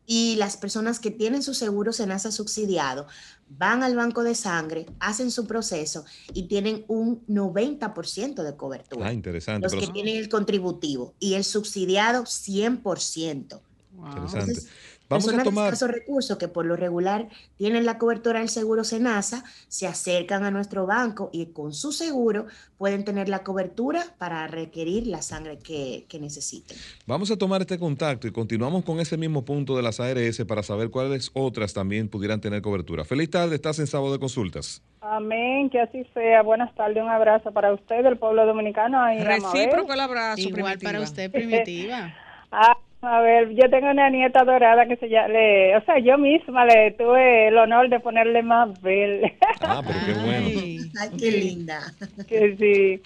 Y 0.05 0.35
las 0.35 0.57
personas 0.57 0.99
que 0.99 1.11
tienen 1.11 1.43
su 1.43 1.53
seguro 1.53 1.93
Senasa 1.93 2.31
subsidiado 2.31 3.07
van 3.47 3.83
al 3.83 3.95
banco 3.95 4.23
de 4.23 4.35
sangre, 4.35 4.85
hacen 4.99 5.31
su 5.31 5.47
proceso 5.47 6.03
y 6.33 6.47
tienen 6.47 6.83
un 6.87 7.25
90% 7.27 8.43
de 8.43 8.55
cobertura. 8.57 9.07
Ah, 9.07 9.13
interesante. 9.13 9.63
Los 9.63 9.75
que 9.75 9.91
tienen 9.91 10.17
el 10.17 10.27
contributivo 10.27 11.13
y 11.19 11.35
el 11.35 11.45
subsidiado 11.45 12.23
100%. 12.23 13.61
Interesante. 13.95 14.61
Vamos 15.09 15.25
Personas 15.25 15.41
a 15.41 15.49
tomar... 15.49 15.63
de 15.65 15.69
escasos 15.73 15.91
recursos 15.91 16.37
que 16.37 16.47
por 16.47 16.65
lo 16.65 16.75
regular 16.75 17.27
tienen 17.57 17.85
la 17.85 17.97
cobertura 17.97 18.39
del 18.39 18.49
seguro 18.49 18.83
Senasa, 18.83 19.43
se 19.67 19.87
acercan 19.87 20.43
a 20.43 20.51
nuestro 20.51 20.85
banco 20.85 21.29
y 21.31 21.47
con 21.47 21.73
su 21.73 21.91
seguro 21.91 22.45
pueden 22.77 23.03
tener 23.03 23.29
la 23.29 23.43
cobertura 23.43 24.03
para 24.17 24.47
requerir 24.47 25.07
la 25.07 25.21
sangre 25.21 25.59
que, 25.59 26.05
que 26.07 26.19
necesiten. 26.19 26.77
Vamos 27.05 27.31
a 27.31 27.37
tomar 27.37 27.61
este 27.61 27.77
contacto 27.77 28.27
y 28.27 28.31
continuamos 28.31 28.83
con 28.83 28.99
ese 28.99 29.17
mismo 29.17 29.45
punto 29.45 29.75
de 29.75 29.83
las 29.83 29.99
ARS 29.99 30.43
para 30.45 30.63
saber 30.63 30.89
cuáles 30.89 31.31
otras 31.33 31.73
también 31.73 32.09
pudieran 32.09 32.41
tener 32.41 32.61
cobertura. 32.61 33.03
Feliz 33.05 33.29
tarde, 33.29 33.55
estás 33.55 33.79
en 33.79 33.87
sábado 33.87 34.13
de 34.13 34.19
consultas. 34.19 34.81
Amén, 35.01 35.69
que 35.69 35.81
así 35.81 36.05
sea. 36.13 36.41
Buenas 36.43 36.73
tardes, 36.75 37.03
un 37.03 37.09
abrazo 37.09 37.51
para 37.51 37.73
usted, 37.73 38.03
del 38.03 38.17
pueblo 38.17 38.45
dominicano. 38.45 39.05
Recíproco 39.23 39.93
el 39.93 39.99
abrazo, 39.99 40.41
Igual 40.41 40.79
para 40.79 41.01
usted, 41.01 41.29
Primitiva. 41.31 42.13
ah, 42.51 42.77
a 43.03 43.21
ver, 43.21 43.49
yo 43.49 43.69
tengo 43.69 43.91
una 43.91 44.09
nieta 44.09 44.43
dorada 44.43 44.85
que 44.85 44.95
se 44.95 45.09
llama, 45.09 45.27
le, 45.27 45.75
o 45.75 45.81
sea, 45.81 45.99
yo 45.99 46.17
misma 46.17 46.65
le 46.65 46.91
tuve 46.91 47.49
el 47.49 47.57
honor 47.57 47.89
de 47.89 47.99
ponerle 47.99 48.41
Mabel. 48.41 49.31
Ah, 49.61 49.81
pero 49.85 49.99
qué 50.05 50.13
bueno. 50.13 50.89
Ay, 50.99 51.09
qué 51.17 51.31
linda. 51.31 51.79
Que 52.27 52.55
sí. 52.57 53.01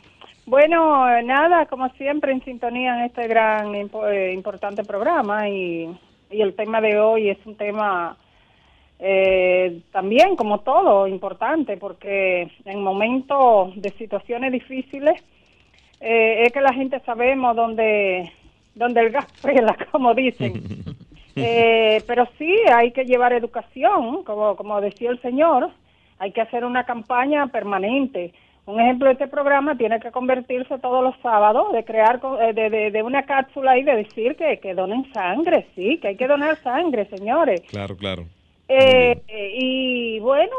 Bueno, 0.45 1.21
nada, 1.23 1.65
como 1.65 1.89
siempre 1.89 2.31
en 2.31 2.43
sintonía 2.43 2.97
en 2.97 3.05
este 3.05 3.27
gran 3.27 3.75
eh, 3.75 4.31
importante 4.33 4.83
programa 4.83 5.49
y, 5.49 5.89
y, 6.31 6.41
el 6.41 6.55
tema 6.55 6.79
de 6.81 6.99
hoy 6.99 7.29
es 7.29 7.37
un 7.45 7.55
tema 7.55 8.17
eh, 8.99 9.81
también, 9.91 10.35
como 10.35 10.59
todo, 10.61 11.07
importante 11.07 11.77
porque 11.77 12.49
en 12.65 12.81
momentos 12.81 13.73
de 13.75 13.91
situaciones 13.91 14.51
difíciles 14.51 15.21
eh, 15.99 16.43
es 16.45 16.53
que 16.53 16.61
la 16.61 16.73
gente 16.73 16.99
sabemos 17.01 17.55
dónde 17.55 18.31
donde 18.77 19.01
el 19.01 19.11
gas 19.11 19.27
pela, 19.41 19.75
como 19.91 20.13
dicen. 20.13 20.53
Eh, 21.39 22.01
pero 22.07 22.27
sí, 22.39 22.51
hay 22.73 22.89
que 22.89 23.05
llevar 23.05 23.31
educación, 23.31 24.23
como, 24.23 24.55
como 24.55 24.81
decía 24.81 25.11
el 25.11 25.21
señor, 25.21 25.69
hay 26.17 26.31
que 26.31 26.41
hacer 26.41 26.65
una 26.65 26.83
campaña 26.83 27.45
permanente. 27.45 28.33
Un 28.65 28.81
ejemplo 28.81 29.05
de 29.05 29.13
este 29.13 29.27
programa 29.27 29.77
tiene 29.77 29.99
que 29.99 30.09
convertirse 30.09 30.79
todos 30.79 31.03
los 31.03 31.15
sábados, 31.21 31.71
de 31.73 31.85
crear 31.85 32.19
eh, 32.41 32.53
de, 32.53 32.89
de, 32.89 33.03
una 33.03 33.21
cápsula 33.27 33.77
y 33.77 33.83
de 33.83 33.97
decir 33.97 34.35
que, 34.35 34.57
que 34.57 34.73
donen 34.73 35.13
sangre, 35.13 35.67
sí, 35.75 35.99
que 35.99 36.07
hay 36.07 36.15
que 36.15 36.27
donar 36.27 36.57
sangre, 36.63 37.05
señores. 37.05 37.61
Claro, 37.69 37.95
claro. 37.95 38.25
Eh, 38.67 39.21
y 39.29 40.17
bueno, 40.17 40.55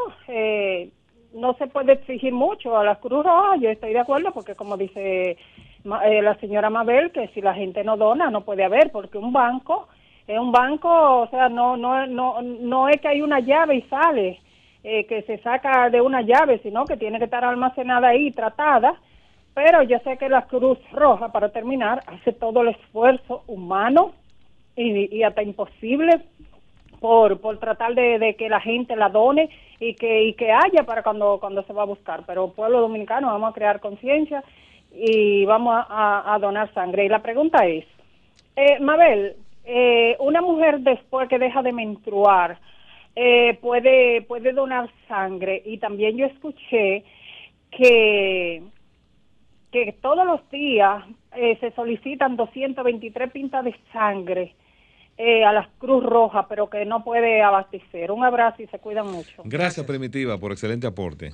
no 1.34 1.54
se 1.54 1.66
puede 1.66 1.94
exigir 1.94 2.32
mucho 2.32 2.76
a 2.76 2.84
la 2.84 2.96
Cruz 2.96 3.24
Roja, 3.24 3.56
yo 3.56 3.70
estoy 3.70 3.92
de 3.92 4.00
acuerdo, 4.00 4.32
porque 4.32 4.54
como 4.54 4.76
dice 4.76 5.36
eh, 6.04 6.22
la 6.22 6.34
señora 6.36 6.70
Mabel 6.70 7.12
que 7.12 7.28
si 7.28 7.40
la 7.40 7.54
gente 7.54 7.84
no 7.84 7.96
dona 7.96 8.30
no 8.30 8.42
puede 8.42 8.64
haber 8.64 8.90
porque 8.90 9.18
un 9.18 9.32
banco 9.32 9.88
es 10.28 10.38
un 10.38 10.52
banco, 10.52 11.20
o 11.22 11.28
sea, 11.28 11.48
no 11.48 11.76
no 11.76 12.06
no 12.06 12.42
no 12.42 12.88
es 12.88 13.00
que 13.00 13.08
hay 13.08 13.22
una 13.22 13.40
llave 13.40 13.76
y 13.76 13.82
sale 13.82 14.40
eh, 14.84 15.06
que 15.06 15.22
se 15.22 15.38
saca 15.38 15.90
de 15.90 16.00
una 16.00 16.20
llave, 16.22 16.60
sino 16.62 16.84
que 16.84 16.96
tiene 16.96 17.18
que 17.18 17.24
estar 17.24 17.44
almacenada 17.44 18.08
ahí, 18.08 18.30
tratada. 18.30 18.94
Pero 19.54 19.82
yo 19.82 19.98
sé 20.00 20.16
que 20.18 20.28
la 20.28 20.42
Cruz 20.42 20.78
Roja, 20.92 21.32
para 21.32 21.48
terminar, 21.48 22.02
hace 22.06 22.32
todo 22.32 22.60
el 22.62 22.68
esfuerzo 22.68 23.42
humano 23.48 24.12
y, 24.76 25.16
y 25.16 25.22
hasta 25.24 25.42
imposible 25.42 26.20
por, 27.00 27.40
por 27.40 27.58
tratar 27.58 27.94
de, 27.94 28.18
de, 28.18 28.36
que 28.36 28.48
la 28.48 28.60
gente 28.60 28.94
la 28.96 29.08
done 29.08 29.48
y 29.80 29.94
que, 29.94 30.24
y 30.24 30.34
que 30.34 30.52
haya 30.52 30.84
para 30.84 31.02
cuando, 31.02 31.38
cuando 31.40 31.62
se 31.64 31.72
va 31.72 31.82
a 31.82 31.86
buscar. 31.86 32.22
Pero 32.26 32.52
pueblo 32.52 32.80
dominicano 32.80 33.28
vamos 33.28 33.50
a 33.50 33.54
crear 33.54 33.80
conciencia 33.80 34.44
y 34.92 35.44
vamos 35.44 35.84
a, 35.88 36.38
donar 36.40 36.72
sangre. 36.74 37.04
Y 37.04 37.08
la 37.08 37.22
pregunta 37.22 37.66
es, 37.66 37.84
eh, 38.56 38.78
Mabel, 38.80 39.36
eh, 39.64 40.16
una 40.20 40.40
mujer 40.40 40.80
después 40.80 41.28
que 41.28 41.38
deja 41.38 41.60
de 41.62 41.72
menstruar 41.72 42.58
eh, 43.14 43.58
puede 43.60 44.22
puede 44.22 44.52
donar 44.52 44.88
sangre 45.06 45.62
y 45.66 45.76
también 45.76 46.16
yo 46.16 46.24
escuché 46.24 47.04
que 47.70 48.62
que 49.70 49.94
todos 50.00 50.24
los 50.24 50.48
días 50.50 51.04
eh, 51.36 51.58
se 51.60 51.70
solicitan 51.72 52.36
223 52.36 53.30
pintas 53.30 53.62
de 53.62 53.74
sangre 53.92 54.54
a 55.44 55.52
la 55.52 55.68
Cruz 55.78 56.04
Roja, 56.04 56.46
pero 56.48 56.70
que 56.70 56.84
no 56.84 57.02
puede 57.02 57.42
abastecer. 57.42 58.12
Un 58.12 58.22
abrazo 58.22 58.62
y 58.62 58.68
se 58.68 58.78
cuidan 58.78 59.10
mucho. 59.10 59.42
Gracias, 59.44 59.84
Primitiva, 59.84 60.38
por 60.38 60.52
excelente 60.52 60.86
aporte. 60.86 61.32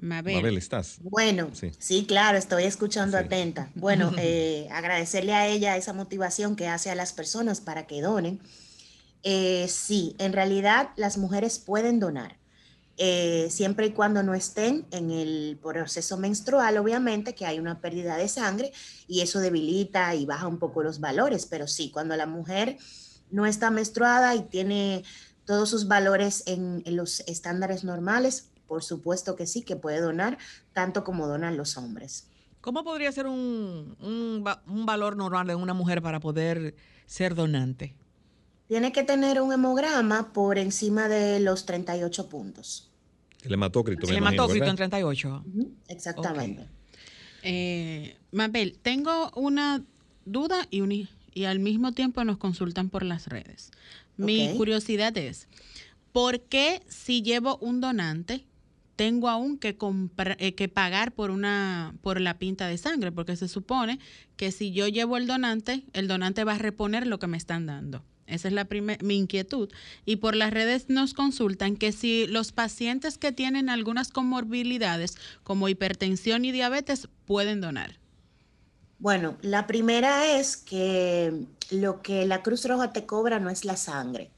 Mabel. 0.00 0.56
¿estás? 0.56 0.98
Bueno, 1.02 1.50
sí, 1.78 2.04
claro, 2.06 2.38
estoy 2.38 2.64
escuchando 2.64 3.16
atenta. 3.16 3.70
Bueno, 3.74 4.12
eh, 4.18 4.68
agradecerle 4.70 5.34
a 5.34 5.46
ella 5.46 5.76
esa 5.76 5.92
motivación 5.92 6.56
que 6.56 6.68
hace 6.68 6.90
a 6.90 6.94
las 6.94 7.12
personas 7.12 7.60
para 7.60 7.86
que 7.86 8.00
donen. 8.00 8.40
Eh, 9.22 9.66
sí, 9.68 10.14
en 10.18 10.32
realidad 10.32 10.90
las 10.96 11.18
mujeres 11.18 11.58
pueden 11.58 11.98
donar, 11.98 12.36
eh, 12.96 13.48
siempre 13.50 13.86
y 13.86 13.90
cuando 13.90 14.22
no 14.22 14.34
estén 14.34 14.86
en 14.90 15.10
el 15.10 15.58
proceso 15.62 16.16
menstrual, 16.16 16.78
obviamente, 16.78 17.34
que 17.34 17.46
hay 17.46 17.58
una 17.58 17.80
pérdida 17.80 18.16
de 18.16 18.28
sangre 18.28 18.72
y 19.06 19.20
eso 19.20 19.40
debilita 19.40 20.14
y 20.14 20.26
baja 20.26 20.46
un 20.46 20.58
poco 20.58 20.82
los 20.82 21.00
valores, 21.00 21.46
pero 21.46 21.66
sí, 21.66 21.90
cuando 21.90 22.16
la 22.16 22.26
mujer 22.26 22.76
no 23.30 23.44
está 23.46 23.70
menstruada 23.70 24.34
y 24.34 24.42
tiene 24.42 25.04
todos 25.44 25.70
sus 25.70 25.88
valores 25.88 26.44
en 26.46 26.82
los 26.86 27.20
estándares 27.20 27.82
normales, 27.82 28.50
por 28.68 28.84
supuesto 28.84 29.34
que 29.34 29.46
sí, 29.46 29.62
que 29.62 29.74
puede 29.74 30.00
donar 30.00 30.38
tanto 30.72 31.02
como 31.02 31.26
donan 31.26 31.56
los 31.56 31.76
hombres. 31.76 32.28
¿Cómo 32.60 32.84
podría 32.84 33.10
ser 33.12 33.26
un, 33.26 33.96
un, 34.00 34.86
valor 34.86 35.16
normal 35.16 35.46
de 35.46 35.54
una 35.54 35.74
mujer 35.74 36.02
para 36.02 36.20
poder 36.20 36.74
ser 37.06 37.34
donante? 37.34 37.94
Tiene 38.66 38.92
que 38.92 39.02
tener 39.02 39.40
un 39.40 39.52
hemograma 39.52 40.32
por 40.32 40.58
encima 40.58 41.08
de 41.08 41.40
los 41.40 41.64
38 41.64 42.28
puntos. 42.28 42.90
El 43.42 43.54
hematócrito. 43.54 44.06
El 44.08 44.16
hematócrito 44.16 44.66
en 44.66 44.76
38. 44.76 45.44
exactamente. 45.88 46.68
Eh, 47.42 48.16
Mabel, 48.32 48.78
tengo 48.82 49.30
una 49.34 49.82
duda 50.24 50.66
y, 50.70 51.08
y 51.32 51.44
al 51.44 51.60
mismo 51.60 51.92
tiempo 51.92 52.24
nos 52.24 52.36
consultan 52.36 52.90
por 52.90 53.04
las 53.04 53.28
redes. 53.28 53.70
Mi 54.16 54.52
curiosidad 54.56 55.16
es, 55.16 55.46
¿por 56.12 56.40
qué 56.40 56.82
si 56.88 57.22
llevo 57.22 57.56
un 57.58 57.80
donante 57.80 58.44
tengo 58.98 59.28
aún 59.28 59.58
que, 59.58 59.78
eh, 60.38 60.54
que 60.56 60.68
pagar 60.68 61.12
por, 61.12 61.30
una, 61.30 61.94
por 62.02 62.20
la 62.20 62.36
pinta 62.36 62.66
de 62.66 62.76
sangre, 62.78 63.12
porque 63.12 63.36
se 63.36 63.46
supone 63.46 64.00
que 64.36 64.50
si 64.50 64.72
yo 64.72 64.88
llevo 64.88 65.16
el 65.16 65.28
donante, 65.28 65.84
el 65.92 66.08
donante 66.08 66.42
va 66.42 66.54
a 66.54 66.58
reponer 66.58 67.06
lo 67.06 67.20
que 67.20 67.28
me 67.28 67.36
están 67.36 67.64
dando. 67.64 68.02
Esa 68.26 68.48
es 68.48 68.54
la 68.54 68.66
mi 69.02 69.16
inquietud. 69.16 69.70
Y 70.04 70.16
por 70.16 70.34
las 70.34 70.52
redes 70.52 70.88
nos 70.88 71.14
consultan 71.14 71.76
que 71.76 71.92
si 71.92 72.26
los 72.26 72.50
pacientes 72.50 73.18
que 73.18 73.30
tienen 73.30 73.70
algunas 73.70 74.10
comorbilidades 74.10 75.14
como 75.44 75.68
hipertensión 75.68 76.44
y 76.44 76.50
diabetes 76.50 77.08
pueden 77.24 77.60
donar. 77.60 78.00
Bueno, 78.98 79.38
la 79.42 79.68
primera 79.68 80.38
es 80.40 80.56
que 80.56 81.46
lo 81.70 82.02
que 82.02 82.26
la 82.26 82.42
Cruz 82.42 82.64
Roja 82.64 82.92
te 82.92 83.06
cobra 83.06 83.38
no 83.38 83.48
es 83.48 83.64
la 83.64 83.76
sangre, 83.76 84.32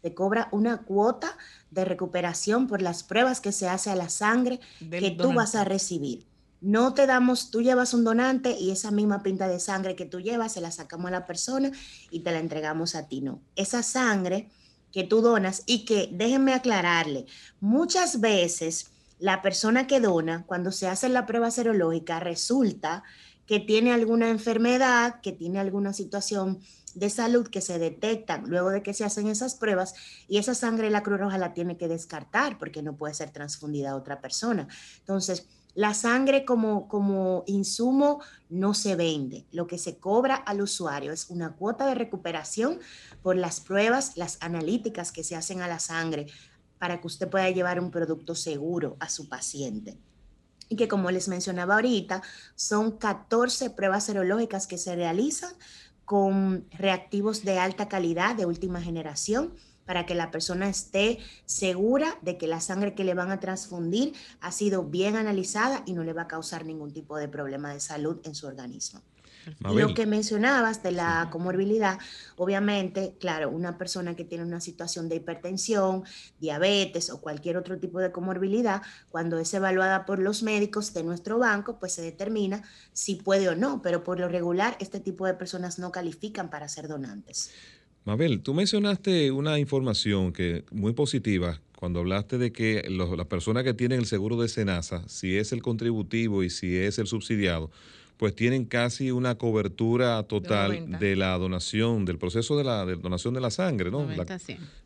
te 0.00 0.14
cobra 0.14 0.48
una 0.52 0.78
cuota 0.78 1.36
de 1.70 1.84
recuperación 1.84 2.66
por 2.66 2.82
las 2.82 3.02
pruebas 3.02 3.40
que 3.40 3.52
se 3.52 3.68
hace 3.68 3.90
a 3.90 3.96
la 3.96 4.08
sangre 4.08 4.60
que 4.90 5.10
tú 5.10 5.32
vas 5.32 5.54
a 5.54 5.64
recibir. 5.64 6.26
No 6.60 6.94
te 6.94 7.06
damos, 7.06 7.50
tú 7.50 7.60
llevas 7.60 7.92
un 7.92 8.04
donante 8.04 8.56
y 8.58 8.70
esa 8.70 8.90
misma 8.90 9.22
pinta 9.22 9.46
de 9.46 9.60
sangre 9.60 9.94
que 9.94 10.06
tú 10.06 10.20
llevas 10.20 10.52
se 10.52 10.60
la 10.60 10.70
sacamos 10.70 11.08
a 11.08 11.10
la 11.10 11.26
persona 11.26 11.70
y 12.10 12.20
te 12.20 12.32
la 12.32 12.38
entregamos 12.38 12.94
a 12.94 13.08
ti. 13.08 13.20
No, 13.20 13.40
esa 13.56 13.82
sangre 13.82 14.50
que 14.90 15.04
tú 15.04 15.20
donas 15.20 15.62
y 15.66 15.84
que 15.84 16.08
déjenme 16.12 16.54
aclararle, 16.54 17.26
muchas 17.60 18.20
veces 18.20 18.90
la 19.18 19.42
persona 19.42 19.86
que 19.86 20.00
dona, 20.00 20.44
cuando 20.46 20.72
se 20.72 20.88
hace 20.88 21.08
la 21.08 21.26
prueba 21.26 21.50
serológica, 21.50 22.20
resulta 22.20 23.02
que 23.46 23.60
tiene 23.60 23.92
alguna 23.92 24.28
enfermedad, 24.28 25.20
que 25.20 25.32
tiene 25.32 25.58
alguna 25.58 25.92
situación 25.92 26.60
de 26.96 27.10
salud 27.10 27.46
que 27.46 27.60
se 27.60 27.78
detecta 27.78 28.38
luego 28.38 28.70
de 28.70 28.82
que 28.82 28.94
se 28.94 29.04
hacen 29.04 29.28
esas 29.28 29.54
pruebas 29.54 29.94
y 30.28 30.38
esa 30.38 30.54
sangre 30.54 30.90
la 30.90 31.02
Cruz 31.02 31.20
Roja 31.20 31.36
la 31.36 31.52
tiene 31.52 31.76
que 31.76 31.88
descartar 31.88 32.58
porque 32.58 32.82
no 32.82 32.96
puede 32.96 33.12
ser 33.12 33.30
transfundida 33.30 33.90
a 33.90 33.96
otra 33.96 34.22
persona. 34.22 34.66
Entonces, 35.00 35.46
la 35.74 35.92
sangre 35.92 36.46
como, 36.46 36.88
como 36.88 37.44
insumo 37.46 38.22
no 38.48 38.72
se 38.72 38.96
vende. 38.96 39.46
Lo 39.52 39.66
que 39.66 39.76
se 39.76 39.98
cobra 39.98 40.34
al 40.34 40.62
usuario 40.62 41.12
es 41.12 41.28
una 41.28 41.54
cuota 41.54 41.86
de 41.86 41.94
recuperación 41.94 42.80
por 43.22 43.36
las 43.36 43.60
pruebas, 43.60 44.16
las 44.16 44.38
analíticas 44.40 45.12
que 45.12 45.22
se 45.22 45.36
hacen 45.36 45.60
a 45.60 45.68
la 45.68 45.78
sangre 45.78 46.26
para 46.78 46.98
que 46.98 47.06
usted 47.06 47.28
pueda 47.28 47.50
llevar 47.50 47.78
un 47.78 47.90
producto 47.90 48.34
seguro 48.34 48.96
a 49.00 49.10
su 49.10 49.28
paciente 49.28 49.98
y 50.68 50.76
que 50.76 50.88
como 50.88 51.10
les 51.10 51.28
mencionaba 51.28 51.76
ahorita, 51.76 52.22
son 52.54 52.98
14 52.98 53.70
pruebas 53.70 54.04
serológicas 54.04 54.66
que 54.66 54.78
se 54.78 54.96
realizan 54.96 55.52
con 56.06 56.64
reactivos 56.70 57.44
de 57.44 57.58
alta 57.58 57.88
calidad, 57.88 58.36
de 58.36 58.46
última 58.46 58.80
generación, 58.80 59.52
para 59.86 60.04
que 60.04 60.14
la 60.14 60.30
persona 60.30 60.68
esté 60.68 61.18
segura 61.46 62.18
de 62.22 62.36
que 62.36 62.46
la 62.46 62.60
sangre 62.60 62.94
que 62.94 63.04
le 63.04 63.14
van 63.14 63.30
a 63.30 63.40
transfundir 63.40 64.12
ha 64.40 64.52
sido 64.52 64.84
bien 64.84 65.16
analizada 65.16 65.82
y 65.86 65.94
no 65.94 66.04
le 66.04 66.12
va 66.12 66.22
a 66.22 66.28
causar 66.28 66.66
ningún 66.66 66.92
tipo 66.92 67.16
de 67.16 67.28
problema 67.28 67.72
de 67.72 67.80
salud 67.80 68.18
en 68.24 68.34
su 68.34 68.46
organismo. 68.46 69.00
Lo 69.60 69.94
que 69.94 70.06
mencionabas 70.06 70.82
de 70.82 70.90
la 70.90 71.28
comorbilidad, 71.30 71.98
obviamente, 72.36 73.16
claro, 73.20 73.48
una 73.48 73.78
persona 73.78 74.16
que 74.16 74.24
tiene 74.24 74.44
una 74.44 74.60
situación 74.60 75.08
de 75.08 75.16
hipertensión, 75.16 76.02
diabetes 76.40 77.10
o 77.10 77.20
cualquier 77.20 77.56
otro 77.56 77.78
tipo 77.78 78.00
de 78.00 78.10
comorbilidad, 78.10 78.82
cuando 79.08 79.38
es 79.38 79.54
evaluada 79.54 80.04
por 80.04 80.18
los 80.18 80.42
médicos 80.42 80.92
de 80.94 81.04
nuestro 81.04 81.38
banco, 81.38 81.78
pues 81.78 81.92
se 81.92 82.02
determina 82.02 82.62
si 82.92 83.16
puede 83.16 83.48
o 83.48 83.54
no, 83.54 83.82
pero 83.82 84.02
por 84.02 84.18
lo 84.18 84.28
regular 84.28 84.76
este 84.80 84.98
tipo 84.98 85.26
de 85.26 85.34
personas 85.34 85.78
no 85.78 85.92
califican 85.92 86.50
para 86.50 86.68
ser 86.68 86.88
donantes. 86.88 87.50
Mabel, 88.06 88.40
tú 88.40 88.54
mencionaste 88.54 89.32
una 89.32 89.58
información 89.58 90.32
que 90.32 90.64
muy 90.70 90.92
positiva 90.92 91.60
cuando 91.76 91.98
hablaste 91.98 92.38
de 92.38 92.52
que 92.52 92.86
las 92.88 93.26
personas 93.26 93.64
que 93.64 93.74
tienen 93.74 93.98
el 93.98 94.06
seguro 94.06 94.40
de 94.40 94.46
Senasa, 94.46 95.02
si 95.08 95.36
es 95.36 95.50
el 95.50 95.60
contributivo 95.60 96.44
y 96.44 96.48
si 96.48 96.76
es 96.76 97.00
el 97.00 97.08
subsidiado, 97.08 97.68
pues 98.16 98.32
tienen 98.36 98.64
casi 98.64 99.10
una 99.10 99.34
cobertura 99.34 100.22
total 100.22 100.98
de, 101.00 101.16
la 101.16 101.36
donación, 101.36 102.04
del 102.04 102.16
proceso 102.16 102.56
de 102.56 102.62
la 102.62 102.84
donación 102.84 103.34
de 103.34 103.40
la 103.40 103.50
sangre, 103.50 103.90
¿no? 103.90 104.08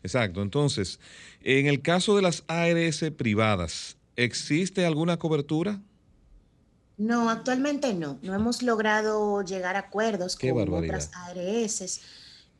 exacto. 0.02 0.40
Entonces, 0.40 0.98
en 1.42 1.66
el 1.66 1.82
caso 1.82 2.16
de 2.16 2.22
las 2.22 2.42
ARS 2.48 3.04
privadas, 3.18 3.98
¿existe 4.16 4.86
alguna 4.86 5.18
cobertura? 5.18 5.78
No, 6.96 7.28
actualmente 7.28 7.92
no. 7.92 8.18
No 8.22 8.34
hemos 8.34 8.62
logrado 8.62 9.42
llegar 9.42 9.76
a 9.76 9.80
acuerdos 9.80 10.36
con 10.36 10.72
otras 10.72 11.10
ARS 11.14 12.00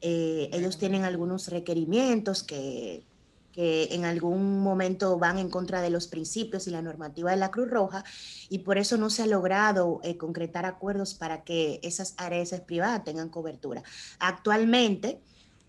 eh, 0.01 0.49
ellos 0.53 0.79
tienen 0.79 1.05
algunos 1.05 1.49
requerimientos 1.49 2.43
que, 2.43 3.05
que 3.53 3.89
en 3.93 4.05
algún 4.05 4.61
momento 4.61 5.19
van 5.19 5.39
en 5.39 5.51
contra 5.51 5.83
de 5.83 5.91
los 5.91 6.07
principios 6.07 6.67
y 6.67 6.71
la 6.71 6.83
normativa 6.83 7.31
de 7.31 7.37
la 7.37 7.51
Cruz 7.51 7.69
Roja 7.69 8.05
y 8.49 8.61
por 8.61 8.79
eso 8.79 8.97
no 8.97 9.11
se 9.11 9.23
ha 9.23 9.27
logrado 9.27 10.01
eh, 10.03 10.17
concretar 10.17 10.67
acuerdos 10.67 11.15
para 11.15 11.43
que 11.43 11.81
esas 11.83 12.15
ARS 12.17 12.61
privadas 12.61 13.05
tengan 13.05 13.29
cobertura. 13.29 13.83
Actualmente 14.19 15.21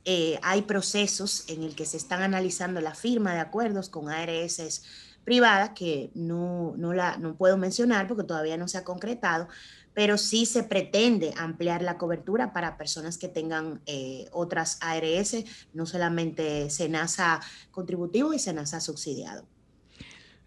eh, 0.06 0.40
hay 0.44 0.64
procesos 0.64 1.46
en 1.48 1.64
el 1.64 1.76
que 1.76 1.86
se 1.86 1.98
están 1.98 2.22
analizando 2.22 2.82
la 2.82 2.96
firma 2.96 3.34
de 3.34 3.40
acuerdos 3.40 3.90
con 3.90 4.10
ARS 4.10 4.84
privadas 5.24 5.72
que 5.76 6.10
no, 6.16 6.74
no, 6.78 6.94
la, 6.94 7.18
no 7.18 7.36
puedo 7.36 7.58
mencionar 7.58 8.08
porque 8.08 8.24
todavía 8.24 8.58
no 8.58 8.68
se 8.68 8.78
ha 8.80 8.84
concretado, 8.84 9.48
pero 9.94 10.18
sí 10.18 10.46
se 10.46 10.64
pretende 10.64 11.34
ampliar 11.38 11.82
la 11.82 11.98
cobertura 11.98 12.54
para 12.54 12.78
personas 12.78 13.18
que 13.18 13.28
tengan 13.28 13.82
eh, 13.86 14.26
otras 14.32 14.78
ARS, 14.82 15.36
no 15.74 15.86
solamente 15.86 16.70
SENASA 16.70 17.42
contributivo 17.72 18.34
y 18.34 18.40
SENASA 18.40 18.80
subsidiado. 18.80 19.46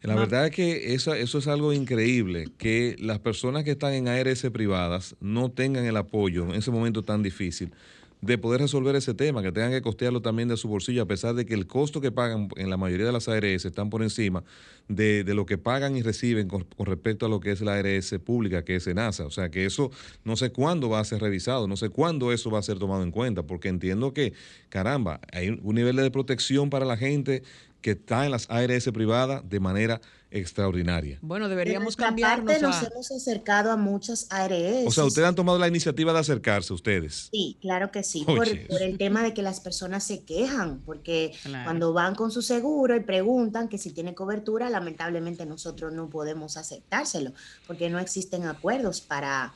La 0.02 0.16
verdad 0.16 0.46
es 0.46 0.50
que 0.50 0.92
eso, 0.94 1.14
eso 1.14 1.38
es 1.38 1.48
algo 1.48 1.72
increíble, 1.72 2.48
que 2.58 2.94
las 2.98 3.20
personas 3.20 3.64
que 3.64 3.70
están 3.70 3.94
en 3.94 4.06
ARS 4.06 4.42
privadas 4.52 5.16
no 5.18 5.50
tengan 5.50 5.86
el 5.86 5.96
apoyo 5.96 6.44
en 6.44 6.56
ese 6.56 6.70
momento 6.70 7.02
tan 7.02 7.22
difícil 7.22 7.72
de 8.20 8.38
poder 8.38 8.60
resolver 8.60 8.96
ese 8.96 9.12
tema, 9.12 9.42
que 9.42 9.52
tengan 9.52 9.70
que 9.70 9.82
costearlo 9.82 10.22
también 10.22 10.48
de 10.48 10.56
su 10.56 10.68
bolsillo, 10.68 11.02
a 11.02 11.06
pesar 11.06 11.34
de 11.34 11.44
que 11.44 11.54
el 11.54 11.66
costo 11.66 12.00
que 12.00 12.10
pagan 12.10 12.48
en 12.56 12.70
la 12.70 12.76
mayoría 12.76 13.06
de 13.06 13.12
las 13.12 13.28
ARS 13.28 13.64
están 13.64 13.90
por 13.90 14.02
encima 14.02 14.44
de, 14.88 15.24
lo 15.34 15.46
que 15.46 15.58
pagan 15.58 15.96
y 15.96 16.02
reciben 16.02 16.48
con, 16.48 16.66
respecto 16.78 17.26
a 17.26 17.28
lo 17.28 17.40
que 17.40 17.52
es 17.52 17.60
la 17.60 17.74
ARS 17.74 18.14
pública, 18.24 18.64
que 18.64 18.76
es 18.76 18.86
ENASA. 18.86 19.26
O 19.26 19.30
sea, 19.30 19.50
que 19.50 19.64
eso 19.64 19.90
no 20.24 20.36
sé 20.36 20.50
cuándo 20.50 20.88
va 20.88 21.00
a 21.00 21.04
ser 21.04 21.20
revisado, 21.20 21.66
no 21.66 21.76
sé 21.76 21.88
cuándo 21.88 22.32
eso 22.32 22.50
va 22.50 22.58
a 22.58 22.62
ser 22.62 22.78
tomado 22.78 23.02
en 23.02 23.10
cuenta, 23.10 23.42
porque 23.42 23.68
entiendo 23.68 24.12
que, 24.12 24.32
caramba, 24.68 25.20
hay 25.32 25.48
un 25.48 25.74
nivel 25.74 25.96
de 25.96 26.10
protección 26.10 26.70
para 26.70 26.84
la 26.84 26.96
gente 26.96 27.42
que 27.84 27.90
está 27.90 28.24
en 28.24 28.30
las 28.30 28.48
ARS 28.48 28.90
privadas 28.92 29.42
de 29.46 29.60
manera 29.60 30.00
extraordinaria. 30.30 31.18
Bueno, 31.20 31.48
deberíamos 31.48 31.96
cambiarnos. 31.96 32.60
nos 32.60 32.82
hemos 32.82 33.12
acercado 33.12 33.70
a 33.70 33.76
muchas 33.76 34.26
ARS. 34.30 34.86
O 34.86 34.90
sea, 34.90 35.04
ustedes 35.04 35.28
han 35.28 35.34
tomado 35.34 35.58
la 35.58 35.68
iniciativa 35.68 36.12
de 36.12 36.18
acercarse 36.18 36.72
ustedes. 36.72 37.28
Sí, 37.30 37.58
claro 37.60 37.92
que 37.92 38.02
sí, 38.02 38.24
por, 38.24 38.48
el 38.48 38.98
tema 38.98 39.22
de 39.22 39.32
que 39.32 39.42
las 39.42 39.60
personas 39.60 40.02
se 40.02 40.24
quejan, 40.24 40.80
porque 40.86 41.32
cuando 41.64 41.92
van 41.92 42.14
con 42.14 42.30
su 42.30 42.40
seguro 42.40 42.96
y 42.96 43.00
preguntan 43.00 43.68
que 43.68 43.76
si 43.78 43.90
tiene 43.90 44.14
cobertura, 44.14 44.70
lamentablemente 44.74 45.46
nosotros 45.46 45.92
no 45.92 46.10
podemos 46.10 46.56
aceptárselo, 46.56 47.32
porque 47.66 47.88
no 47.90 47.98
existen 47.98 48.46
acuerdos 48.46 49.00
para 49.00 49.52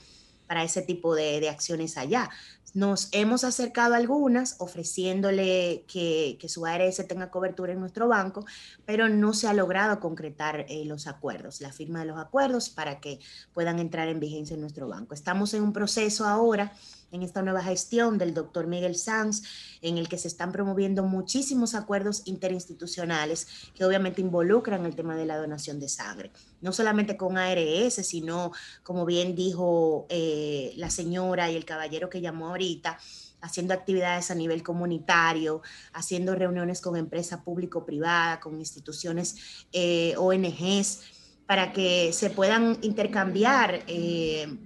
para 0.48 0.64
ese 0.64 0.82
tipo 0.82 1.14
de, 1.14 1.38
de, 1.40 1.50
acciones 1.50 1.96
allá. 1.96 2.30
Nos 2.74 3.08
hemos 3.12 3.44
acercado 3.44 3.94
a 3.94 3.98
algunas 3.98 4.56
ofreciéndole 4.58 5.84
que, 5.86 6.36
que, 6.40 6.48
su 6.48 6.66
ARS 6.66 7.06
tenga 7.06 7.30
cobertura 7.30 7.72
en 7.72 7.80
nuestro 7.80 8.08
banco, 8.08 8.44
pero 8.84 9.08
no 9.08 9.32
se 9.32 9.46
ha 9.46 9.52
logrado 9.52 10.00
concretar 10.00 10.66
eh, 10.68 10.84
los 10.84 11.06
acuerdos, 11.06 11.60
la 11.60 11.72
firma 11.72 12.00
de 12.00 12.06
los 12.06 12.18
acuerdos 12.18 12.68
para 12.68 13.00
que 13.00 13.20
puedan 13.52 13.78
entrar 13.78 14.08
en 14.08 14.20
vigencia 14.20 14.54
en 14.54 14.60
nuestro 14.60 14.88
banco. 14.88 15.14
Estamos 15.14 15.54
en 15.54 15.62
un 15.62 15.72
proceso 15.72 16.26
ahora 16.26 16.72
en 17.10 17.22
esta 17.22 17.42
nueva 17.42 17.62
gestión 17.62 18.18
del 18.18 18.34
doctor 18.34 18.66
Miguel 18.66 18.96
Sanz, 18.96 19.42
en 19.82 19.98
el 19.98 20.08
que 20.08 20.18
se 20.18 20.28
están 20.28 20.52
promoviendo 20.52 21.02
muchísimos 21.02 21.74
acuerdos 21.74 22.22
interinstitucionales 22.26 23.46
que 23.74 23.84
obviamente 23.84 24.20
involucran 24.20 24.84
el 24.84 24.94
tema 24.94 25.16
de 25.16 25.26
la 25.26 25.36
donación 25.36 25.80
de 25.80 25.88
sangre. 25.88 26.30
No 26.60 26.72
solamente 26.72 27.16
con 27.16 27.38
ARS, 27.38 27.94
sino, 27.94 28.52
como 28.82 29.06
bien 29.06 29.34
dijo 29.34 30.06
eh, 30.08 30.72
la 30.76 30.90
señora 30.90 31.50
y 31.50 31.56
el 31.56 31.64
caballero 31.64 32.10
que 32.10 32.20
llamó 32.20 32.48
ahorita, 32.48 32.98
haciendo 33.40 33.72
actividades 33.72 34.30
a 34.30 34.34
nivel 34.34 34.62
comunitario, 34.62 35.62
haciendo 35.92 36.34
reuniones 36.34 36.80
con 36.80 36.96
empresa 36.96 37.42
público-privada, 37.44 38.40
con 38.40 38.58
instituciones 38.58 39.66
eh, 39.72 40.14
ONGs, 40.16 41.00
para 41.46 41.72
que 41.72 42.12
se 42.12 42.30
puedan 42.30 42.78
intercambiar. 42.82 43.84
Eh, 43.86 44.58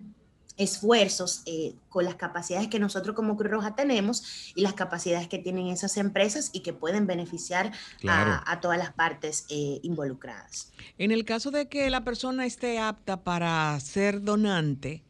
esfuerzos 0.56 1.42
eh, 1.46 1.74
con 1.88 2.04
las 2.04 2.16
capacidades 2.16 2.68
que 2.68 2.78
nosotros 2.78 3.16
como 3.16 3.36
Cruz 3.36 3.50
Roja 3.50 3.74
tenemos 3.74 4.52
y 4.54 4.62
las 4.62 4.74
capacidades 4.74 5.28
que 5.28 5.38
tienen 5.38 5.68
esas 5.68 5.96
empresas 5.96 6.50
y 6.52 6.60
que 6.60 6.72
pueden 6.72 7.06
beneficiar 7.06 7.72
a, 8.08 8.60
todas 8.60 8.78
las 8.78 8.92
partes 8.92 9.46
eh, 9.50 9.80
involucradas. 9.82 10.72
En 10.98 11.10
el 11.10 11.24
caso 11.24 11.50
de 11.50 11.68
que 11.68 11.90
la 11.90 12.04
persona 12.04 12.46
esté 12.46 12.78
apta 12.78 13.22
para 13.22 13.78
ser 13.80 14.22
donante, 14.22 15.02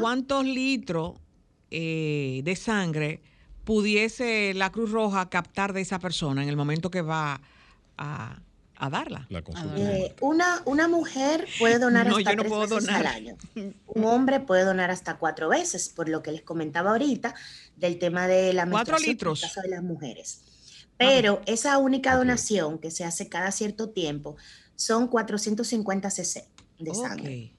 ¿cuántos 0.00 0.44
litros 0.44 1.14
eh, 1.70 2.42
de 2.44 2.56
sangre 2.56 3.20
pudiese 3.64 4.54
la 4.54 4.70
Cruz 4.70 4.90
Roja 4.90 5.28
captar 5.28 5.72
de 5.72 5.80
esa 5.80 5.98
persona 5.98 6.42
en 6.42 6.48
el 6.48 6.56
momento 6.56 6.90
que 6.90 7.02
va 7.02 7.40
a 7.96 8.38
a 8.76 8.90
darla. 8.90 9.26
La 9.30 9.42
consulta. 9.42 9.76
Eh, 9.78 10.14
una, 10.20 10.62
una 10.64 10.88
mujer 10.88 11.46
puede 11.58 11.78
donar 11.78 12.06
No, 12.08 12.16
hasta 12.16 12.30
yo 12.32 12.36
no 12.36 12.42
tres 12.42 12.50
puedo 12.52 12.60
veces 12.62 12.84
donar. 12.86 13.06
al 13.06 13.14
año. 13.14 13.36
Un 13.86 14.04
hombre 14.04 14.40
puede 14.40 14.64
donar 14.64 14.90
hasta 14.90 15.16
cuatro 15.16 15.48
veces, 15.48 15.88
por 15.88 16.08
lo 16.08 16.22
que 16.22 16.32
les 16.32 16.42
comentaba 16.42 16.90
ahorita 16.90 17.34
del 17.76 17.98
tema 17.98 18.26
de 18.26 18.52
la 18.52 18.66
Cuatro 18.68 18.94
menstruación 18.94 19.02
en 19.04 19.04
el 19.10 19.14
litros. 19.14 19.40
caso 19.42 19.60
de 19.62 19.68
las 19.68 19.82
mujeres. 19.82 20.40
Pero 20.96 21.40
esa 21.46 21.78
única 21.78 22.16
donación 22.16 22.78
que 22.78 22.90
se 22.90 23.04
hace 23.04 23.28
cada 23.28 23.50
cierto 23.52 23.90
tiempo 23.90 24.36
son 24.76 25.08
450 25.08 26.10
cc 26.10 26.44
de 26.78 26.94
sangre. 26.94 27.52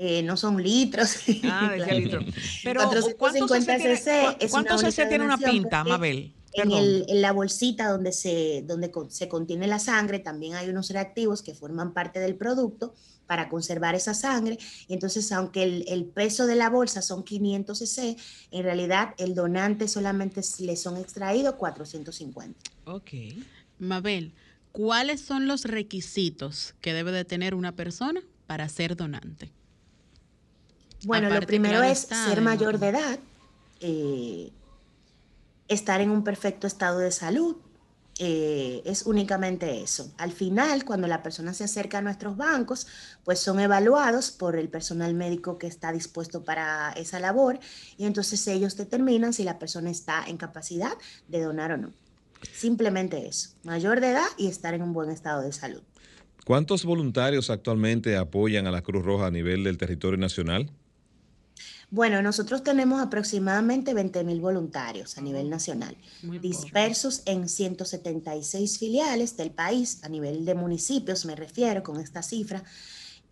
Eh, 0.00 0.22
no 0.22 0.36
son 0.36 0.62
litros. 0.62 1.16
Ah, 1.44 1.72
Claro. 1.76 1.98
litro. 1.98 2.20
Pero, 2.62 2.80
450 2.82 3.16
¿cuántos 3.18 3.66
cc 3.66 4.04
tiene- 4.04 4.36
es 4.40 4.50
cuántos 4.50 4.80
una 4.82 4.90
cc 4.92 5.08
tiene 5.08 5.24
una 5.24 5.38
pinta, 5.38 5.78
porque 5.78 5.90
Mabel? 5.90 6.34
En, 6.62 6.68
Perdón. 6.70 6.84
el- 6.84 7.04
en 7.08 7.22
la 7.22 7.32
bolsita 7.32 7.88
donde, 7.88 8.12
se, 8.12 8.62
donde 8.66 8.90
con- 8.90 9.10
se 9.10 9.28
contiene 9.28 9.66
la 9.66 9.78
sangre 9.78 10.18
también 10.18 10.54
hay 10.54 10.68
unos 10.68 10.90
reactivos 10.90 11.42
que 11.42 11.54
forman 11.54 11.92
parte 11.92 12.20
del 12.20 12.34
producto 12.36 12.94
para 13.26 13.48
conservar 13.50 13.94
esa 13.94 14.14
sangre. 14.14 14.58
Y 14.88 14.94
entonces, 14.94 15.30
aunque 15.32 15.62
el, 15.62 15.84
el 15.88 16.04
peso 16.06 16.46
de 16.46 16.54
la 16.56 16.70
bolsa 16.70 17.02
son 17.02 17.22
500 17.24 17.78
cc, 17.78 18.16
en 18.50 18.62
realidad 18.62 19.14
el 19.18 19.34
donante 19.34 19.86
solamente 19.88 20.40
le 20.60 20.76
son 20.76 20.96
extraídos 20.96 21.54
450. 21.56 22.58
Ok. 22.86 23.10
Mabel, 23.78 24.32
¿cuáles 24.72 25.20
son 25.20 25.46
los 25.46 25.64
requisitos 25.64 26.74
que 26.80 26.92
debe 26.94 27.12
de 27.12 27.24
tener 27.26 27.54
una 27.54 27.76
persona 27.76 28.22
para 28.46 28.68
ser 28.70 28.96
donante? 28.96 29.52
Bueno, 31.04 31.30
lo 31.30 31.40
primero 31.42 31.82
es 31.82 31.98
ser 32.00 32.40
mayor 32.40 32.78
de 32.78 32.88
edad, 32.88 33.18
eh, 33.80 34.50
estar 35.68 36.00
en 36.00 36.10
un 36.10 36.24
perfecto 36.24 36.66
estado 36.66 36.98
de 36.98 37.10
salud. 37.10 37.56
eh, 38.20 38.82
es 38.84 39.06
únicamente 39.06 39.80
eso. 39.80 40.12
Al 40.18 40.32
final, 40.32 40.84
cuando 40.84 41.06
la 41.06 41.22
persona 41.22 41.54
se 41.54 41.62
acerca 41.62 41.98
a 41.98 42.02
nuestros 42.02 42.36
bancos, 42.36 42.88
pues 43.22 43.38
son 43.38 43.60
evaluados 43.60 44.32
por 44.32 44.56
el 44.56 44.68
personal 44.68 45.14
médico 45.14 45.56
que 45.56 45.68
está 45.68 45.92
dispuesto 45.92 46.44
para 46.44 46.90
esa 46.96 47.20
labor 47.20 47.60
y 47.96 48.06
entonces 48.06 48.44
ellos 48.48 48.76
determinan 48.76 49.32
si 49.32 49.44
la 49.44 49.60
persona 49.60 49.90
está 49.90 50.24
en 50.26 50.36
capacidad 50.36 50.94
de 51.28 51.42
donar 51.42 51.70
o 51.70 51.76
no. 51.76 51.92
Simplemente 52.52 53.28
eso, 53.28 53.50
mayor 53.62 54.00
de 54.00 54.10
edad 54.10 54.26
y 54.36 54.48
estar 54.48 54.74
en 54.74 54.82
un 54.82 54.92
buen 54.92 55.10
estado 55.10 55.42
de 55.42 55.52
salud. 55.52 55.82
¿Cuántos 56.44 56.84
voluntarios 56.84 57.50
actualmente 57.50 58.16
apoyan 58.16 58.66
a 58.66 58.70
la 58.70 58.82
Cruz 58.82 59.04
Roja 59.04 59.26
a 59.26 59.30
nivel 59.30 59.64
del 59.64 59.76
territorio 59.76 60.18
nacional? 60.18 60.70
Bueno, 61.90 62.20
nosotros 62.20 62.62
tenemos 62.62 63.00
aproximadamente 63.00 63.94
20.000 63.94 64.40
voluntarios 64.40 65.16
a 65.16 65.22
nivel 65.22 65.48
nacional, 65.48 65.96
dispersos 66.22 67.22
en 67.24 67.48
176 67.48 68.78
filiales 68.78 69.38
del 69.38 69.50
país, 69.50 70.00
a 70.02 70.08
nivel 70.10 70.44
de 70.44 70.54
municipios 70.54 71.24
me 71.24 71.34
refiero 71.34 71.82
con 71.82 71.98
esta 71.98 72.22
cifra, 72.22 72.62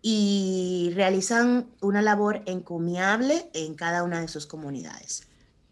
y 0.01 0.91
realizan 0.95 1.67
una 1.81 2.01
labor 2.01 2.41
encomiable 2.47 3.49
en 3.53 3.75
cada 3.75 4.03
una 4.03 4.21
de 4.21 4.27
sus 4.27 4.47
comunidades. 4.47 5.26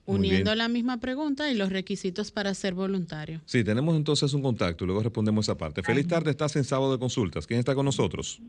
Uniendo 0.05 0.53
la 0.53 0.67
misma 0.67 0.99
pregunta 0.99 1.51
y 1.51 1.55
los 1.55 1.71
requisitos 1.71 2.31
para 2.31 2.53
ser 2.53 2.73
voluntario. 2.75 3.41
Sí, 3.45 3.63
tenemos 3.63 3.95
entonces 3.95 4.33
un 4.33 4.41
contacto 4.41 4.83
y 4.83 4.87
luego 4.87 5.01
respondemos 5.01 5.45
esa 5.45 5.57
parte. 5.57 5.81
Feliz 5.81 6.07
tarde, 6.07 6.31
estás 6.31 6.55
en 6.55 6.63
sábado 6.63 6.91
de 6.91 6.99
consultas. 6.99 7.47
¿Quién 7.47 7.59
está 7.59 7.73
con 7.73 7.85
nosotros? 7.85 8.39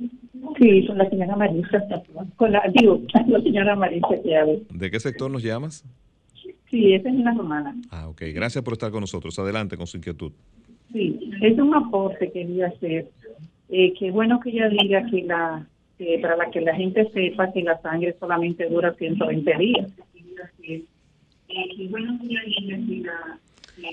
Sí, 0.60 0.86
con 0.86 0.98
la 0.98 1.08
señora 1.08 1.36
Marisa. 1.36 1.82
Con 2.36 2.52
la, 2.52 2.62
digo, 2.74 3.00
la 3.26 3.40
señora 3.40 3.74
Marisa 3.74 4.20
que 4.22 4.36
habla. 4.36 4.58
¿De 4.70 4.90
qué 4.90 5.00
sector 5.00 5.30
nos 5.30 5.42
llamas? 5.42 5.84
Sí, 6.70 6.92
esa 6.92 7.08
es 7.08 7.14
una 7.14 7.32
romana. 7.32 7.74
Ah, 7.90 8.08
ok. 8.08 8.22
Gracias 8.34 8.62
por 8.62 8.74
estar 8.74 8.90
con 8.90 9.00
nosotros. 9.00 9.38
Adelante 9.38 9.76
con 9.76 9.86
su 9.86 9.96
inquietud. 9.96 10.32
Sí, 10.92 11.18
es 11.40 11.58
un 11.58 11.74
aporte 11.74 12.26
que 12.26 12.32
quería 12.32 12.68
hacer. 12.68 13.08
Eh, 13.68 13.94
qué 13.98 14.10
bueno 14.10 14.40
que 14.40 14.50
ella 14.50 14.68
diga 14.68 15.04
que 15.10 15.22
la 15.22 15.66
para 16.20 16.36
la 16.36 16.50
que 16.50 16.60
la 16.60 16.74
gente 16.74 17.10
sepa 17.12 17.50
que 17.52 17.62
la 17.62 17.80
sangre 17.80 18.14
solamente 18.20 18.68
dura 18.68 18.94
120 18.94 19.58
días. 19.58 19.90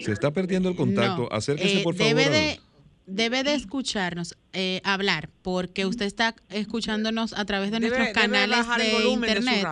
Se 0.02 0.12
está 0.12 0.32
perdiendo 0.32 0.70
el 0.70 0.76
contacto. 0.76 1.24
No, 1.24 1.28
Acérquese, 1.36 1.80
eh, 1.80 1.84
por 1.84 1.96
favor. 1.96 2.16
Debe 2.16 2.30
de, 2.30 2.60
debe 3.06 3.44
de 3.44 3.54
escucharnos, 3.54 4.36
eh, 4.54 4.82
hablar, 4.84 5.30
porque 5.42 5.86
usted 5.86 6.06
está 6.06 6.36
escuchándonos 6.50 7.34
a 7.34 7.46
través 7.46 7.72
de 7.72 7.78
Debe- 7.80 7.90
nuestros 7.98 8.10
canales 8.14 8.66
de 8.78 9.08
internet. 9.10 9.66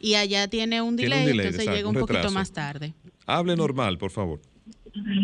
y 0.00 0.14
allá 0.14 0.48
tiene 0.48 0.82
un 0.82 0.96
Tiene 0.96 1.14
un 1.16 1.20
delay, 1.20 1.26
delay, 1.26 1.46
entonces 1.46 1.60
exacto, 1.62 1.76
llega 1.76 1.88
un 1.88 1.96
un 1.96 2.00
poquito 2.06 2.30
más 2.30 2.52
tarde. 2.52 2.92
Hable 3.26 3.56
normal, 3.56 3.96
por 3.98 4.10
favor. 4.10 4.40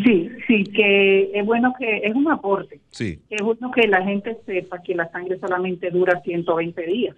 Sí, 0.03 0.27
sí, 0.47 0.63
que 0.65 1.31
es 1.33 1.45
bueno 1.45 1.73
que 1.79 1.99
es 1.99 2.13
un 2.13 2.29
aporte. 2.29 2.81
Sí. 2.89 3.19
Es 3.29 3.41
bueno 3.41 3.71
que 3.71 3.87
la 3.87 4.03
gente 4.03 4.35
sepa 4.45 4.81
que 4.81 4.95
la 4.95 5.09
sangre 5.11 5.39
solamente 5.39 5.89
dura 5.91 6.19
120 6.25 6.81
días. 6.87 7.15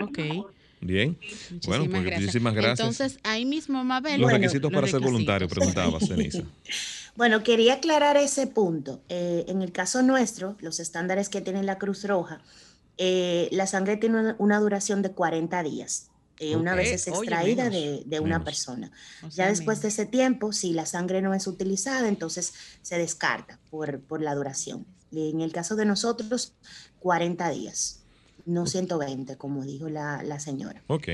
Ok. 0.00 0.18
Bien. 0.84 1.18
bueno, 1.66 1.86
pues 1.90 2.02
muchísimas 2.04 2.54
gracias. 2.54 2.80
Entonces, 2.80 3.18
ahí 3.22 3.46
mismo, 3.46 3.82
Mabel. 3.84 4.20
los 4.20 4.26
bueno, 4.30 4.38
requisitos 4.38 4.70
los 4.70 4.78
para 4.80 4.90
ser 4.90 5.00
voluntario, 5.00 5.48
preguntaba 5.48 5.98
Ceniza. 6.06 6.42
Bueno, 7.16 7.42
quería 7.42 7.74
aclarar 7.74 8.16
ese 8.18 8.46
punto. 8.46 9.02
Eh, 9.08 9.44
en 9.48 9.62
el 9.62 9.72
caso 9.72 10.02
nuestro, 10.02 10.56
los 10.60 10.80
estándares 10.80 11.28
que 11.28 11.40
tiene 11.40 11.62
la 11.62 11.78
Cruz 11.78 12.04
Roja, 12.04 12.42
eh, 12.98 13.48
la 13.50 13.66
sangre 13.66 13.96
tiene 13.96 14.20
una, 14.20 14.36
una 14.38 14.58
duración 14.60 15.00
de 15.02 15.12
40 15.12 15.62
días. 15.62 16.10
eh, 16.38 16.56
una 16.56 16.74
vez 16.74 16.92
es 16.92 17.08
oye, 17.08 17.28
extraída 17.28 17.70
menos, 17.70 17.72
de, 17.72 18.02
de 18.06 18.20
una 18.20 18.38
menos. 18.38 18.44
persona. 18.44 18.92
O 19.22 19.28
Ya 19.30 19.46
después 19.48 19.80
de 19.82 19.88
ese 19.88 20.04
tiempo, 20.06 20.52
si 20.52 20.72
la 20.72 20.84
sangre 20.86 21.22
no 21.22 21.32
es 21.32 21.46
utilizada, 21.46 22.08
entonces 22.08 22.52
se 22.82 22.98
descarta 22.98 23.58
por, 23.70 24.00
por 24.02 24.20
la 24.20 24.34
duración. 24.34 24.86
Y 25.10 25.30
en 25.30 25.40
el 25.40 25.52
caso 25.52 25.76
de 25.76 25.86
nosotros, 25.86 26.54
40 26.98 27.48
días, 27.50 28.03
no 28.46 28.66
120, 28.66 29.36
como 29.36 29.64
dijo 29.64 29.88
la, 29.88 30.22
la 30.22 30.40
señora. 30.40 30.82
Ok. 30.86 31.08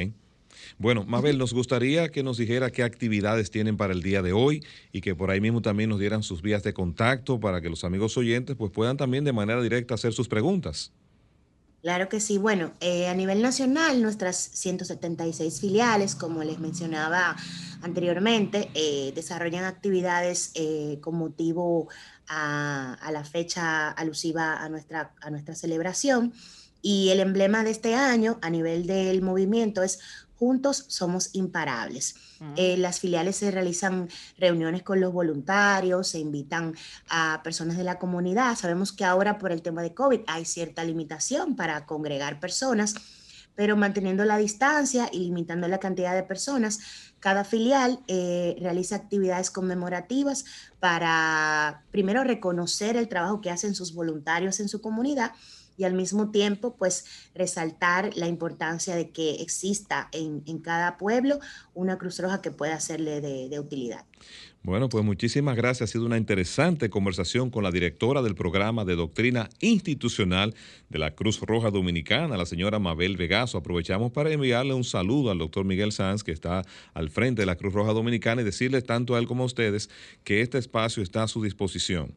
Bueno, 0.79 1.05
Mabel, 1.05 1.39
nos 1.39 1.53
gustaría 1.53 2.11
que 2.11 2.23
nos 2.23 2.37
dijera 2.37 2.71
qué 2.71 2.83
actividades 2.83 3.51
tienen 3.51 3.77
para 3.77 3.93
el 3.93 4.03
día 4.03 4.23
de 4.23 4.33
hoy 4.33 4.65
y 4.93 5.01
que 5.01 5.15
por 5.15 5.31
ahí 5.31 5.41
mismo 5.41 5.63
también 5.63 5.91
nos 5.91 6.01
dieran 6.01 6.23
sus 6.23 6.43
vías 6.43 6.63
de 6.63 6.75
contacto 6.75 7.41
para 7.41 7.61
que 7.61 7.69
los 7.69 7.85
amigos 7.85 8.17
oyentes 8.17 8.57
pues 8.57 8.71
puedan 8.71 8.97
también 8.97 9.25
de 9.25 9.33
manera 9.33 9.63
directa 9.63 9.95
hacer 9.95 10.13
sus 10.13 10.29
preguntas. 10.29 10.93
Claro 11.83 12.11
que 12.11 12.21
sí. 12.21 12.37
Bueno, 12.37 12.73
eh, 12.81 13.09
a 13.09 13.15
nivel 13.15 13.41
nacional, 13.41 14.03
nuestras 14.03 14.37
176 14.37 15.61
filiales, 15.61 16.15
como 16.15 16.45
les 16.45 16.59
mencionaba 16.59 17.37
anteriormente, 17.81 18.71
eh, 18.75 19.13
desarrollan 19.15 19.65
actividades 19.65 20.51
eh, 20.55 20.99
con 21.01 21.17
motivo 21.17 21.89
a, 22.29 22.95
a 23.01 23.13
la 23.13 23.25
fecha 23.25 23.89
alusiva 23.91 24.63
a 24.63 24.69
nuestra, 24.69 25.15
a 25.23 25.31
nuestra 25.31 25.55
celebración. 25.55 26.35
Y 26.83 27.11
el 27.11 27.21
emblema 27.21 27.65
de 27.65 27.71
este 27.71 27.95
año 27.95 28.39
a 28.43 28.51
nivel 28.51 28.87
del 28.87 29.23
movimiento 29.23 29.83
es 29.83 29.99
Juntos 30.41 30.87
somos 30.89 31.35
imparables. 31.35 32.15
Eh, 32.57 32.79
las 32.79 32.99
filiales 32.99 33.37
se 33.37 33.51
realizan 33.51 34.09
reuniones 34.39 34.83
con 34.83 34.99
los 34.99 35.13
voluntarios, 35.13 36.09
se 36.09 36.19
invitan 36.19 36.75
a 37.11 37.43
personas 37.45 37.77
de 37.77 37.85
la 37.85 37.99
comunidad. 37.99 38.57
Sabemos 38.57 38.95
que 38.95 39.05
ahora 39.05 39.37
por 39.37 39.53
el 39.53 39.61
tema 39.61 39.83
de 39.83 39.93
COVID 39.93 40.21
hay 40.27 40.47
cierta 40.47 40.83
limitación 40.83 41.57
para 41.57 41.85
congregar 41.85 42.41
personas, 42.41 42.95
pero 43.55 43.77
manteniendo 43.77 44.25
la 44.25 44.39
distancia 44.39 45.11
y 45.13 45.19
limitando 45.19 45.69
la 45.69 45.79
cantidad 45.79 46.15
de 46.15 46.23
personas, 46.23 46.79
cada 47.19 47.45
filial 47.45 48.01
eh, 48.09 48.57
realiza 48.61 48.97
actividades 48.97 49.51
conmemorativas 49.51 50.47
para 50.79 51.83
primero 51.91 52.25
reconocer 52.25 52.97
el 52.97 53.09
trabajo 53.09 53.43
que 53.43 53.51
hacen 53.51 53.75
sus 53.75 53.93
voluntarios 53.93 54.59
en 54.61 54.71
su 54.71 54.81
comunidad 54.81 55.33
y 55.81 55.85
al 55.85 55.95
mismo 55.95 56.31
tiempo 56.31 56.77
pues 56.77 57.07
resaltar 57.35 58.15
la 58.17 58.29
importancia 58.29 58.95
de 58.95 59.11
que 59.11 59.37
exista 59.37 60.09
en, 60.13 60.43
en 60.47 60.59
cada 60.59 60.99
pueblo 60.99 61.41
una 61.75 61.97
Cruz 61.97 62.19
Roja 62.19 62.43
que 62.43 62.51
pueda 62.51 62.79
serle 62.81 63.21
de, 63.21 63.49
de 63.49 63.59
utilidad. 63.59 64.05
Bueno, 64.63 64.91
pues 64.91 65.03
muchísimas 65.03 65.57
gracias. 65.57 65.89
Ha 65.89 65.93
sido 65.93 66.05
una 66.05 66.19
interesante 66.19 66.91
conversación 66.91 67.49
con 67.49 67.65
la 67.65 67.71
directora 67.71 68.21
del 68.21 68.35
programa 68.35 68.85
de 68.85 68.95
doctrina 68.95 69.49
institucional 69.61 70.55
de 70.91 70.99
la 70.99 71.13
Cruz 71.13 71.41
Roja 71.41 71.71
Dominicana, 71.71 72.37
la 72.37 72.45
señora 72.45 72.79
Mabel 72.79 73.17
Vegaso. 73.17 73.57
Aprovechamos 73.57 74.13
para 74.13 74.31
enviarle 74.31 74.75
un 74.75 74.85
saludo 74.85 75.31
al 75.31 75.39
doctor 75.39 75.65
Miguel 75.65 75.93
Sanz, 75.93 76.23
que 76.23 76.33
está 76.33 76.63
al 76.93 77.09
frente 77.09 77.41
de 77.41 77.47
la 77.47 77.57
Cruz 77.57 77.73
Roja 77.73 77.95
Dominicana, 77.95 78.43
y 78.43 78.45
decirles 78.45 78.85
tanto 78.85 79.15
a 79.15 79.19
él 79.19 79.27
como 79.27 79.45
a 79.45 79.47
ustedes 79.47 79.89
que 80.25 80.43
este 80.43 80.59
espacio 80.59 81.03
está 81.03 81.23
a 81.23 81.29
su 81.29 81.43
disposición. 81.43 82.15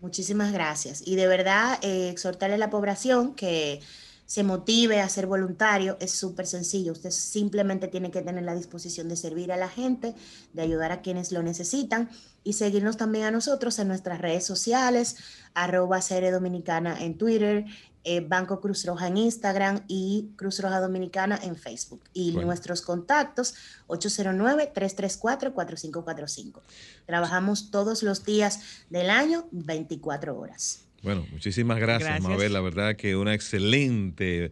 Muchísimas 0.00 0.52
gracias. 0.52 1.02
Y 1.06 1.16
de 1.16 1.26
verdad, 1.26 1.78
eh, 1.82 2.10
exhortarle 2.10 2.56
a 2.56 2.58
la 2.58 2.70
población 2.70 3.34
que 3.34 3.80
se 4.26 4.42
motive 4.42 5.00
a 5.00 5.08
ser 5.08 5.26
voluntario 5.26 5.96
es 6.00 6.10
súper 6.10 6.46
sencillo. 6.46 6.92
Usted 6.92 7.10
simplemente 7.10 7.88
tiene 7.88 8.10
que 8.10 8.22
tener 8.22 8.42
la 8.42 8.54
disposición 8.54 9.08
de 9.08 9.16
servir 9.16 9.52
a 9.52 9.56
la 9.56 9.68
gente, 9.68 10.14
de 10.52 10.62
ayudar 10.62 10.90
a 10.92 11.00
quienes 11.00 11.30
lo 11.30 11.42
necesitan 11.42 12.10
y 12.42 12.54
seguirnos 12.54 12.96
también 12.96 13.24
a 13.24 13.30
nosotros 13.30 13.78
en 13.78 13.88
nuestras 13.88 14.20
redes 14.20 14.44
sociales, 14.44 15.16
arroba 15.54 16.02
Serie 16.02 16.32
Dominicana 16.32 17.02
en 17.02 17.16
Twitter, 17.16 17.64
eh, 18.08 18.20
Banco 18.20 18.60
Cruz 18.60 18.84
Roja 18.86 19.08
en 19.08 19.16
Instagram 19.16 19.80
y 19.88 20.28
Cruz 20.36 20.60
Roja 20.60 20.78
Dominicana 20.80 21.38
en 21.42 21.56
Facebook. 21.56 22.00
Y 22.14 22.30
Bueno. 22.30 22.46
nuestros 22.46 22.80
contactos 22.80 23.54
809-334-4545. 23.88 26.60
Trabajamos 27.04 27.70
todos 27.70 28.02
los 28.02 28.24
días 28.24 28.60
del 28.90 29.10
año, 29.10 29.46
24 29.50 30.38
horas. 30.38 30.82
Bueno, 31.02 31.26
muchísimas 31.30 31.78
gracias, 31.78 32.08
Gracias. 32.08 32.28
Mabel. 32.30 32.52
La 32.52 32.60
verdad 32.60 32.96
que 32.96 33.16
una 33.16 33.34
excelente 33.34 34.46
eh, 34.46 34.50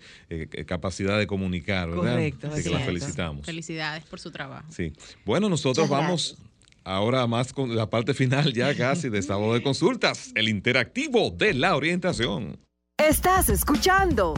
eh, 0.52 0.64
capacidad 0.64 1.18
de 1.18 1.26
comunicar, 1.26 1.88
¿verdad? 1.90 2.12
Correcto, 2.12 2.48
Así 2.52 2.62
que 2.64 2.70
la 2.70 2.80
felicitamos. 2.80 3.46
Felicidades 3.46 4.04
por 4.04 4.20
su 4.20 4.30
trabajo. 4.30 4.66
Sí. 4.70 4.92
Bueno, 5.24 5.48
nosotros 5.48 5.88
Muchas 5.88 6.02
vamos 6.02 6.36
ahora 6.84 7.26
más 7.26 7.52
con 7.52 7.74
la 7.74 7.88
parte 7.88 8.14
final 8.14 8.52
ya 8.52 8.76
casi 8.76 9.08
de 9.08 9.22
sábado 9.22 9.54
de 9.54 9.62
consultas, 9.62 10.30
el 10.34 10.48
interactivo 10.48 11.30
de 11.30 11.54
la 11.54 11.74
orientación. 11.76 12.58
Estás 12.98 13.48
escuchando 13.48 14.34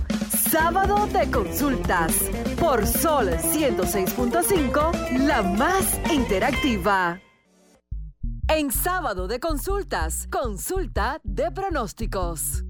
Sábado 0.51 1.07
de 1.09 1.31
Consultas 1.31 2.15
por 2.59 2.87
Sol 2.87 3.29
106.5, 3.29 5.27
la 5.27 5.43
más 5.43 6.01
interactiva. 6.11 7.21
En 8.49 8.73
Sábado 8.73 9.29
de 9.29 9.41
Consultas, 9.41 10.27
consulta 10.29 11.21
de 11.23 11.51
pronósticos. 11.51 12.65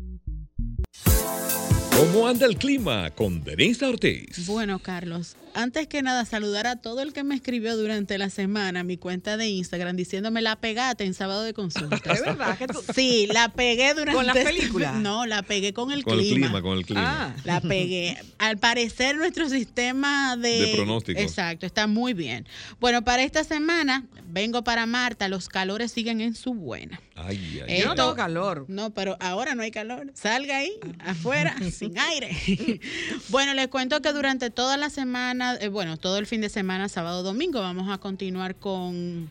¿Cómo 1.97 2.26
anda 2.26 2.47
el 2.47 2.59
clima 2.59 3.11
con 3.12 3.45
Denise 3.45 3.87
Ortiz? 3.87 4.45
Bueno, 4.49 4.80
Carlos, 4.80 5.37
antes 5.57 5.86
que 5.88 6.02
nada, 6.02 6.24
saludar 6.24 6.66
a 6.66 6.76
todo 6.76 7.00
el 7.02 7.12
que 7.12 7.24
me 7.24 7.34
escribió 7.34 7.76
durante 7.76 8.18
la 8.18 8.30
semana 8.30 8.84
mi 8.84 8.96
cuenta 8.96 9.36
de 9.36 9.48
Instagram 9.48 9.96
diciéndome 9.96 10.42
la 10.42 10.57
pegate 10.57 11.04
en 11.04 11.14
sábado 11.14 11.42
de 11.42 11.52
consultas. 11.54 12.00
¿Es 12.04 12.20
verdad 12.24 12.57
que 12.59 12.66
tú- 12.68 12.82
Sí, 12.94 13.26
la 13.32 13.48
pegué 13.48 13.94
durante. 13.94 14.12
¿Con 14.14 14.26
la 14.26 14.34
película? 14.34 14.92
No, 15.07 15.26
la 15.26 15.42
pegué 15.42 15.72
con 15.72 15.90
el 15.90 16.04
Con 16.04 16.14
el 16.14 16.20
clima. 16.20 16.46
clima, 16.46 16.62
con 16.62 16.78
el 16.78 16.84
clima. 16.86 17.34
Ah. 17.36 17.40
La 17.44 17.61
pegué. 17.61 18.16
Al 18.38 18.59
parecer, 18.59 19.16
nuestro 19.16 19.48
sistema 19.48 20.36
de. 20.36 20.61
De 20.66 20.72
pronósticos. 20.74 21.22
Exacto, 21.22 21.66
está 21.66 21.86
muy 21.86 22.12
bien. 22.14 22.46
Bueno, 22.80 23.02
para 23.04 23.22
esta 23.22 23.42
semana, 23.44 24.04
vengo 24.28 24.62
para 24.64 24.86
Marta, 24.86 25.28
los 25.28 25.48
calores 25.48 25.92
siguen 25.92 26.20
en 26.20 26.34
su 26.34 26.54
buena. 26.54 27.00
Ay, 27.14 27.62
ay, 27.66 27.78
Yo 27.80 27.86
no 27.86 27.92
Esto- 27.92 27.94
tengo 27.94 28.14
calor. 28.14 28.64
No, 28.68 28.90
pero 28.90 29.16
ahora 29.20 29.54
no 29.54 29.62
hay 29.62 29.70
calor. 29.70 30.11
Salga 30.14 30.59
ahí, 30.59 30.72
afuera, 31.00 31.57
sin 31.72 31.98
aire. 31.98 32.80
bueno, 33.28 33.54
les 33.54 33.68
cuento 33.68 34.02
que 34.02 34.12
durante 34.12 34.50
toda 34.50 34.76
la 34.76 34.90
semana, 34.90 35.45
eh, 35.55 35.68
bueno, 35.68 35.97
todo 35.97 36.18
el 36.18 36.26
fin 36.26 36.40
de 36.40 36.49
semana, 36.49 36.88
sábado, 36.88 37.22
domingo, 37.22 37.61
vamos 37.61 37.88
a 37.88 37.99
continuar 37.99 38.57
con 38.57 39.30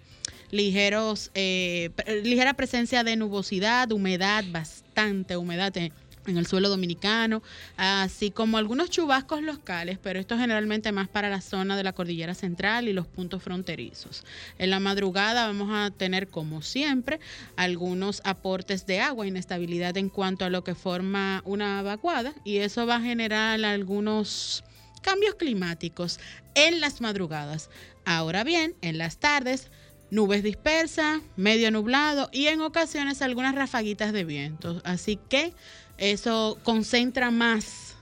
ligeros, 0.51 1.31
eh, 1.33 1.89
pre- 1.95 2.21
ligera 2.23 2.53
presencia 2.53 3.03
de 3.03 3.15
nubosidad, 3.15 3.91
humedad, 3.91 4.43
bastante 4.51 5.37
humedad 5.37 5.75
en, 5.77 5.91
en 6.27 6.37
el 6.37 6.47
suelo 6.47 6.69
dominicano, 6.69 7.43
así 7.77 8.31
como 8.31 8.57
algunos 8.57 8.89
chubascos 8.89 9.43
locales, 9.43 9.99
pero 10.01 10.19
esto 10.19 10.37
generalmente 10.37 10.91
más 10.91 11.07
para 11.07 11.29
la 11.29 11.39
zona 11.41 11.77
de 11.77 11.83
la 11.83 11.93
cordillera 11.93 12.33
central 12.33 12.87
y 12.87 12.93
los 12.93 13.05
puntos 13.05 13.43
fronterizos. 13.43 14.23
En 14.57 14.71
la 14.71 14.79
madrugada 14.79 15.45
vamos 15.45 15.69
a 15.71 15.91
tener, 15.91 16.27
como 16.27 16.63
siempre, 16.63 17.19
algunos 17.57 18.21
aportes 18.23 18.87
de 18.87 19.01
agua, 19.01 19.27
inestabilidad 19.27 19.97
en 19.97 20.09
cuanto 20.09 20.45
a 20.45 20.49
lo 20.49 20.63
que 20.63 20.73
forma 20.73 21.43
una 21.45 21.83
vaguada, 21.83 22.33
y 22.43 22.57
eso 22.57 22.87
va 22.87 22.95
a 22.95 23.01
generar 23.01 23.63
algunos 23.63 24.63
cambios 25.05 25.35
climáticos 25.35 26.19
en 26.55 26.81
las 26.81 26.99
madrugadas. 26.99 27.69
Ahora 28.05 28.43
bien, 28.43 28.73
en 28.81 28.97
las 28.97 29.19
tardes, 29.19 29.69
nubes 30.09 30.41
dispersas, 30.41 31.21
medio 31.35 31.69
nublado 31.69 32.27
y 32.31 32.47
en 32.47 32.61
ocasiones 32.61 33.21
algunas 33.21 33.53
rafaguitas 33.53 34.13
de 34.13 34.23
viento. 34.23 34.81
Así 34.83 35.19
que 35.29 35.53
eso 35.99 36.57
concentra 36.63 37.29
más 37.29 37.95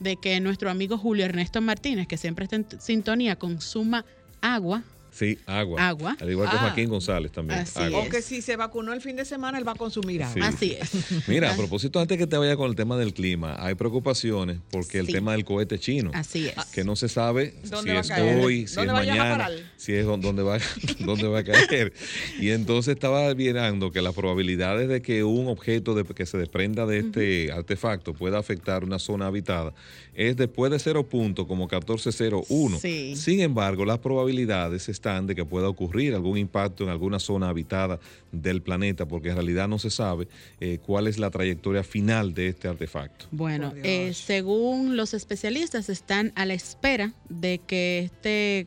de 0.00 0.16
que 0.16 0.40
nuestro 0.40 0.68
amigo 0.68 0.98
Julio 0.98 1.26
Ernesto 1.26 1.60
Martínez, 1.60 2.08
que 2.08 2.16
siempre 2.16 2.44
está 2.44 2.56
en 2.56 2.66
sintonía, 2.80 3.36
consuma 3.36 4.04
agua. 4.40 4.82
Sí, 5.18 5.36
agua. 5.46 5.88
Agua. 5.88 6.16
Al 6.20 6.30
igual 6.30 6.48
que 6.48 6.56
Ah. 6.56 6.60
Joaquín 6.60 6.88
González 6.88 7.32
también. 7.32 7.60
Así 7.60 7.80
agua. 7.80 8.00
O 8.02 8.08
que 8.08 8.22
si 8.22 8.40
se 8.40 8.54
vacunó 8.54 8.92
el 8.92 9.00
fin 9.00 9.16
de 9.16 9.24
semana, 9.24 9.58
él 9.58 9.66
va 9.66 9.72
a 9.72 9.74
consumir 9.74 10.22
agua. 10.22 10.34
Sí. 10.34 10.40
Así 10.40 10.76
es. 10.80 11.28
Mira, 11.28 11.52
a 11.52 11.56
propósito, 11.56 11.98
antes 11.98 12.18
que 12.18 12.26
te 12.28 12.36
vaya 12.36 12.56
con 12.56 12.70
el 12.70 12.76
tema 12.76 12.96
del 12.96 13.12
clima, 13.12 13.56
hay 13.58 13.74
preocupaciones 13.74 14.58
porque 14.70 14.98
el 15.00 15.06
Sí. 15.06 15.12
tema 15.14 15.32
del 15.32 15.44
cohete 15.44 15.78
chino, 15.80 16.12
Así 16.14 16.46
es. 16.46 16.54
que 16.66 16.84
no 16.84 16.94
se 16.94 17.08
sabe 17.08 17.54
¿Dónde 17.68 17.90
si 17.92 17.96
es 17.98 18.08
caer? 18.08 18.44
hoy, 18.44 18.56
si 18.58 18.62
es 18.64 18.74
¿Dónde 18.76 18.92
va 18.92 18.98
a 19.00 19.04
mañana, 19.04 19.48
si 19.76 19.92
es 19.94 20.04
dónde 20.06 20.42
va, 20.42 20.58
dónde 21.00 21.26
va 21.26 21.40
a 21.40 21.44
caer. 21.44 21.92
Y 22.38 22.50
entonces 22.50 22.94
estaba 22.94 23.34
viendo 23.34 23.90
que 23.90 24.02
las 24.02 24.14
probabilidades 24.14 24.88
de 24.88 25.02
que 25.02 25.24
un 25.24 25.48
objeto 25.48 25.94
de- 25.94 26.04
que 26.04 26.26
se 26.26 26.38
desprenda 26.38 26.86
de 26.86 26.98
este 26.98 27.50
artefacto 27.50 28.14
pueda 28.14 28.38
afectar 28.38 28.84
una 28.84 28.98
zona 29.00 29.26
habitada 29.26 29.72
es 30.14 30.36
después 30.36 30.70
de 30.70 30.78
0 30.78 31.08
punto 31.08 31.46
como 31.48 31.66
1401. 31.68 32.78
Sí. 32.78 33.14
Sin 33.16 33.40
embargo, 33.40 33.84
las 33.84 33.98
probabilidades 33.98 34.88
están 34.88 35.07
de 35.08 35.34
que 35.34 35.44
pueda 35.44 35.68
ocurrir 35.68 36.14
algún 36.14 36.36
impacto 36.36 36.84
en 36.84 36.90
alguna 36.90 37.18
zona 37.18 37.48
habitada 37.48 37.98
del 38.30 38.60
planeta, 38.60 39.06
porque 39.06 39.30
en 39.30 39.36
realidad 39.36 39.66
no 39.66 39.78
se 39.78 39.90
sabe 39.90 40.28
eh, 40.60 40.78
cuál 40.84 41.06
es 41.06 41.18
la 41.18 41.30
trayectoria 41.30 41.82
final 41.82 42.34
de 42.34 42.48
este 42.48 42.68
artefacto. 42.68 43.26
Bueno, 43.30 43.72
eh, 43.82 44.12
según 44.14 44.96
los 44.96 45.14
especialistas, 45.14 45.88
están 45.88 46.32
a 46.34 46.44
la 46.44 46.54
espera 46.54 47.12
de 47.28 47.60
que 47.66 48.00
esté 48.00 48.66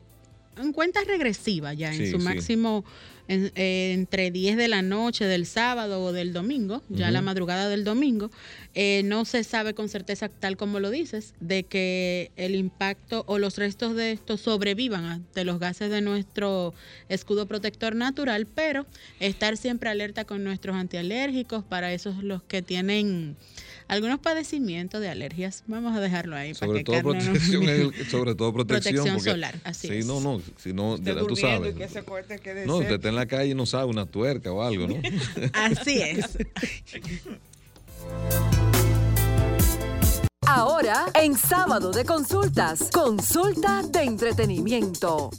en 0.57 0.73
cuenta 0.73 1.01
regresiva 1.05 1.73
ya, 1.73 1.93
en 1.93 1.97
Sí, 1.97 2.11
su 2.11 2.19
sí. 2.19 2.23
En- 3.27 3.51
eh, 3.55 3.91
entre 3.93 4.31
10 4.31 4.57
de 4.57 4.67
la 4.67 4.81
noche 4.81 5.25
del 5.25 5.45
sábado 5.45 6.03
o 6.03 6.11
del 6.11 6.33
domingo, 6.33 6.83
ya 6.89 7.11
la 7.11 7.19
Ujú. 7.19 7.25
madrugada 7.25 7.69
del 7.69 7.83
domingo. 7.83 8.31
Eh, 8.73 9.01
no 9.05 9.25
se 9.25 9.43
sabe 9.43 9.73
con 9.73 9.89
certeza, 9.89 10.29
tal 10.29 10.57
como 10.57 10.79
lo 10.79 10.89
dices, 10.89 11.33
de 11.39 11.63
que 11.63 12.31
el 12.37 12.55
impacto 12.55 13.23
o 13.27 13.37
los 13.37 13.57
restos 13.57 13.95
de 13.95 14.11
esto 14.13 14.37
sobrevivan 14.37 15.05
ante 15.05 15.43
los 15.43 15.59
gases 15.59 15.89
de 15.91 16.01
nuestro 16.01 16.73
escudo 17.09 17.45
protector 17.47 17.95
natural, 17.95 18.47
pero 18.47 18.85
estar 19.19 19.57
siempre 19.57 19.89
alerta 19.89 20.25
con 20.25 20.43
nuestros 20.43 20.75
antialérgicos 20.75 21.63
para 21.63 21.91
esos 21.93 22.23
los 22.23 22.43
que 22.43 22.61
tienen 22.61 23.35
algunos 23.87 24.19
padecimientos 24.19 25.01
de 25.01 25.09
alergias. 25.09 25.63
Vamos 25.67 25.95
a 25.97 25.99
dejarlo 25.99 26.37
ahí. 26.37 26.53
para 26.53 26.67
Sobre 26.67 26.79
que 26.79 26.83
todo, 26.85 27.13
no- 27.13 27.19
protección, 27.23 27.63
es- 27.63 28.07
sobre 28.09 28.35
todo 28.35 28.53
protección. 28.53 28.93
Protección 28.93 29.15
porque- 29.15 29.31
solar, 29.31 29.59
así 29.65 29.87
sí, 29.89 29.93
es. 29.97 30.05
no, 30.05 30.21
no, 30.21 30.41
si 30.57 30.71
no, 30.71 30.97
ya 30.97 31.15
tú 31.27 31.35
sabes. 31.35 31.75
que 31.75 31.83
ese 31.83 32.03
cohete 32.03 32.39
quede 32.39 32.65
No, 32.65 32.81
está 32.81 32.93
en 33.11 33.15
la 33.15 33.27
calle 33.27 33.51
y 33.51 33.55
no 33.55 33.65
sabe 33.65 33.85
una 33.85 34.05
tuerca 34.05 34.51
o 34.51 34.63
algo, 34.63 34.87
¿no? 34.87 34.95
Así 35.53 36.01
es. 36.01 36.37
Ahora, 40.47 41.05
en 41.13 41.37
Sábado 41.37 41.91
de 41.91 42.03
Consultas, 42.03 42.89
consulta 42.91 43.83
de 43.83 44.03
entretenimiento. 44.03 45.29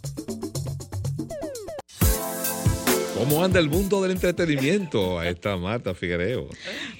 ¿Cómo 3.22 3.44
anda 3.44 3.60
el 3.60 3.68
mundo 3.68 4.02
del 4.02 4.10
entretenimiento? 4.10 5.20
Ahí 5.20 5.28
está 5.28 5.56
Marta 5.56 5.94
Figuereo. 5.94 6.48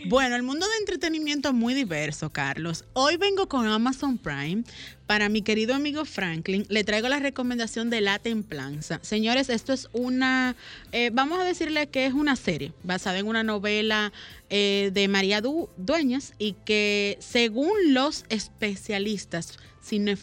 Bueno, 0.06 0.36
el 0.36 0.44
mundo 0.44 0.64
de 0.68 0.76
entretenimiento 0.78 1.48
es 1.48 1.54
muy 1.56 1.74
diverso, 1.74 2.30
Carlos. 2.30 2.84
Hoy 2.92 3.16
vengo 3.16 3.48
con 3.48 3.66
Amazon 3.66 4.18
Prime. 4.18 4.62
Para 5.08 5.28
mi 5.28 5.42
querido 5.42 5.74
amigo 5.74 6.04
Franklin, 6.04 6.64
le 6.68 6.84
traigo 6.84 7.08
la 7.08 7.18
recomendación 7.18 7.90
de 7.90 8.02
La 8.02 8.20
Templanza. 8.20 9.00
Señores, 9.02 9.48
esto 9.48 9.72
es 9.72 9.88
una, 9.92 10.54
eh, 10.92 11.10
vamos 11.12 11.40
a 11.40 11.44
decirle 11.44 11.88
que 11.88 12.06
es 12.06 12.14
una 12.14 12.36
serie 12.36 12.72
basada 12.84 13.18
en 13.18 13.26
una 13.26 13.42
novela 13.42 14.12
eh, 14.48 14.92
de 14.94 15.08
María 15.08 15.40
Du- 15.40 15.70
Dueñas 15.76 16.34
y 16.38 16.52
que 16.64 17.18
según 17.18 17.72
los 17.94 18.26
especialistas 18.28 19.58
cinef- 19.84 20.20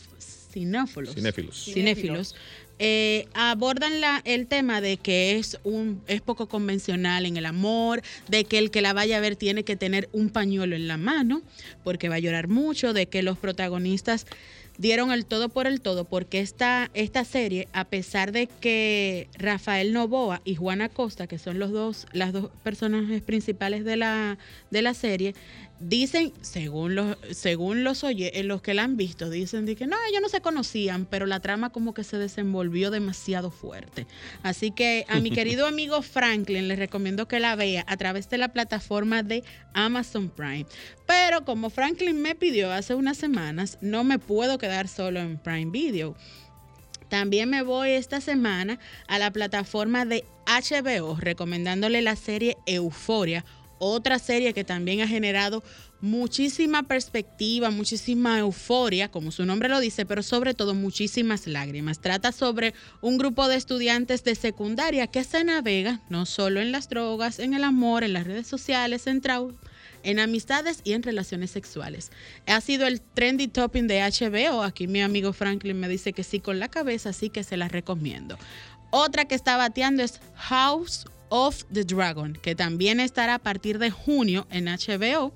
cinéfilos, 0.49 1.15
Cinéfilos. 1.15 1.63
cinéfilos, 1.63 2.35
eh, 2.79 3.27
abordan 3.33 3.99
la, 3.99 4.21
el 4.23 4.47
tema 4.47 4.79
de 4.79 4.97
que 4.97 5.37
es 5.37 5.59
un 5.63 6.01
es 6.07 6.21
poco 6.21 6.47
convencional 6.47 7.25
en 7.25 7.35
el 7.35 7.45
amor, 7.45 8.01
de 8.29 8.45
que 8.45 8.57
el 8.57 8.71
que 8.71 8.81
la 8.81 8.93
vaya 8.93 9.17
a 9.17 9.19
ver 9.19 9.35
tiene 9.35 9.63
que 9.63 9.75
tener 9.75 10.07
un 10.13 10.29
pañuelo 10.29 10.75
en 10.75 10.87
la 10.87 10.97
mano 10.97 11.41
porque 11.83 12.07
va 12.07 12.15
a 12.15 12.19
llorar 12.19 12.47
mucho, 12.47 12.93
de 12.93 13.07
que 13.07 13.21
los 13.21 13.37
protagonistas 13.37 14.25
dieron 14.77 15.11
el 15.11 15.25
todo 15.25 15.49
por 15.49 15.67
el 15.67 15.81
todo 15.81 16.05
porque 16.05 16.39
esta, 16.39 16.89
esta 16.93 17.25
serie, 17.25 17.67
a 17.73 17.83
pesar 17.83 18.31
de 18.31 18.47
que 18.47 19.27
Rafael 19.37 19.91
Novoa 19.91 20.41
y 20.45 20.55
Juana 20.55 20.87
Costa, 20.87 21.27
que 21.27 21.37
son 21.37 21.59
los 21.59 21.71
dos, 21.71 22.07
las 22.13 22.31
dos 22.31 22.49
personajes 22.63 23.21
principales 23.21 23.83
de 23.83 23.97
la, 23.97 24.37
de 24.71 24.81
la 24.81 24.93
serie, 24.93 25.35
dicen, 25.79 26.33
según 26.41 26.95
los, 26.95 27.17
según 27.31 27.83
los 27.83 28.03
oye, 28.03 28.39
eh, 28.39 28.43
los 28.43 28.61
que 28.61 28.73
la 28.73 28.83
han 28.83 28.97
visto, 28.97 29.29
dicen 29.29 29.65
de 29.65 29.75
que 29.75 29.87
no, 29.87 29.95
ellos 30.09 30.21
no 30.21 30.29
se 30.29 30.41
conocían, 30.41 31.05
pero 31.05 31.25
la 31.25 31.39
trama 31.39 31.71
como 31.71 31.93
que 31.93 32.03
se 32.03 32.17
desenvolvió 32.17 32.91
demasiado 32.91 33.51
fuerte. 33.51 34.05
Así 34.43 34.71
que 34.71 35.05
a 35.07 35.19
mi 35.19 35.31
querido 35.31 35.65
amigo 35.67 36.01
Franklin 36.01 36.67
les 36.67 36.79
recomiendo 36.79 37.27
que 37.27 37.39
la 37.39 37.55
vea 37.55 37.85
a 37.87 37.97
través 37.97 38.29
de 38.29 38.37
la 38.37 38.49
plataforma 38.49 39.23
de 39.23 39.43
Amazon 39.73 40.29
Prime. 40.29 40.65
Pero 41.05 41.45
como 41.45 41.69
Franklin 41.69 42.21
me 42.21 42.35
pidió 42.35 42.71
hace 42.71 42.95
unas 42.95 43.17
semanas, 43.17 43.77
no 43.81 44.03
me 44.03 44.19
puedo 44.19 44.57
quedar 44.57 44.87
solo 44.87 45.19
en 45.19 45.37
Prime 45.37 45.71
Video. 45.71 46.15
También 47.09 47.49
me 47.49 47.63
voy 47.63 47.89
esta 47.89 48.21
semana 48.21 48.79
a 49.07 49.17
la 49.17 49.31
plataforma 49.31 50.05
de 50.05 50.23
HBO 50.45 51.15
recomendándole 51.19 52.01
la 52.01 52.15
serie 52.15 52.57
Euforia 52.67 53.43
otra 53.79 54.19
serie 54.19 54.53
que 54.53 54.63
también 54.63 55.01
ha 55.01 55.07
generado 55.07 55.63
muchísima 56.01 56.83
perspectiva, 56.83 57.71
muchísima 57.71 58.39
euforia, 58.39 59.09
como 59.09 59.31
su 59.31 59.45
nombre 59.45 59.69
lo 59.69 59.79
dice, 59.79 60.05
pero 60.05 60.23
sobre 60.23 60.53
todo 60.53 60.73
muchísimas 60.73 61.47
lágrimas. 61.47 61.99
Trata 61.99 62.31
sobre 62.31 62.73
un 63.01 63.17
grupo 63.17 63.47
de 63.47 63.55
estudiantes 63.55 64.23
de 64.23 64.35
secundaria 64.35 65.07
que 65.07 65.23
se 65.23 65.43
navega 65.43 66.01
no 66.09 66.25
solo 66.25 66.61
en 66.61 66.71
las 66.71 66.89
drogas, 66.89 67.39
en 67.39 67.53
el 67.53 67.63
amor, 67.63 68.03
en 68.03 68.13
las 68.13 68.25
redes 68.25 68.47
sociales, 68.47 69.07
en 69.07 69.21
trau 69.21 69.55
en 70.03 70.19
amistades 70.19 70.81
y 70.83 70.93
en 70.93 71.03
relaciones 71.03 71.51
sexuales. 71.51 72.11
Ha 72.47 72.61
sido 72.61 72.87
el 72.87 73.01
trendy 73.01 73.47
topping 73.47 73.87
de 73.87 74.01
HBO. 74.01 74.63
Aquí 74.63 74.87
mi 74.87 75.01
amigo 75.01 75.33
Franklin 75.33 75.79
me 75.79 75.89
dice 75.89 76.13
que 76.13 76.23
sí 76.23 76.39
con 76.39 76.59
la 76.59 76.69
cabeza, 76.69 77.09
así 77.09 77.29
que 77.29 77.43
se 77.43 77.57
la 77.57 77.67
recomiendo. 77.67 78.37
Otra 78.91 79.25
que 79.25 79.35
está 79.35 79.57
bateando 79.57 80.03
es 80.03 80.19
House 80.35 81.05
of 81.29 81.63
the 81.73 81.83
Dragon, 81.83 82.33
que 82.41 82.55
también 82.55 82.99
estará 82.99 83.35
a 83.35 83.39
partir 83.39 83.79
de 83.79 83.91
junio 83.91 84.47
en 84.51 84.65
HBO. 84.65 85.33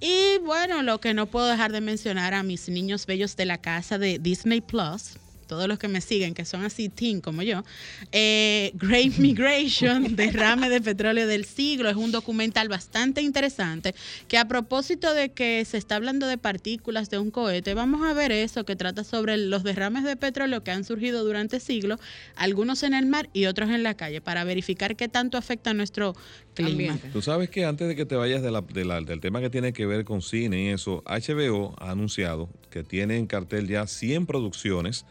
Y 0.00 0.38
bueno, 0.44 0.82
lo 0.82 1.00
que 1.00 1.14
no 1.14 1.26
puedo 1.26 1.46
dejar 1.46 1.72
de 1.72 1.80
mencionar 1.80 2.34
a 2.34 2.42
mis 2.42 2.68
niños 2.68 3.06
bellos 3.06 3.36
de 3.36 3.46
la 3.46 3.58
casa 3.58 3.98
de 3.98 4.18
Disney 4.18 4.60
Plus, 4.60 5.18
todos 5.48 5.66
los 5.66 5.78
que 5.80 5.88
me 5.88 6.00
siguen, 6.00 6.34
que 6.34 6.44
son 6.44 6.62
así 6.64 6.88
teen 6.88 7.20
como 7.20 7.42
yo, 7.42 7.64
eh, 8.12 8.70
Great 8.74 9.16
Migration, 9.18 10.14
derrame 10.16 10.68
de 10.68 10.80
petróleo 10.80 11.26
del 11.26 11.44
siglo, 11.44 11.88
es 11.88 11.96
un 11.96 12.12
documental 12.12 12.68
bastante 12.68 13.22
interesante 13.22 13.94
que 14.28 14.38
a 14.38 14.46
propósito 14.46 15.12
de 15.14 15.30
que 15.30 15.64
se 15.64 15.78
está 15.78 15.96
hablando 15.96 16.26
de 16.26 16.38
partículas 16.38 17.10
de 17.10 17.18
un 17.18 17.30
cohete, 17.32 17.74
vamos 17.74 18.06
a 18.08 18.12
ver 18.12 18.30
eso 18.30 18.64
que 18.64 18.76
trata 18.76 19.02
sobre 19.02 19.36
los 19.38 19.64
derrames 19.64 20.04
de 20.04 20.16
petróleo 20.16 20.62
que 20.62 20.70
han 20.70 20.84
surgido 20.84 21.24
durante 21.24 21.58
siglos, 21.58 21.98
algunos 22.36 22.82
en 22.82 22.94
el 22.94 23.06
mar 23.06 23.30
y 23.32 23.46
otros 23.46 23.70
en 23.70 23.82
la 23.82 23.94
calle, 23.94 24.20
para 24.20 24.44
verificar 24.44 24.94
qué 24.96 25.08
tanto 25.08 25.38
afecta 25.38 25.70
a 25.70 25.74
nuestro 25.74 26.14
clima. 26.54 26.98
Tú 27.12 27.22
sabes 27.22 27.48
que 27.50 27.64
antes 27.64 27.88
de 27.88 27.96
que 27.96 28.04
te 28.04 28.16
vayas 28.16 28.42
de 28.42 28.50
la- 28.50 28.60
de 28.60 28.84
la- 28.84 29.00
del 29.00 29.20
tema 29.20 29.40
que 29.40 29.48
tiene 29.48 29.72
que 29.72 29.86
ver 29.86 30.04
con 30.04 30.20
cine 30.20 30.64
y 30.64 30.68
eso, 30.68 31.02
HBO 31.06 31.74
ha 31.78 31.90
anunciado 31.92 32.48
que 32.70 32.82
tiene 32.84 33.16
en 33.16 33.26
cartel 33.26 33.66
ya 33.66 33.86
100 33.86 34.26
producciones 34.26 35.06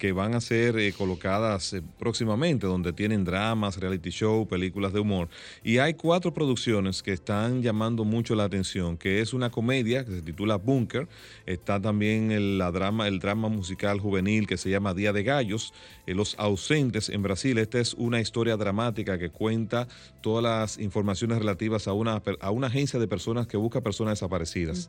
que 0.00 0.12
van 0.12 0.34
a 0.34 0.40
ser 0.40 0.78
eh, 0.78 0.94
colocadas 0.94 1.74
eh, 1.74 1.82
próximamente, 1.98 2.66
donde 2.66 2.94
tienen 2.94 3.22
dramas, 3.22 3.76
reality 3.76 4.08
show, 4.08 4.48
películas 4.48 4.94
de 4.94 5.00
humor. 5.00 5.28
Y 5.62 5.76
hay 5.76 5.92
cuatro 5.92 6.32
producciones 6.32 7.02
que 7.02 7.12
están 7.12 7.60
llamando 7.62 8.04
mucho 8.04 8.34
la 8.34 8.44
atención, 8.44 8.96
que 8.96 9.20
es 9.20 9.34
una 9.34 9.50
comedia 9.50 10.06
que 10.06 10.12
se 10.12 10.22
titula 10.22 10.56
Bunker, 10.56 11.06
está 11.44 11.78
también 11.78 12.30
el, 12.30 12.58
drama, 12.72 13.08
el 13.08 13.18
drama 13.18 13.50
musical 13.50 14.00
juvenil 14.00 14.46
que 14.46 14.56
se 14.56 14.70
llama 14.70 14.94
Día 14.94 15.12
de 15.12 15.22
Gallos, 15.22 15.74
eh, 16.06 16.14
Los 16.14 16.34
Ausentes 16.38 17.10
en 17.10 17.22
Brasil. 17.22 17.58
Esta 17.58 17.78
es 17.78 17.92
una 17.92 18.20
historia 18.20 18.56
dramática 18.56 19.18
que 19.18 19.28
cuenta 19.28 19.86
todas 20.22 20.42
las 20.42 20.78
informaciones 20.78 21.38
relativas 21.38 21.86
a 21.86 21.92
una, 21.92 22.22
a 22.40 22.50
una 22.50 22.68
agencia 22.68 22.98
de 22.98 23.06
personas 23.06 23.46
que 23.46 23.58
busca 23.58 23.82
personas 23.82 24.12
desaparecidas. 24.12 24.88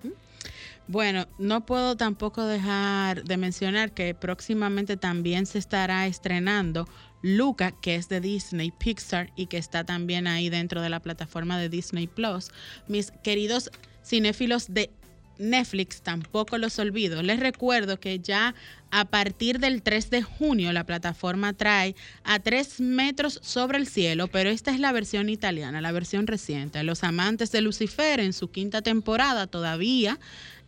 Bueno, 0.87 1.27
no 1.37 1.65
puedo 1.65 1.95
tampoco 1.95 2.45
dejar 2.45 3.23
de 3.23 3.37
mencionar 3.37 3.93
que 3.93 4.13
próximamente 4.13 4.97
también 4.97 5.45
se 5.45 5.57
estará 5.57 6.07
estrenando 6.07 6.87
Luca, 7.21 7.71
que 7.71 7.95
es 7.95 8.09
de 8.09 8.19
Disney 8.19 8.71
Pixar 8.71 9.31
y 9.35 9.45
que 9.45 9.57
está 9.57 9.83
también 9.83 10.27
ahí 10.27 10.49
dentro 10.49 10.81
de 10.81 10.89
la 10.89 10.99
plataforma 10.99 11.59
de 11.59 11.69
Disney 11.69 12.07
Plus. 12.07 12.49
Mis 12.87 13.11
queridos 13.23 13.69
cinéfilos 14.03 14.73
de 14.73 14.89
Netflix, 15.37 16.01
tampoco 16.01 16.57
los 16.57 16.77
olvido. 16.79 17.21
Les 17.23 17.39
recuerdo 17.39 17.99
que 17.99 18.19
ya 18.19 18.53
a 18.91 19.05
partir 19.05 19.59
del 19.59 19.81
3 19.81 20.09
de 20.09 20.21
junio 20.21 20.71
la 20.71 20.85
plataforma 20.85 21.53
trae 21.53 21.95
a 22.23 22.39
3 22.39 22.81
metros 22.81 23.39
sobre 23.41 23.77
el 23.77 23.87
cielo, 23.87 24.27
pero 24.27 24.49
esta 24.49 24.71
es 24.71 24.79
la 24.79 24.91
versión 24.91 25.29
italiana, 25.29 25.81
la 25.81 25.91
versión 25.91 26.27
reciente. 26.27 26.83
Los 26.83 27.03
amantes 27.03 27.51
de 27.51 27.61
Lucifer 27.61 28.19
en 28.19 28.33
su 28.33 28.51
quinta 28.51 28.81
temporada 28.81 29.47
todavía 29.47 30.19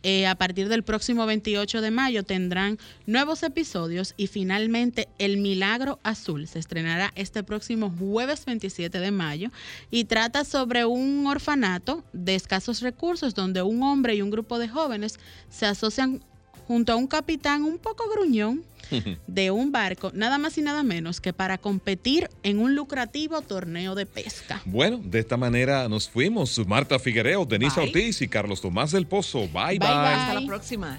eh, 0.06 0.26
a 0.26 0.34
partir 0.34 0.68
del 0.68 0.82
próximo 0.82 1.24
28 1.24 1.80
de 1.80 1.90
mayo 1.90 2.24
tendrán 2.24 2.78
nuevos 3.06 3.42
episodios 3.42 4.12
y 4.18 4.26
finalmente 4.26 5.08
El 5.18 5.38
Milagro 5.38 5.98
Azul. 6.02 6.46
Se 6.46 6.58
estrenará 6.58 7.10
este 7.14 7.42
próximo 7.42 7.90
jueves 7.90 8.44
27 8.44 9.00
de 9.00 9.10
mayo 9.10 9.48
y 9.90 10.04
trata 10.04 10.44
sobre 10.44 10.84
un 10.84 11.26
orfanato 11.26 12.04
de 12.12 12.34
escasos 12.34 12.82
recursos 12.82 13.34
donde 13.34 13.62
un 13.62 13.82
hombre 13.82 14.14
y 14.14 14.20
un 14.20 14.30
grupo 14.30 14.58
de 14.58 14.68
jóvenes 14.68 15.18
se 15.48 15.64
asocian 15.64 16.22
junto 16.68 16.92
a 16.92 16.96
un 16.96 17.06
capitán 17.06 17.62
un 17.62 17.78
poco 17.78 18.04
gruñón 18.10 18.62
de 19.26 19.50
un 19.50 19.72
barco, 19.72 20.10
nada 20.14 20.38
más 20.38 20.58
y 20.58 20.62
nada 20.62 20.82
menos 20.82 21.20
que 21.20 21.32
para 21.32 21.58
competir 21.58 22.28
en 22.42 22.58
un 22.58 22.74
lucrativo 22.74 23.40
torneo 23.42 23.94
de 23.94 24.06
pesca. 24.06 24.62
Bueno, 24.64 25.00
de 25.02 25.18
esta 25.18 25.36
manera 25.36 25.88
nos 25.88 26.08
fuimos. 26.08 26.60
Marta 26.66 26.98
Figuereo, 26.98 27.44
Denise 27.44 27.80
Bye. 27.80 27.88
Ortiz 27.88 28.22
y 28.22 28.28
Carlos 28.28 28.60
Tomás 28.60 28.92
del 28.92 29.06
Pozo. 29.06 29.40
bye. 29.40 29.78
bye. 29.78 29.88
Hasta 29.88 30.40
la 30.40 30.46
próxima. 30.46 30.98